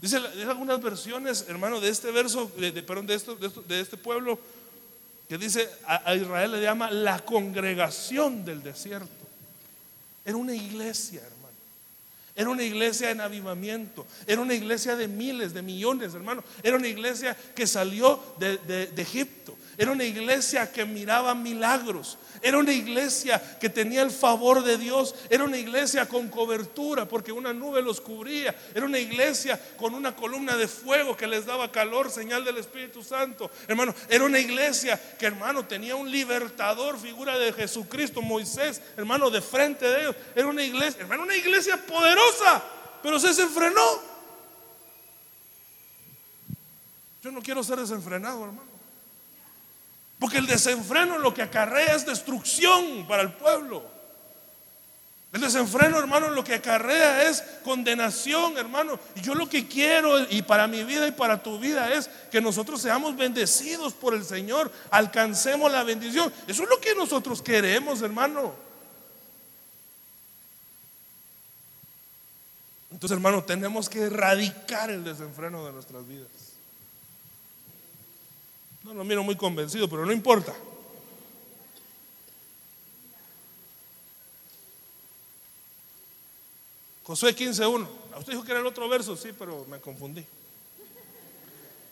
Dice, 0.00 0.16
algunas 0.16 0.82
versiones, 0.82 1.46
hermano, 1.48 1.80
de 1.80 1.90
este 1.90 2.10
verso, 2.10 2.50
de, 2.58 2.72
de, 2.72 3.14
esto, 3.14 3.36
de 3.36 3.80
este 3.80 3.96
pueblo, 3.96 4.40
que 5.32 5.38
dice 5.38 5.66
a, 5.86 6.14
Israel 6.14 6.52
le 6.52 6.60
llama 6.60 6.90
la 6.90 7.18
congregación 7.20 8.44
del 8.44 8.62
desierto. 8.62 9.08
Era 10.26 10.36
una 10.36 10.54
iglesia, 10.54 11.22
hermano. 11.22 11.56
Era 12.36 12.50
una 12.50 12.62
iglesia 12.62 13.10
en 13.10 13.22
avivamiento. 13.22 14.06
Era 14.26 14.42
una 14.42 14.52
iglesia 14.52 14.94
de 14.94 15.08
miles, 15.08 15.54
de 15.54 15.62
millones, 15.62 16.12
hermano. 16.12 16.44
Era 16.62 16.76
una 16.76 16.86
iglesia 16.86 17.34
que 17.54 17.66
salió 17.66 18.22
de, 18.38 18.58
de 18.58 19.00
Egipto. 19.02 19.56
Era 19.78 19.90
una 19.90 20.04
iglesia 20.04 20.70
que 20.70 20.84
miraba 20.84 21.34
milagros. 21.34 22.18
Era 22.42 22.58
una 22.58 22.72
iglesia 22.72 23.40
que 23.60 23.70
tenía 23.70 24.02
el 24.02 24.10
favor 24.10 24.62
de 24.62 24.76
Dios. 24.76 25.14
Era 25.30 25.44
una 25.44 25.56
iglesia 25.56 26.06
con 26.06 26.28
cobertura 26.28 27.06
porque 27.06 27.32
una 27.32 27.52
nube 27.52 27.80
los 27.80 28.00
cubría. 28.00 28.54
Era 28.74 28.84
una 28.84 28.98
iglesia 28.98 29.58
con 29.76 29.94
una 29.94 30.14
columna 30.14 30.56
de 30.56 30.68
fuego 30.68 31.16
que 31.16 31.26
les 31.26 31.46
daba 31.46 31.72
calor, 31.72 32.10
señal 32.10 32.44
del 32.44 32.58
Espíritu 32.58 33.02
Santo. 33.02 33.50
Hermano, 33.66 33.94
era 34.08 34.24
una 34.24 34.40
iglesia 34.40 35.00
que, 35.18 35.26
hermano, 35.26 35.64
tenía 35.66 35.96
un 35.96 36.10
libertador, 36.10 36.98
figura 36.98 37.38
de 37.38 37.52
Jesucristo, 37.52 38.20
Moisés, 38.20 38.82
hermano, 38.96 39.30
de 39.30 39.40
frente 39.40 39.88
de 39.88 40.00
ellos. 40.00 40.16
Era 40.34 40.48
una 40.48 40.64
iglesia, 40.64 41.00
hermano, 41.00 41.22
una 41.22 41.36
iglesia 41.36 41.76
poderosa, 41.76 42.62
pero 43.02 43.18
se 43.18 43.28
desenfrenó. 43.28 44.12
Yo 47.22 47.30
no 47.30 47.40
quiero 47.40 47.62
ser 47.62 47.78
desenfrenado, 47.78 48.44
hermano. 48.44 48.71
Porque 50.22 50.38
el 50.38 50.46
desenfreno 50.46 51.18
lo 51.18 51.34
que 51.34 51.42
acarrea 51.42 51.96
es 51.96 52.06
destrucción 52.06 53.08
para 53.08 53.22
el 53.22 53.32
pueblo. 53.32 53.82
El 55.32 55.40
desenfreno, 55.40 55.98
hermano, 55.98 56.30
lo 56.30 56.44
que 56.44 56.54
acarrea 56.54 57.28
es 57.28 57.42
condenación, 57.64 58.56
hermano. 58.56 59.00
Y 59.16 59.20
yo 59.20 59.34
lo 59.34 59.48
que 59.48 59.66
quiero, 59.66 60.20
y 60.30 60.42
para 60.42 60.68
mi 60.68 60.84
vida 60.84 61.08
y 61.08 61.10
para 61.10 61.42
tu 61.42 61.58
vida, 61.58 61.92
es 61.92 62.08
que 62.30 62.40
nosotros 62.40 62.80
seamos 62.80 63.16
bendecidos 63.16 63.94
por 63.94 64.14
el 64.14 64.24
Señor, 64.24 64.70
alcancemos 64.92 65.72
la 65.72 65.82
bendición. 65.82 66.32
Eso 66.46 66.62
es 66.62 66.68
lo 66.68 66.80
que 66.80 66.94
nosotros 66.94 67.42
queremos, 67.42 68.00
hermano. 68.00 68.54
Entonces, 72.92 73.16
hermano, 73.16 73.42
tenemos 73.42 73.88
que 73.88 74.02
erradicar 74.02 74.88
el 74.88 75.02
desenfreno 75.02 75.66
de 75.66 75.72
nuestras 75.72 76.06
vidas. 76.06 76.51
No 78.84 78.94
lo 78.94 79.04
miro 79.04 79.22
muy 79.22 79.36
convencido, 79.36 79.88
pero 79.88 80.04
no 80.04 80.12
importa. 80.12 80.54
Josué 87.04 87.34
15.1. 87.34 87.86
Usted 88.18 88.32
dijo 88.32 88.44
que 88.44 88.50
era 88.50 88.60
el 88.60 88.66
otro 88.66 88.88
verso, 88.88 89.16
sí, 89.16 89.30
pero 89.36 89.64
me 89.68 89.80
confundí. 89.80 90.24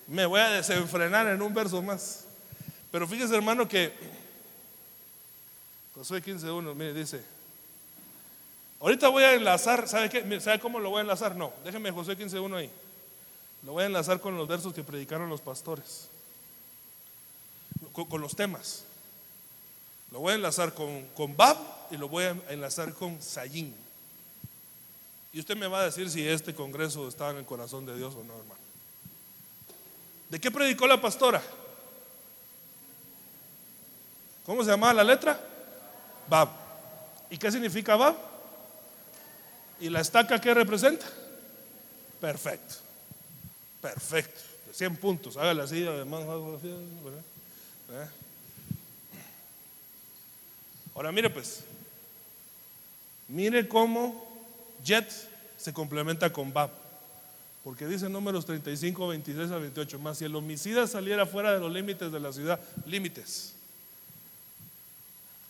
Me 0.09 0.27
voy 0.27 0.41
a 0.41 0.51
desenfrenar 0.51 1.29
en 1.29 1.41
un 1.43 1.55
verso 1.55 1.81
más. 1.81 2.25
Pero 2.91 3.07
fíjese, 3.07 3.35
hermano, 3.35 3.69
que 3.69 3.93
Josué 5.95 6.23
15.1, 6.23 6.75
mire, 6.75 6.95
dice. 6.95 7.23
Ahorita 8.81 9.09
voy 9.09 9.23
a 9.23 9.35
enlazar, 9.35 9.87
¿sabe, 9.87 10.09
qué? 10.09 10.41
¿sabe 10.41 10.59
cómo 10.59 10.81
lo 10.81 10.91
voy 10.91 10.99
a 10.99 11.03
enlazar? 11.03 11.37
No, 11.37 11.53
déjeme 11.65 11.93
Josué 11.93 12.17
15.1 12.17 12.57
ahí. 12.57 12.71
Lo 13.63 13.73
voy 13.73 13.85
a 13.85 13.87
enlazar 13.87 14.21
con 14.21 14.37
los 14.37 14.49
versos 14.49 14.73
que 14.73 14.83
predicaron 14.83 15.29
los 15.29 15.41
pastores 15.41 16.10
con, 17.93 18.21
los 18.21 18.37
temas. 18.37 18.85
Lo 20.11 20.21
voy 20.21 20.33
a 20.33 20.37
enlazar 20.37 20.75
con, 20.75 21.07
con 21.17 21.37
Bab 21.37 21.57
y 21.91 21.97
lo 21.97 22.09
voy 22.09 22.25
a 22.25 22.37
enlazar 22.49 22.93
con 22.95 23.21
Sayin. 23.23 23.75
Y 25.33 25.41
usted 25.41 25.57
me 25.57 25.69
va 25.69 25.81
a 25.81 25.85
decir 25.85 26.11
si 26.11 26.27
este 26.27 26.55
congreso 26.55 27.07
estaba 27.09 27.31
en 27.31 27.39
el 27.39 27.45
corazón 27.45 27.87
de 27.87 27.97
Dios 27.97 28.15
o 28.15 28.25
no, 28.25 28.35
hermano. 28.37 28.61
¿De 30.29 30.41
qué 30.41 30.51
predicó 30.51 30.87
la 30.87 31.01
pastora? 31.01 31.43
¿Cómo 34.45 34.65
se 34.65 34.71
llama 34.71 34.93
la 34.93 35.05
letra? 35.05 35.41
Bab. 36.29 36.49
¿Y 37.31 37.39
qué 37.39 37.51
significa 37.53 37.97
Bab? 37.97 38.17
¿Y 39.81 39.89
la 39.89 40.01
estaca 40.01 40.41
qué 40.41 40.53
representa? 40.53 41.07
Perfecto. 42.21 42.75
Perfecto. 43.81 44.41
100 44.73 44.97
puntos. 44.97 45.37
Hágale 45.37 45.63
así, 45.63 45.87
además. 45.87 46.23
¿Eh? 47.93 48.09
Ahora 50.95 51.11
mire 51.13 51.31
pues, 51.31 51.65
mire 53.29 53.67
cómo 53.67 54.29
Jet 54.85 55.11
se 55.57 55.73
complementa 55.73 56.33
con 56.33 56.53
Bab. 56.53 56.71
Porque 57.65 57.87
dice 57.87 58.09
números 58.09 58.47
35, 58.47 59.09
26 59.09 59.51
a 59.51 59.59
28 59.59 59.99
más. 59.99 60.19
Si 60.19 60.25
el 60.25 60.35
homicida 60.35 60.87
saliera 60.87 61.27
fuera 61.27 61.53
de 61.53 61.61
los 61.61 61.71
límites 61.71 62.11
de 62.11 62.21
la 62.21 62.33
ciudad, 62.33 62.59
límites, 62.87 63.55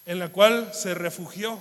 en 0.06 0.18
la 0.18 0.28
cual 0.30 0.70
se 0.74 0.94
refugió, 0.94 1.60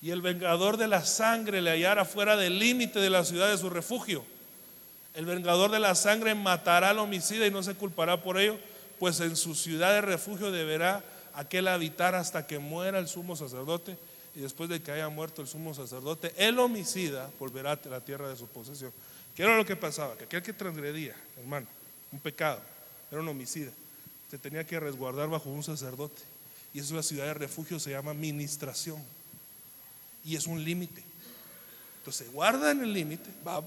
y 0.00 0.12
el 0.12 0.22
vengador 0.22 0.76
de 0.76 0.86
la 0.86 1.04
sangre 1.04 1.60
le 1.60 1.70
hallara 1.70 2.04
fuera 2.04 2.36
del 2.36 2.58
límite 2.58 3.00
de 3.00 3.10
la 3.10 3.24
ciudad 3.24 3.50
de 3.50 3.58
su 3.58 3.68
refugio, 3.68 4.24
el 5.14 5.26
vengador 5.26 5.70
de 5.70 5.80
la 5.80 5.94
sangre 5.94 6.34
matará 6.34 6.90
al 6.90 6.98
homicida 7.00 7.46
y 7.46 7.50
no 7.50 7.62
se 7.62 7.74
culpará 7.74 8.22
por 8.22 8.38
ello, 8.38 8.58
pues 8.98 9.20
en 9.20 9.36
su 9.36 9.54
ciudad 9.54 9.92
de 9.92 10.00
refugio 10.00 10.50
deberá 10.50 11.04
aquel 11.34 11.68
habitar 11.68 12.14
hasta 12.14 12.46
que 12.46 12.58
muera 12.58 12.98
el 12.98 13.08
sumo 13.08 13.36
sacerdote 13.36 13.96
y 14.34 14.40
después 14.40 14.68
de 14.68 14.80
que 14.80 14.92
haya 14.92 15.08
muerto 15.08 15.42
el 15.42 15.48
sumo 15.48 15.74
sacerdote, 15.74 16.32
el 16.36 16.58
homicida 16.58 17.30
volverá 17.38 17.72
a 17.72 17.88
la 17.88 18.00
tierra 18.00 18.28
de 18.28 18.36
su 18.36 18.46
posesión. 18.46 18.92
¿Qué 19.34 19.42
era 19.42 19.56
lo 19.56 19.64
que 19.64 19.76
pasaba? 19.76 20.16
Que 20.16 20.24
aquel 20.24 20.42
que 20.42 20.52
transgredía, 20.52 21.14
hermano, 21.38 21.66
un 22.12 22.20
pecado, 22.20 22.60
era 23.10 23.20
un 23.20 23.28
homicida, 23.28 23.72
se 24.30 24.38
tenía 24.38 24.64
que 24.64 24.78
resguardar 24.78 25.28
bajo 25.28 25.50
un 25.50 25.62
sacerdote. 25.62 26.22
Y 26.74 26.80
eso 26.80 26.94
la 26.94 27.02
ciudad 27.02 27.26
de 27.26 27.34
refugio 27.34 27.80
se 27.80 27.90
llama 27.90 28.14
ministración. 28.14 29.02
Y 30.24 30.36
es 30.36 30.46
un 30.46 30.62
límite. 30.62 31.02
Entonces 31.98 32.30
guarda 32.32 32.70
en 32.70 32.82
el 32.82 32.92
límite, 32.92 33.30
va. 33.46 33.62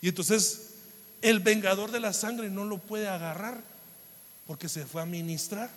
Y 0.00 0.08
entonces 0.08 0.73
el 1.24 1.40
vengador 1.40 1.90
de 1.90 2.00
la 2.00 2.12
sangre 2.12 2.50
no 2.50 2.66
lo 2.66 2.76
puede 2.76 3.08
agarrar 3.08 3.58
porque 4.46 4.68
se 4.68 4.84
fue 4.84 5.00
a 5.00 5.06
ministrar. 5.06 5.70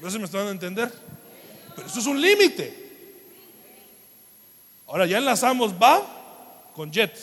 ¿No 0.00 0.10
se 0.10 0.18
me 0.18 0.24
está 0.24 0.38
dando 0.38 0.52
a 0.52 0.54
entender? 0.54 0.90
Pero 1.76 1.86
eso 1.86 2.00
es 2.00 2.06
un 2.06 2.18
límite. 2.18 2.88
Ahora 4.86 5.04
ya 5.04 5.18
enlazamos 5.18 5.74
va 5.74 6.70
con 6.74 6.90
Jet. 6.90 7.14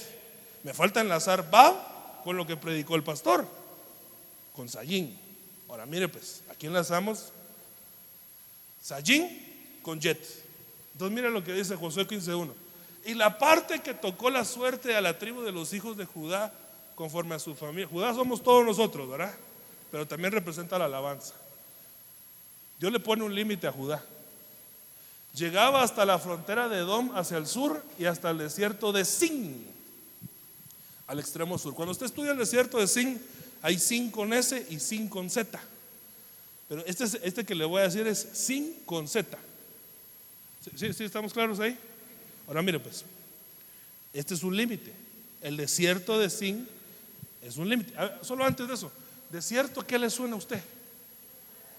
Me 0.62 0.72
falta 0.72 1.02
enlazar 1.02 1.52
va 1.52 2.22
con 2.24 2.38
lo 2.38 2.46
que 2.46 2.56
predicó 2.56 2.96
el 2.96 3.04
pastor, 3.04 3.48
con 4.56 4.70
Sayin. 4.70 5.20
Ahora 5.68 5.88
mire 5.88 6.08
pues, 6.08 6.44
aquí 6.48 6.68
enlazamos 6.68 7.32
Sayin 8.84 9.80
con 9.82 10.00
Jet. 10.00 10.20
Entonces 10.94 11.16
mire 11.16 11.32
lo 11.32 11.44
que 11.44 11.54
dice 11.54 11.76
Josué 11.76 12.08
15.1. 12.08 12.54
Y 13.04 13.16
la 13.16 13.40
parte 13.40 13.80
que 13.80 13.96
tocó 13.96 14.30
la 14.30 14.46
suerte 14.46 14.96
a 14.96 15.02
la 15.02 15.18
tribu 15.18 15.42
de 15.42 15.52
los 15.52 15.74
hijos 15.74 15.98
de 15.98 16.06
Judá 16.06 16.54
conforme 16.98 17.36
a 17.36 17.40
su 17.40 17.54
familia. 17.54 17.88
Judá 17.88 18.12
somos 18.16 18.42
todos 18.42 18.66
nosotros, 18.66 19.08
¿verdad? 19.08 19.34
Pero 19.92 20.08
también 20.08 20.34
representa 20.34 20.80
la 20.80 20.86
alabanza. 20.86 21.36
Dios 22.80 22.92
le 22.92 23.00
pone 23.00 23.24
un 23.24 23.34
límite 23.34 23.68
a 23.68 23.72
Judá. 23.72 24.04
Llegaba 25.36 25.84
hasta 25.84 26.04
la 26.06 26.18
frontera 26.18 26.68
de 26.68 26.80
Edom 26.80 27.16
hacia 27.16 27.38
el 27.38 27.46
sur 27.46 27.84
y 28.00 28.06
hasta 28.06 28.32
el 28.32 28.40
desierto 28.40 28.92
de 28.92 29.06
Sin, 29.06 29.64
al 31.06 31.20
extremo 31.20 31.60
sur. 31.60 31.76
Cuando 31.76 31.92
usted 31.92 32.08
estudia 32.08 32.32
el 32.32 32.40
desierto 32.40 32.80
de 32.80 32.88
Sin, 32.88 33.22
hay 33.62 33.78
Sin 33.78 34.10
con 34.10 34.34
S 34.34 34.66
y 34.68 34.80
Sin 34.80 35.08
con 35.08 35.30
Z. 35.30 35.60
Pero 36.68 36.84
este, 36.88 37.04
este 37.22 37.46
que 37.46 37.54
le 37.54 37.66
voy 37.66 37.82
a 37.82 37.86
decir 37.86 38.08
es 38.08 38.28
Sin 38.34 38.74
con 38.88 39.08
Z. 39.08 39.38
¿Sí, 40.76 40.92
¿Sí 40.94 41.04
estamos 41.04 41.32
claros 41.32 41.60
ahí? 41.60 41.78
Ahora 42.48 42.64
mire 42.64 42.80
pues, 42.80 43.06
este 44.14 44.34
es 44.34 44.42
un 44.42 44.58
límite. 44.58 44.92
El 45.44 45.58
desierto 45.58 46.18
de 46.18 46.32
Sin 46.32 46.77
es 47.48 47.58
un 47.58 47.70
límite. 47.70 47.94
Solo 48.22 48.44
antes 48.44 48.68
de 48.68 48.74
eso, 48.74 48.92
¿desierto 49.30 49.86
qué 49.86 49.98
le 49.98 50.10
suena 50.10 50.34
a 50.34 50.38
usted? 50.38 50.62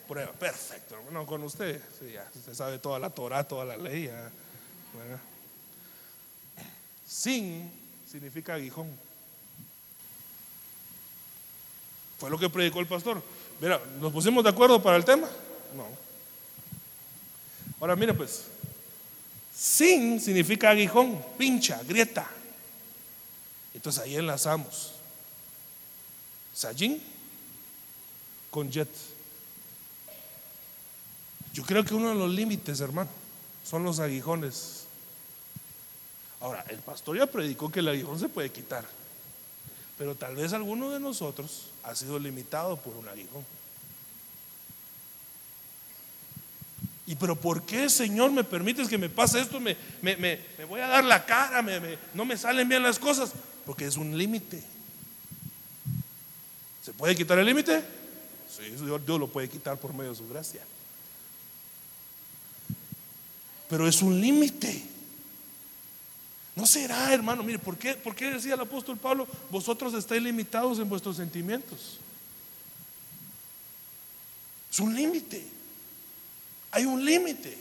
Prueba, 0.07 0.33
perfecto. 0.33 0.97
Bueno, 1.05 1.27
con 1.27 1.43
usted, 1.43 1.83
sí, 1.99 2.12
ya, 2.12 2.27
usted 2.35 2.55
sabe 2.55 2.79
toda 2.79 2.99
la 2.99 3.11
Torah, 3.11 3.45
toda 3.45 3.66
la 3.66 3.77
ley. 3.77 4.11
Sin 7.07 7.71
significa 8.11 8.55
aguijón. 8.55 8.89
Fue 12.19 12.31
lo 12.31 12.39
que 12.39 12.49
predicó 12.49 12.81
el 12.81 12.87
pastor. 12.87 13.23
Mira, 13.61 13.81
¿nos 14.01 14.12
pusimos 14.12 14.43
de 14.43 14.51
acuerdo 14.51 14.83
para 14.83 14.97
el 14.97 15.05
tema? 15.05 15.29
No. 15.77 15.87
Ahora 17.81 17.95
mira 17.95 18.14
pues, 18.14 18.47
sin 19.55 20.21
significa 20.21 20.71
aguijón, 20.71 21.23
pincha, 21.37 21.81
grieta. 21.83 22.29
Entonces 23.75 24.03
ahí 24.03 24.16
enlazamos. 24.16 24.97
Sajin 26.59 27.00
con 28.50 28.68
Jet. 28.68 28.88
Yo 31.52 31.62
creo 31.62 31.84
que 31.84 31.94
uno 31.94 32.09
de 32.09 32.16
los 32.16 32.30
límites, 32.30 32.80
hermano, 32.80 33.09
son 33.64 33.84
los 33.84 34.00
aguijones. 34.00 34.86
Ahora, 36.40 36.64
el 36.68 36.78
pastor 36.78 37.16
ya 37.16 37.26
predicó 37.26 37.70
que 37.70 37.78
el 37.78 37.86
aguijón 37.86 38.18
se 38.18 38.28
puede 38.28 38.50
quitar, 38.50 38.84
pero 39.96 40.16
tal 40.16 40.34
vez 40.34 40.52
alguno 40.52 40.90
de 40.90 40.98
nosotros 40.98 41.68
ha 41.84 41.94
sido 41.94 42.18
limitado 42.18 42.76
por 42.76 42.96
un 42.96 43.09
aguijón. 43.09 43.44
¿Y 47.06 47.14
pero 47.14 47.36
por 47.36 47.62
qué, 47.62 47.88
Señor, 47.88 48.32
me 48.32 48.42
permites 48.42 48.88
que 48.88 48.98
me 48.98 49.09
pase 49.09 49.40
esto? 49.40 49.61
Me, 49.61 49.76
me, 50.02 50.16
me, 50.16 50.40
me 50.59 50.64
voy 50.64 50.80
a 50.80 50.88
dar 50.88 51.04
la 51.04 51.24
cara, 51.24 51.64
no 52.14 52.24
me 52.24 52.36
salen 52.36 52.68
bien 52.68 52.82
las 52.82 52.98
cosas. 52.98 53.30
Porque 53.64 53.86
es 53.86 53.96
un 53.96 54.18
límite. 54.18 54.78
¿Se 56.89 56.95
puede 56.95 57.14
quitar 57.14 57.39
el 57.39 57.45
límite? 57.45 57.84
Sí, 58.49 58.62
Dios, 58.70 59.03
lo 59.07 59.28
puede 59.28 59.47
quitar 59.47 59.76
por 59.76 59.93
medio 59.93 60.12
de 60.12 60.16
su 60.16 60.26
gracia. 60.26 60.62
Pero 63.68 63.86
es 63.86 64.01
un 64.01 64.18
límite. 64.18 64.82
No 66.57 66.66
será, 66.66 67.12
hermano. 67.12 67.43
Mire, 67.43 67.59
¿por 67.59 67.76
qué, 67.76 67.93
¿por 67.93 68.14
qué 68.14 68.30
decía 68.30 68.55
el 68.55 68.61
apóstol 68.61 68.97
Pablo? 68.97 69.28
Vosotros 69.51 69.93
estáis 69.93 70.22
limitados 70.22 70.78
en 70.78 70.89
vuestros 70.89 71.18
sentimientos. 71.18 71.99
Es 74.72 74.80
un 74.80 74.95
límite. 74.95 75.47
Hay 76.70 76.86
un 76.86 77.05
límite 77.05 77.59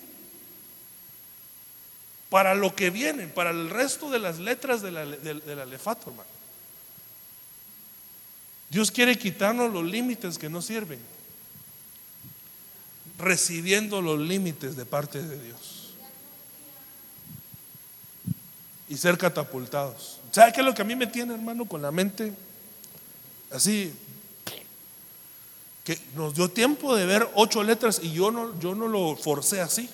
para 2.30 2.56
lo 2.56 2.74
que 2.74 2.92
viene, 2.92 3.28
para 3.28 3.50
el 3.50 3.70
resto 3.70 4.10
de 4.10 4.20
las 4.20 4.40
letras 4.40 4.82
de 4.82 4.92
la, 4.92 5.02
alefato, 5.62 6.12
hermano. 6.12 6.37
Dios 8.70 8.92
quiere 8.92 9.18
quitarnos 9.18 9.72
los 9.72 9.86
límites 9.86 10.38
que 10.38 10.50
no 10.50 10.62
sirven, 10.62 11.00
recibiendo 13.18 14.02
los 14.02 14.20
límites 14.20 14.76
de 14.76 14.86
parte 14.86 15.22
de 15.22 15.42
Dios 15.42 15.94
y 18.90 18.98
ser 18.98 19.18
catapultados. 19.18 20.20
¿Sabe 20.32 20.54
qué 20.54 20.62
es 20.62 20.66
lo 20.66 20.74
que 20.74 20.82
a 20.82 20.86
mí 20.86 20.96
me 20.96 21.08
tiene, 21.08 21.34
hermano, 21.34 21.66
con 21.66 21.82
la 21.82 21.92
mente 21.92 22.34
así 23.52 23.94
que 25.84 25.98
nos 26.16 26.34
dio 26.34 26.50
tiempo 26.52 26.96
de 26.96 27.06
ver 27.06 27.30
ocho 27.36 27.64
letras 27.64 28.02
y 28.04 28.12
yo 28.12 28.30
no, 28.30 28.60
yo 28.60 28.76
no 28.76 28.90
lo 28.90 29.16
forcé 29.16 29.62
así. 29.62 29.90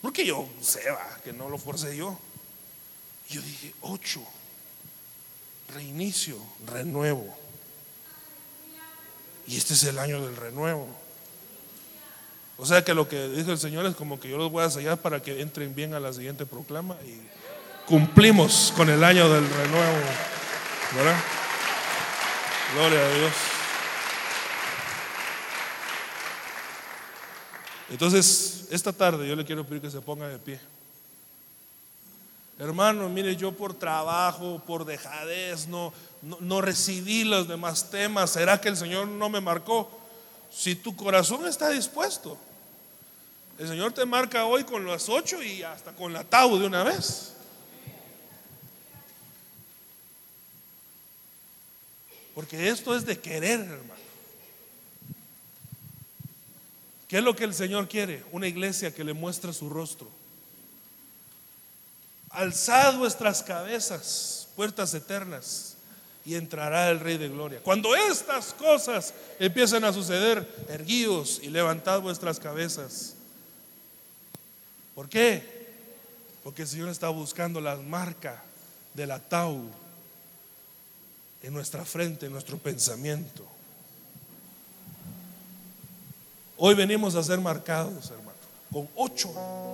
Porque 0.00 0.24
yo 0.24 0.46
sé, 0.60 0.80
que 1.24 1.32
no 1.32 1.48
lo 1.48 1.58
forcé 1.58 1.96
yo. 1.96 2.16
yo 3.28 3.42
dije, 3.42 3.74
ocho, 3.80 4.22
reinicio, 5.72 6.36
renuevo. 6.66 7.26
Y 9.46 9.56
este 9.56 9.74
es 9.74 9.84
el 9.84 9.98
año 9.98 10.24
del 10.24 10.36
renuevo. 10.36 10.88
O 12.56 12.66
sea 12.66 12.84
que 12.84 12.94
lo 12.94 13.08
que 13.08 13.28
dijo 13.28 13.50
el 13.50 13.58
Señor 13.58 13.84
es 13.86 13.96
como 13.96 14.20
que 14.20 14.28
yo 14.28 14.38
los 14.38 14.50
voy 14.50 14.64
a 14.64 14.70
sellar 14.70 14.98
para 14.98 15.20
que 15.20 15.40
entren 15.40 15.74
bien 15.74 15.92
a 15.94 16.00
la 16.00 16.12
siguiente 16.12 16.46
proclama 16.46 16.96
y 17.04 17.20
cumplimos 17.86 18.72
con 18.76 18.88
el 18.88 19.02
año 19.02 19.28
del 19.28 19.48
renuevo. 19.48 19.98
¿Verdad? 20.94 21.16
Gloria 22.74 23.00
a 23.00 23.08
Dios. 23.08 23.32
Entonces, 27.90 28.66
esta 28.70 28.92
tarde 28.92 29.28
yo 29.28 29.36
le 29.36 29.44
quiero 29.44 29.64
pedir 29.64 29.82
que 29.82 29.90
se 29.90 30.00
ponga 30.00 30.28
de 30.28 30.38
pie. 30.38 30.60
Hermano, 32.58 33.08
mire, 33.08 33.34
yo 33.34 33.52
por 33.52 33.74
trabajo, 33.74 34.62
por 34.64 34.84
dejadez, 34.84 35.66
no, 35.66 35.92
no, 36.22 36.60
recibí 36.60 37.24
los 37.24 37.48
demás 37.48 37.90
temas. 37.90 38.30
¿Será 38.30 38.60
que 38.60 38.68
el 38.68 38.76
Señor 38.76 39.08
no 39.08 39.28
me 39.28 39.40
marcó? 39.40 39.90
Si 40.52 40.76
tu 40.76 40.94
corazón 40.94 41.46
está 41.48 41.68
dispuesto, 41.70 42.38
el 43.58 43.66
Señor 43.66 43.92
te 43.92 44.06
marca 44.06 44.46
hoy 44.46 44.62
con 44.62 44.86
las 44.86 45.08
ocho 45.08 45.42
y 45.42 45.64
hasta 45.64 45.92
con 45.92 46.12
la 46.12 46.22
tau 46.22 46.56
de 46.56 46.66
una 46.66 46.84
vez. 46.84 47.32
Porque 52.36 52.68
esto 52.68 52.96
es 52.96 53.04
de 53.04 53.18
querer, 53.18 53.60
hermano. 53.60 53.94
¿Qué 57.08 57.18
es 57.18 57.24
lo 57.24 57.36
que 57.36 57.44
el 57.44 57.54
Señor 57.54 57.88
quiere? 57.88 58.24
Una 58.32 58.48
iglesia 58.48 58.94
que 58.94 59.04
le 59.04 59.12
muestre 59.12 59.52
su 59.52 59.68
rostro. 59.70 60.08
Alzad 62.34 62.96
vuestras 62.96 63.42
cabezas, 63.42 64.48
puertas 64.56 64.92
eternas, 64.94 65.74
y 66.24 66.36
entrará 66.36 66.90
el 66.90 67.00
Rey 67.00 67.18
de 67.18 67.28
Gloria. 67.28 67.60
Cuando 67.62 67.94
estas 67.94 68.54
cosas 68.54 69.12
empiecen 69.38 69.84
a 69.84 69.92
suceder, 69.92 70.46
erguíos 70.68 71.38
y 71.42 71.50
levantad 71.50 72.00
vuestras 72.00 72.40
cabezas. 72.40 73.14
¿Por 74.94 75.08
qué? 75.08 75.42
Porque 76.42 76.62
el 76.62 76.68
Señor 76.68 76.88
está 76.88 77.08
buscando 77.10 77.60
la 77.60 77.76
marca 77.76 78.42
del 78.94 79.10
atau 79.10 79.68
en 81.42 81.52
nuestra 81.52 81.84
frente, 81.84 82.26
en 82.26 82.32
nuestro 82.32 82.56
pensamiento. 82.56 83.44
Hoy 86.56 86.74
venimos 86.74 87.16
a 87.16 87.22
ser 87.22 87.40
marcados, 87.40 88.10
hermano, 88.10 88.38
con 88.72 88.88
ocho 88.96 89.30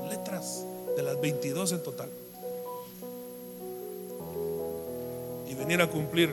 letras 0.08 0.64
de 0.96 1.02
las 1.02 1.20
22 1.20 1.72
en 1.72 1.82
total. 1.82 2.10
Y 5.50 5.54
venir 5.54 5.82
a 5.82 5.88
cumplir 5.88 6.30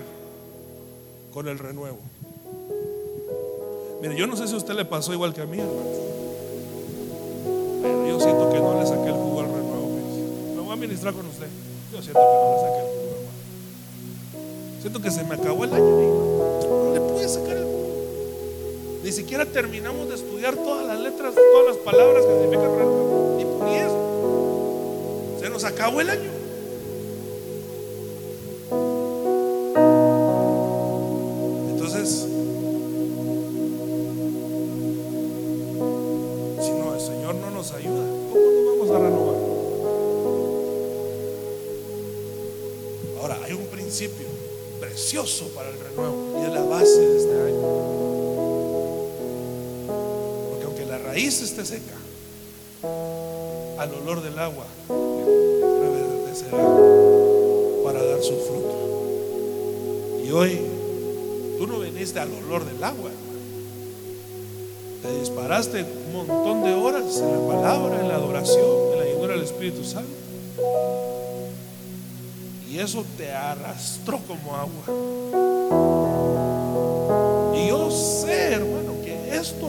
con 1.33 1.47
el 1.47 1.57
renuevo. 1.57 1.97
Mire, 4.01 4.15
yo 4.15 4.27
no 4.27 4.35
sé 4.35 4.47
si 4.47 4.53
a 4.53 4.57
usted 4.57 4.75
le 4.75 4.85
pasó 4.85 5.11
igual 5.11 5.33
que 5.33 5.41
a 5.41 5.45
mí, 5.47 5.57
hermano. 5.59 5.89
Pero 7.81 8.07
yo 8.07 8.19
siento 8.19 8.49
que 8.51 8.59
no 8.59 8.79
le 8.79 8.85
saqué 8.85 9.07
el 9.07 9.15
jugo 9.15 9.39
al 9.39 9.47
renuevo. 9.47 9.89
Me 10.55 10.61
voy 10.61 10.71
a 10.71 10.75
ministrar 10.75 11.13
con 11.15 11.25
usted. 11.25 11.47
Yo 11.91 12.01
siento 12.01 12.19
que 12.19 12.25
no 12.25 12.51
le 12.53 12.59
saqué 12.61 12.79
el 12.79 12.87
jugo, 12.93 13.09
hermano. 13.09 14.81
Siento 14.81 15.01
que 15.01 15.09
se 15.11 15.23
me 15.23 15.33
acabó 15.33 15.63
el 15.63 15.73
año. 15.73 15.83
No 15.83 16.93
le 16.93 17.01
pude 17.01 17.27
sacar 17.27 17.57
el 17.57 17.63
jugo. 17.63 17.87
Ni 19.03 19.11
siquiera 19.11 19.45
terminamos 19.47 20.09
de 20.09 20.15
estudiar 20.15 20.55
todas 20.55 20.85
las 20.85 20.99
letras, 20.99 21.33
todas 21.33 21.75
las 21.75 21.77
palabras 21.77 22.23
que 22.23 22.33
significan 22.33 22.77
renuevo. 22.77 23.35
Ni, 23.37 23.45
ni 23.65 23.77
eso. 23.77 25.39
Se 25.39 25.49
nos 25.49 25.63
acabó 25.63 26.01
el 26.01 26.11
año. 26.11 26.36
Raíz 51.17 51.41
esté 51.41 51.65
seca, 51.65 51.97
al 52.83 53.91
olor 53.91 54.21
del 54.21 54.37
agua 54.37 54.65
reverdecerá 54.87 56.59
para 57.83 58.05
dar 58.05 58.21
su 58.21 58.35
fruto. 58.35 58.75
Y 60.23 60.29
hoy 60.29 60.61
tú 61.57 61.65
no 61.65 61.79
viniste 61.79 62.19
al 62.19 62.31
olor 62.31 62.65
del 62.65 62.83
agua, 62.83 63.09
Te 65.01 65.19
disparaste 65.19 65.83
un 65.83 66.27
montón 66.27 66.63
de 66.63 66.75
horas 66.75 67.17
en 67.17 67.31
la 67.31 67.47
palabra, 67.47 67.99
en 67.99 68.09
la 68.09 68.15
adoración, 68.15 68.93
en 68.93 68.99
la 68.99 69.05
llenura 69.05 69.33
del 69.33 69.43
Espíritu 69.43 69.83
Santo. 69.83 70.11
Y 72.69 72.77
eso 72.77 73.03
te 73.17 73.31
arrastró 73.31 74.19
como 74.27 74.55
agua. 74.55 74.83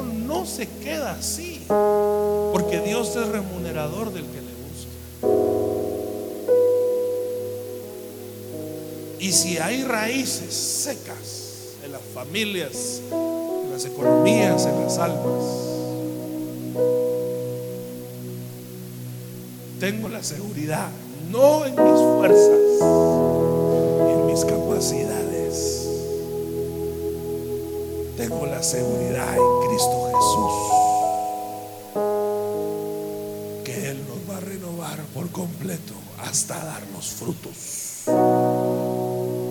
No 0.03 0.47
se 0.47 0.69
queda 0.69 1.13
así, 1.13 1.65
porque 1.69 2.81
Dios 2.85 3.15
es 3.17 3.29
remunerador 3.29 4.13
del 4.13 4.25
que 4.25 4.41
le 4.41 4.53
busca. 4.69 4.89
Y 9.21 9.33
si 9.33 9.59
hay 9.59 9.85
raíces 9.85 10.55
secas 10.55 11.75
en 11.85 11.93
las 11.93 12.03
familias, 12.15 13.03
en 13.11 13.71
las 13.73 13.85
economías, 13.85 14.67
en 14.67 14.85
las 14.85 14.99
almas, 14.99 15.45
tengo 19.81 20.09
la 20.09 20.23
seguridad, 20.23 20.89
no 21.31 21.65
en 21.65 21.73
mis 21.73 22.01
fuerzas, 22.17 22.59
seguridad 28.63 29.37
en 29.37 29.69
Cristo 29.69 30.07
Jesús 30.07 30.53
que 33.65 33.91
Él 33.91 33.99
nos 34.09 34.19
va 34.29 34.39
a 34.39 34.41
renovar 34.41 34.99
por 35.15 35.31
completo 35.31 35.95
hasta 36.19 36.65
darnos 36.65 37.11
frutos 37.11 38.05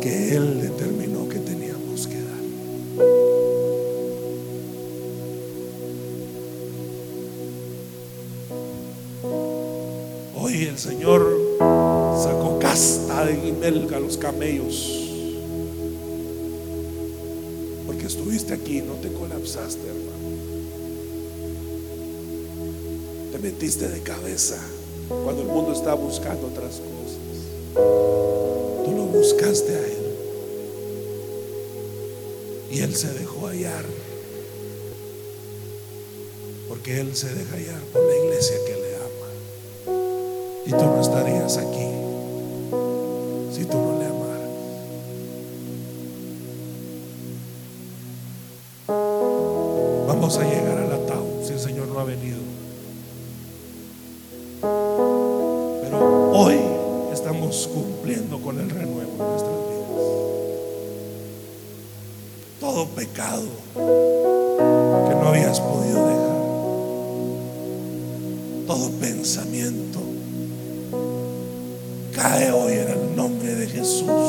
que 0.02 0.36
Él 0.36 0.62
determinó 0.62 1.30
que 1.30 1.40
teníamos 1.40 2.08
que 2.08 2.22
dar. 2.22 2.44
Hoy 10.36 10.66
el 10.66 10.78
Señor 10.78 11.26
sacó 11.60 12.60
casta 12.60 13.26
de 13.26 13.38
Gimelca 13.38 13.98
a 13.98 14.00
los 14.00 14.18
camellos 14.18 15.07
estuviste 18.28 18.54
aquí, 18.54 18.82
no 18.82 18.96
te 18.96 19.10
colapsaste, 19.10 19.88
hermano. 19.88 20.18
Te 23.32 23.40
metiste 23.40 23.88
de 23.88 24.02
cabeza 24.02 24.58
cuando 25.08 25.44
el 25.44 25.48
mundo 25.48 25.72
está 25.72 25.94
buscando 25.94 26.48
otras 26.48 26.82
cosas. 26.82 27.20
Tú 27.74 28.92
lo 28.98 29.04
buscaste 29.04 29.74
a 29.74 29.80
Él. 29.80 30.16
Y 32.70 32.82
Él 32.82 32.94
se 32.94 33.14
dejó 33.14 33.48
hallar. 33.48 33.86
Porque 36.68 37.00
Él 37.00 37.16
se 37.16 37.34
deja 37.34 37.56
hallar 37.56 37.82
por 37.94 38.04
la 38.04 38.18
iglesia 38.18 38.58
que 38.66 38.74
le 38.74 38.96
ama. 38.98 39.30
Y 40.66 40.72
tú 40.72 40.84
no 40.84 41.02
estarías 41.02 41.56
aquí 41.56 41.97
Vamos 50.20 50.40
a 50.40 50.44
llegar 50.44 50.80
al 50.80 50.92
ataúd 50.92 51.44
si 51.46 51.54
el 51.54 51.60
Señor 51.60 51.88
no 51.90 52.00
ha 52.00 52.04
venido. 52.04 52.40
Pero 55.84 56.32
hoy 56.34 56.58
estamos 57.14 57.70
cumpliendo 57.72 58.42
con 58.42 58.60
el 58.60 58.68
renuevo 58.68 59.12
en 59.12 59.18
nuestras 59.20 59.54
vidas. 59.70 60.02
Todo 62.60 62.88
pecado 62.88 63.44
que 63.76 65.16
no 65.22 65.28
habías 65.28 65.62
podido 65.62 66.08
dejar. 66.08 66.38
Todo 68.66 68.90
pensamiento 69.00 70.00
cae 72.16 72.52
hoy 72.52 72.74
en 72.74 72.88
el 72.90 73.16
nombre 73.16 73.54
de 73.54 73.68
Jesús. 73.68 74.27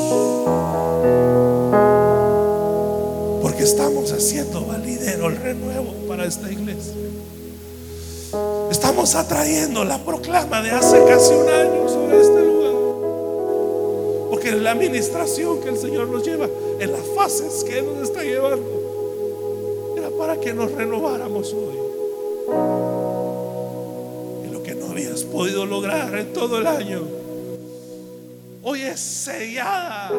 Estamos 3.99 4.11
haciendo 4.13 4.65
validero 4.65 5.27
el 5.27 5.35
renuevo 5.35 5.91
para 6.07 6.25
esta 6.25 6.49
iglesia. 6.49 6.93
Estamos 8.71 9.13
atrayendo 9.15 9.83
la 9.83 9.97
proclama 9.97 10.61
de 10.61 10.71
hace 10.71 11.03
casi 11.05 11.33
un 11.33 11.49
año 11.49 11.89
sobre 11.89 12.21
este 12.21 12.39
lugar. 12.39 12.73
Porque 14.29 14.53
la 14.53 14.71
administración 14.71 15.59
que 15.59 15.69
el 15.69 15.77
Señor 15.77 16.07
nos 16.07 16.23
lleva, 16.25 16.47
en 16.79 16.91
las 16.93 17.01
fases 17.13 17.65
que 17.65 17.81
nos 17.81 18.03
está 18.03 18.23
llevando, 18.23 19.95
era 19.97 20.09
para 20.11 20.39
que 20.39 20.53
nos 20.53 20.71
renováramos 20.71 21.53
hoy. 21.53 21.75
Y 24.47 24.53
lo 24.53 24.63
que 24.63 24.75
no 24.75 24.91
habías 24.91 25.23
podido 25.23 25.65
lograr 25.65 26.15
en 26.15 26.31
todo 26.31 26.59
el 26.59 26.67
año, 26.67 27.01
hoy 28.63 28.81
es 28.83 28.99
sellada 29.01 30.09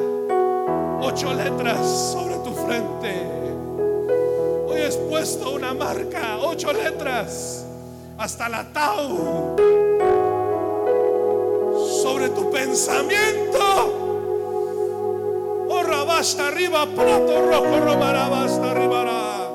ocho 1.02 1.32
letras 1.32 2.12
sobre 2.12 2.34
tu 2.44 2.52
frente. 2.66 3.39
Puesto 5.20 5.50
una 5.50 5.74
marca, 5.74 6.38
ocho 6.40 6.72
letras, 6.72 7.62
hasta 8.16 8.48
la 8.48 8.64
tau 8.72 9.54
sobre 12.02 12.30
tu 12.30 12.50
pensamiento. 12.50 13.58
Oh, 15.68 15.82
rabasta 15.82 16.48
arriba, 16.48 16.86
plato 16.86 17.50
rojo, 17.50 17.80
robará, 17.80 18.30
basta 18.30 18.70
arribará. 18.70 19.46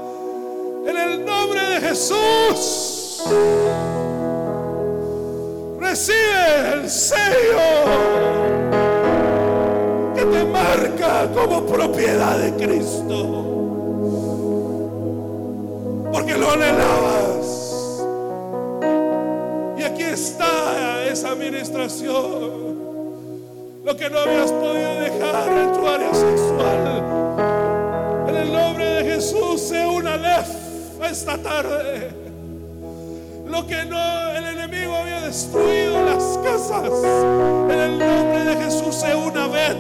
En 0.86 0.98
el 0.98 1.26
nombre 1.26 1.60
de 1.60 1.82
Jesús, 1.82 3.24
recibe 5.80 6.74
el 6.74 6.88
sello 6.88 7.58
que 10.14 10.26
te 10.26 10.46
marca 10.46 11.28
como 11.34 11.66
propiedad 11.66 12.38
de 12.38 12.54
Cristo. 12.54 13.65
Está 20.26 21.06
esa 21.06 21.30
administración. 21.30 22.76
Lo 23.86 23.96
que 23.96 24.10
no 24.10 24.18
habías 24.18 24.52
podido 24.52 24.96
dejar 24.96 25.52
en 25.52 25.74
tu 25.74 25.88
área 25.88 26.14
sexual. 26.14 27.04
En 28.28 28.36
el 28.36 28.52
nombre 28.52 28.86
de 28.86 29.14
Jesús, 29.14 29.62
sea 29.62 29.88
una 29.88 30.18
lef 30.18 30.50
esta 31.04 31.38
tarde. 31.38 32.10
Lo 33.48 33.68
que 33.68 33.86
no 33.86 34.30
el 34.36 34.46
enemigo 34.46 34.96
había 34.96 35.22
destruido 35.22 36.04
las 36.04 36.40
casas. 36.40 36.92
En 37.70 37.80
el 37.80 38.00
nombre 38.00 38.46
de 38.46 38.56
Jesús, 38.64 38.96
sea 38.96 39.16
una 39.16 39.48
vez 39.48 39.78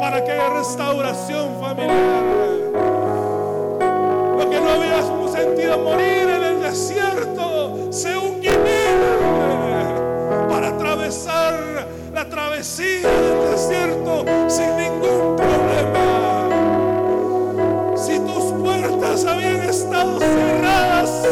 para 0.00 0.24
que 0.24 0.32
haya 0.32 0.48
restauración 0.54 1.60
familiar. 1.60 2.24
Lo 4.38 4.50
que 4.50 4.60
no 4.60 4.70
habíamos 4.70 5.32
sentido 5.32 5.78
morir 5.78 6.27
travesía 12.58 13.08
del 13.08 13.52
desierto 13.52 14.24
sin 14.48 14.76
ningún 14.76 15.36
problema. 15.36 16.48
Si 17.96 18.18
tus 18.18 18.52
puertas 18.60 19.24
habían 19.24 19.62
estado 19.62 20.18
cerradas, 20.18 21.24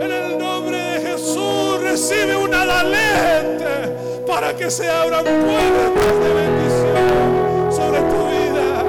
en 0.00 0.10
el 0.10 0.38
nombre 0.38 0.76
de 0.76 1.00
Jesús 1.00 1.80
recibe 1.82 2.36
una 2.36 2.66
dalete 2.66 3.94
para 4.26 4.56
que 4.56 4.68
se 4.68 4.90
abran 4.90 5.24
puertas 5.24 6.14
de 6.24 6.34
bendición 6.34 7.72
sobre 7.72 8.00
tu 8.00 8.26
vida. 8.34 8.82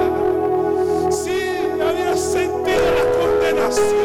Si 1.12 1.38
habías 1.80 2.20
sentido 2.20 2.82
la 2.98 3.04
condenación, 3.16 4.03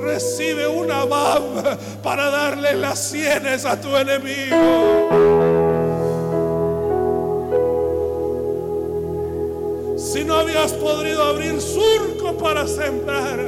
Recibe 0.00 0.66
una 0.66 1.04
bab 1.04 1.42
para 2.02 2.30
darle 2.30 2.74
las 2.74 2.98
sienes 2.98 3.64
a 3.64 3.80
tu 3.80 3.96
enemigo. 3.96 4.56
Si 9.96 10.24
no 10.24 10.36
habías 10.36 10.72
podido 10.72 11.22
abrir 11.24 11.60
surco 11.60 12.36
para 12.38 12.66
sembrar, 12.66 13.38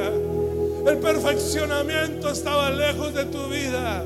el 0.86 0.98
perfeccionamiento 0.98 2.28
estaba 2.30 2.70
lejos 2.70 3.14
de 3.14 3.24
tu 3.26 3.46
vida. 3.48 4.04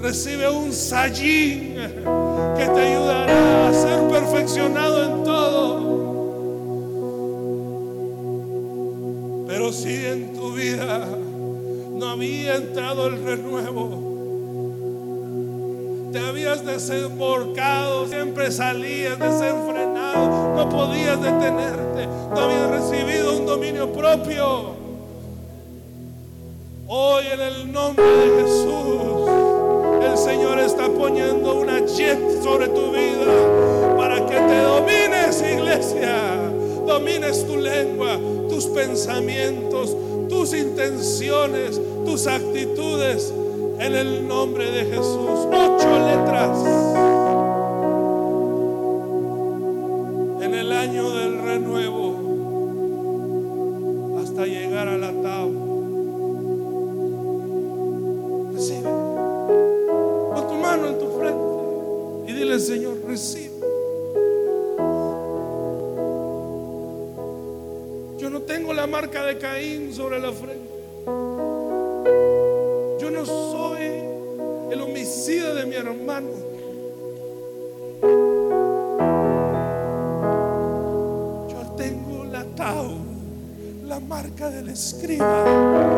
Recibe 0.00 0.48
un 0.50 0.72
sayín 0.72 1.76
que 2.56 2.64
te 2.64 2.80
ayudará 2.80 3.68
a 3.68 3.72
ser 3.72 4.08
perfeccionado 4.08 5.04
en 5.04 5.24
todo. 5.24 5.85
Si 9.86 10.04
en 10.04 10.32
tu 10.32 10.52
vida 10.52 11.06
no 11.92 12.08
había 12.08 12.56
entrado 12.56 13.06
el 13.06 13.22
renuevo, 13.22 14.02
te 16.12 16.18
habías 16.18 16.66
desemborcado, 16.66 18.08
siempre 18.08 18.50
salías 18.50 19.16
desenfrenado, 19.16 20.56
no 20.56 20.68
podías 20.68 21.22
detenerte, 21.22 22.08
no 22.34 22.40
habías 22.40 22.68
recibido 22.68 23.38
un 23.38 23.46
dominio 23.46 23.92
propio. 23.92 24.74
Hoy 26.88 27.24
en 27.32 27.40
el 27.40 27.70
nombre 27.70 28.04
de 28.04 28.42
Jesús, 28.42 29.30
el 30.02 30.18
Señor 30.18 30.58
está 30.58 30.88
poniendo 30.88 31.60
una 31.60 31.86
jet 31.86 32.42
sobre 32.42 32.66
tu 32.70 32.90
vida 32.90 33.94
para 33.96 34.26
que 34.26 34.34
te 34.34 34.58
domines, 34.62 35.40
iglesia. 35.42 36.50
Domines 36.84 37.46
tu 37.46 37.56
lengua, 37.56 38.18
tus 38.56 38.64
pensamientos, 38.68 39.94
tus 40.30 40.54
intenciones, 40.54 41.78
tus 42.06 42.26
actitudes. 42.26 43.30
En 43.78 43.94
el 43.94 44.26
nombre 44.26 44.70
de 44.70 44.86
Jesús. 44.86 45.46
Ocho 45.52 45.98
letras. 45.98 47.15
boca 84.36 84.50
del 84.50 84.68
escriba. 84.68 85.95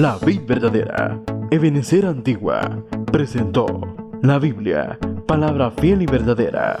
La 0.00 0.16
Vid 0.16 0.46
Verdadera, 0.46 1.20
Ebenecer 1.50 2.06
Antigua, 2.06 2.62
presentó 3.12 3.66
la 4.22 4.38
Biblia, 4.38 4.98
palabra 5.26 5.70
fiel 5.72 6.00
y 6.00 6.06
verdadera. 6.06 6.78